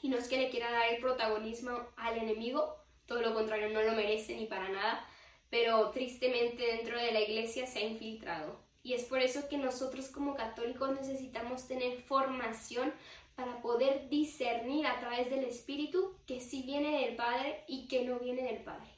y 0.00 0.08
no 0.08 0.16
es 0.16 0.28
que 0.28 0.38
le 0.38 0.48
quiera 0.48 0.70
dar 0.70 0.88
el 0.92 1.00
protagonismo 1.00 1.72
al 1.96 2.16
enemigo, 2.16 2.76
todo 3.04 3.20
lo 3.20 3.34
contrario, 3.34 3.68
no 3.70 3.82
lo 3.82 3.92
merece 3.92 4.36
ni 4.36 4.46
para 4.46 4.68
nada 4.68 5.06
pero 5.50 5.90
tristemente 5.90 6.62
dentro 6.62 6.98
de 6.98 7.12
la 7.12 7.20
iglesia 7.20 7.66
se 7.66 7.80
ha 7.80 7.84
infiltrado. 7.84 8.60
Y 8.82 8.94
es 8.94 9.04
por 9.04 9.20
eso 9.20 9.48
que 9.48 9.58
nosotros 9.58 10.08
como 10.08 10.34
católicos 10.34 10.90
necesitamos 10.90 11.66
tener 11.66 12.02
formación 12.02 12.92
para 13.34 13.60
poder 13.60 14.08
discernir 14.08 14.86
a 14.86 14.98
través 14.98 15.28
del 15.28 15.44
Espíritu 15.44 16.16
que 16.26 16.40
sí 16.40 16.62
viene 16.62 17.00
del 17.00 17.16
Padre 17.16 17.64
y 17.68 17.86
que 17.88 18.02
no 18.04 18.18
viene 18.18 18.42
del 18.42 18.62
Padre. 18.62 18.88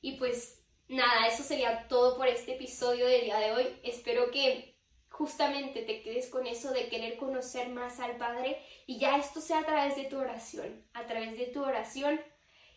Y 0.00 0.16
pues 0.16 0.62
nada, 0.88 1.26
eso 1.26 1.42
sería 1.42 1.88
todo 1.88 2.16
por 2.16 2.28
este 2.28 2.56
episodio 2.56 3.06
del 3.06 3.22
día 3.22 3.38
de 3.38 3.52
hoy. 3.52 3.66
Espero 3.82 4.30
que 4.30 4.76
justamente 5.08 5.82
te 5.82 6.02
quedes 6.02 6.28
con 6.28 6.46
eso 6.46 6.72
de 6.72 6.88
querer 6.88 7.16
conocer 7.16 7.68
más 7.68 8.00
al 8.00 8.16
Padre 8.16 8.60
y 8.86 8.98
ya 8.98 9.16
esto 9.16 9.40
sea 9.40 9.60
a 9.60 9.66
través 9.66 9.96
de 9.96 10.04
tu 10.04 10.18
oración. 10.18 10.84
A 10.92 11.06
través 11.06 11.38
de 11.38 11.46
tu 11.46 11.62
oración 11.62 12.20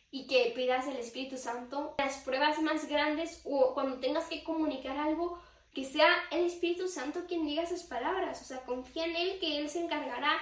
y 0.09 0.27
que 0.27 0.51
pidas 0.55 0.87
el 0.87 0.97
Espíritu 0.97 1.37
Santo. 1.37 1.95
Las 1.97 2.17
pruebas 2.17 2.61
más 2.61 2.87
grandes 2.87 3.41
o 3.43 3.73
cuando 3.73 3.99
tengas 3.99 4.25
que 4.25 4.43
comunicar 4.43 4.97
algo, 4.97 5.39
que 5.73 5.83
sea 5.83 6.07
el 6.31 6.45
Espíritu 6.45 6.87
Santo 6.87 7.25
quien 7.27 7.45
diga 7.45 7.63
esas 7.63 7.83
palabras. 7.83 8.41
O 8.41 8.45
sea, 8.45 8.63
confía 8.63 9.05
en 9.05 9.15
Él 9.15 9.39
que 9.39 9.59
Él 9.59 9.69
se 9.69 9.83
encargará 9.83 10.37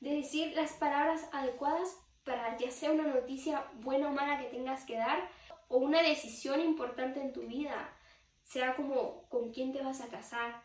de 0.00 0.16
decir 0.16 0.54
las 0.54 0.72
palabras 0.72 1.28
adecuadas 1.32 1.96
para 2.24 2.56
ya 2.58 2.70
sea 2.70 2.92
una 2.92 3.06
noticia 3.06 3.66
buena 3.74 4.08
o 4.08 4.12
mala 4.12 4.38
que 4.38 4.48
tengas 4.48 4.84
que 4.84 4.96
dar 4.96 5.28
o 5.68 5.78
una 5.78 6.02
decisión 6.02 6.60
importante 6.60 7.20
en 7.20 7.32
tu 7.32 7.42
vida. 7.42 7.96
Sea 8.44 8.74
como 8.74 9.28
con 9.28 9.52
quién 9.52 9.72
te 9.72 9.82
vas 9.82 10.00
a 10.00 10.08
casar, 10.08 10.64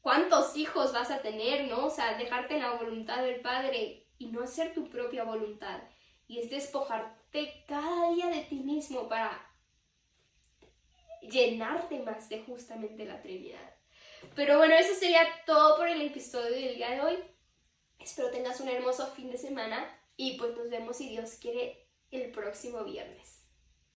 cuántos 0.00 0.56
hijos 0.56 0.92
vas 0.92 1.10
a 1.10 1.20
tener, 1.20 1.68
¿no? 1.68 1.86
O 1.86 1.90
sea, 1.90 2.16
dejarte 2.16 2.58
la 2.58 2.72
voluntad 2.72 3.22
del 3.22 3.40
Padre 3.40 4.06
y 4.18 4.26
no 4.26 4.42
hacer 4.42 4.72
tu 4.72 4.88
propia 4.88 5.24
voluntad. 5.24 5.82
Y 6.26 6.40
es 6.40 6.50
despojar 6.50 7.24
cada 7.66 8.10
día 8.10 8.28
de 8.28 8.42
ti 8.42 8.56
mismo 8.56 9.08
para 9.08 9.50
llenarte 11.20 11.98
más 12.00 12.28
de 12.28 12.42
justamente 12.42 13.04
la 13.04 13.20
Trinidad. 13.22 13.74
Pero 14.34 14.58
bueno, 14.58 14.74
eso 14.74 14.94
sería 14.94 15.26
todo 15.46 15.76
por 15.76 15.88
el 15.88 16.00
episodio 16.02 16.50
del 16.50 16.76
día 16.76 16.90
de 16.90 17.00
hoy. 17.00 17.18
Espero 17.98 18.30
tengas 18.30 18.60
un 18.60 18.68
hermoso 18.68 19.06
fin 19.08 19.30
de 19.30 19.38
semana 19.38 19.86
y 20.16 20.38
pues 20.38 20.56
nos 20.56 20.70
vemos 20.70 20.96
si 20.96 21.08
Dios 21.08 21.34
quiere 21.40 21.88
el 22.10 22.30
próximo 22.30 22.84
viernes. 22.84 23.43